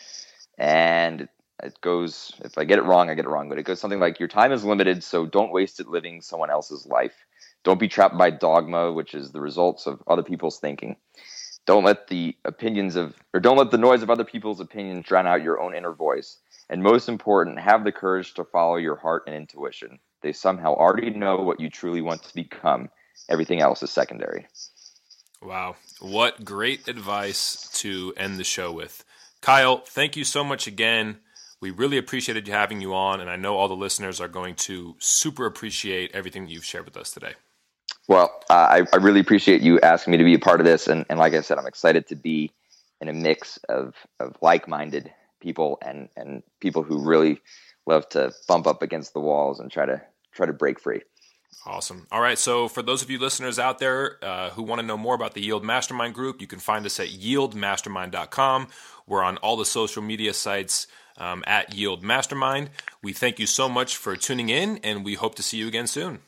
and 0.58 1.28
it 1.62 1.78
goes. 1.82 2.32
If 2.42 2.56
I 2.56 2.64
get 2.64 2.78
it 2.78 2.82
wrong, 2.84 3.10
I 3.10 3.14
get 3.14 3.26
it 3.26 3.28
wrong, 3.28 3.48
but 3.50 3.58
it 3.58 3.64
goes 3.64 3.78
something 3.80 4.00
like, 4.00 4.18
"Your 4.18 4.28
time 4.28 4.50
is 4.50 4.64
limited, 4.64 5.04
so 5.04 5.26
don't 5.26 5.52
waste 5.52 5.78
it 5.78 5.88
living 5.88 6.22
someone 6.22 6.50
else's 6.50 6.86
life. 6.86 7.14
Don't 7.64 7.78
be 7.78 7.86
trapped 7.88 8.16
by 8.16 8.30
dogma, 8.30 8.92
which 8.92 9.14
is 9.14 9.30
the 9.32 9.40
results 9.40 9.86
of 9.86 10.02
other 10.06 10.22
people's 10.22 10.58
thinking. 10.58 10.96
Don't 11.66 11.84
let 11.84 12.06
the 12.06 12.36
opinions 12.44 12.96
of, 12.96 13.14
or 13.34 13.40
don't 13.40 13.58
let 13.58 13.70
the 13.70 13.78
noise 13.78 14.02
of 14.02 14.10
other 14.10 14.24
people's 14.24 14.60
opinions 14.60 15.04
drown 15.04 15.26
out 15.26 15.42
your 15.42 15.60
own 15.60 15.74
inner 15.74 15.92
voice. 15.92 16.38
And 16.68 16.82
most 16.82 17.08
important, 17.08 17.58
have 17.60 17.84
the 17.84 17.92
courage 17.92 18.34
to 18.34 18.44
follow 18.44 18.76
your 18.76 18.96
heart 18.96 19.24
and 19.26 19.36
intuition. 19.36 19.98
They 20.22 20.32
somehow 20.32 20.74
already 20.74 21.10
know 21.10 21.36
what 21.36 21.60
you 21.60 21.68
truly 21.68 22.02
want 22.02 22.22
to 22.22 22.34
become. 22.34 22.88
Everything 23.28 23.60
else 23.60 23.82
is 23.82 23.90
secondary. 23.90 24.46
Wow. 25.42 25.76
What 26.00 26.44
great 26.44 26.88
advice 26.88 27.68
to 27.80 28.14
end 28.16 28.38
the 28.38 28.44
show 28.44 28.72
with. 28.72 29.04
Kyle, 29.40 29.78
thank 29.78 30.16
you 30.16 30.24
so 30.24 30.42
much 30.42 30.66
again. 30.66 31.18
We 31.60 31.70
really 31.70 31.98
appreciated 31.98 32.46
you 32.48 32.54
having 32.54 32.80
you 32.80 32.94
on, 32.94 33.20
and 33.20 33.30
I 33.30 33.36
know 33.36 33.56
all 33.56 33.68
the 33.68 33.74
listeners 33.74 34.20
are 34.20 34.28
going 34.28 34.54
to 34.56 34.96
super 34.98 35.46
appreciate 35.46 36.14
everything 36.14 36.44
that 36.44 36.52
you've 36.52 36.64
shared 36.64 36.84
with 36.84 36.96
us 36.96 37.10
today. 37.12 37.34
Well, 38.08 38.40
uh, 38.48 38.54
I, 38.54 38.82
I 38.92 38.96
really 38.96 39.20
appreciate 39.20 39.62
you 39.62 39.80
asking 39.80 40.12
me 40.12 40.18
to 40.18 40.24
be 40.24 40.34
a 40.34 40.38
part 40.38 40.60
of 40.60 40.66
this. 40.66 40.86
And, 40.86 41.04
and 41.10 41.18
like 41.18 41.34
I 41.34 41.40
said, 41.40 41.58
I'm 41.58 41.66
excited 41.66 42.06
to 42.08 42.16
be 42.16 42.52
in 43.00 43.08
a 43.08 43.12
mix 43.12 43.58
of, 43.68 43.94
of 44.20 44.36
like 44.40 44.68
minded 44.68 45.12
people 45.40 45.78
and, 45.82 46.08
and 46.16 46.42
people 46.60 46.82
who 46.82 47.04
really 47.04 47.40
love 47.86 48.08
to 48.10 48.32
bump 48.48 48.66
up 48.66 48.82
against 48.82 49.12
the 49.12 49.20
walls 49.20 49.60
and 49.60 49.70
try 49.70 49.86
to 49.86 50.00
try 50.32 50.46
to 50.46 50.52
break 50.52 50.80
free. 50.80 51.00
Awesome. 51.64 52.06
All 52.12 52.20
right. 52.20 52.38
So, 52.38 52.68
for 52.68 52.82
those 52.82 53.02
of 53.02 53.10
you 53.10 53.18
listeners 53.18 53.58
out 53.58 53.78
there 53.78 54.22
uh, 54.22 54.50
who 54.50 54.62
want 54.62 54.80
to 54.80 54.86
know 54.86 54.96
more 54.96 55.14
about 55.14 55.34
the 55.34 55.40
Yield 55.40 55.64
Mastermind 55.64 56.14
Group, 56.14 56.40
you 56.40 56.46
can 56.46 56.58
find 56.58 56.84
us 56.86 57.00
at 57.00 57.08
yieldmastermind.com. 57.08 58.68
We're 59.06 59.22
on 59.22 59.36
all 59.38 59.56
the 59.56 59.64
social 59.64 60.02
media 60.02 60.34
sites 60.34 60.86
um, 61.16 61.42
at 61.46 61.74
Yield 61.74 62.02
Mastermind. 62.02 62.70
We 63.02 63.12
thank 63.12 63.38
you 63.38 63.46
so 63.46 63.68
much 63.68 63.96
for 63.96 64.16
tuning 64.16 64.48
in, 64.48 64.78
and 64.78 65.04
we 65.04 65.14
hope 65.14 65.34
to 65.36 65.42
see 65.42 65.56
you 65.56 65.66
again 65.66 65.86
soon. 65.86 66.20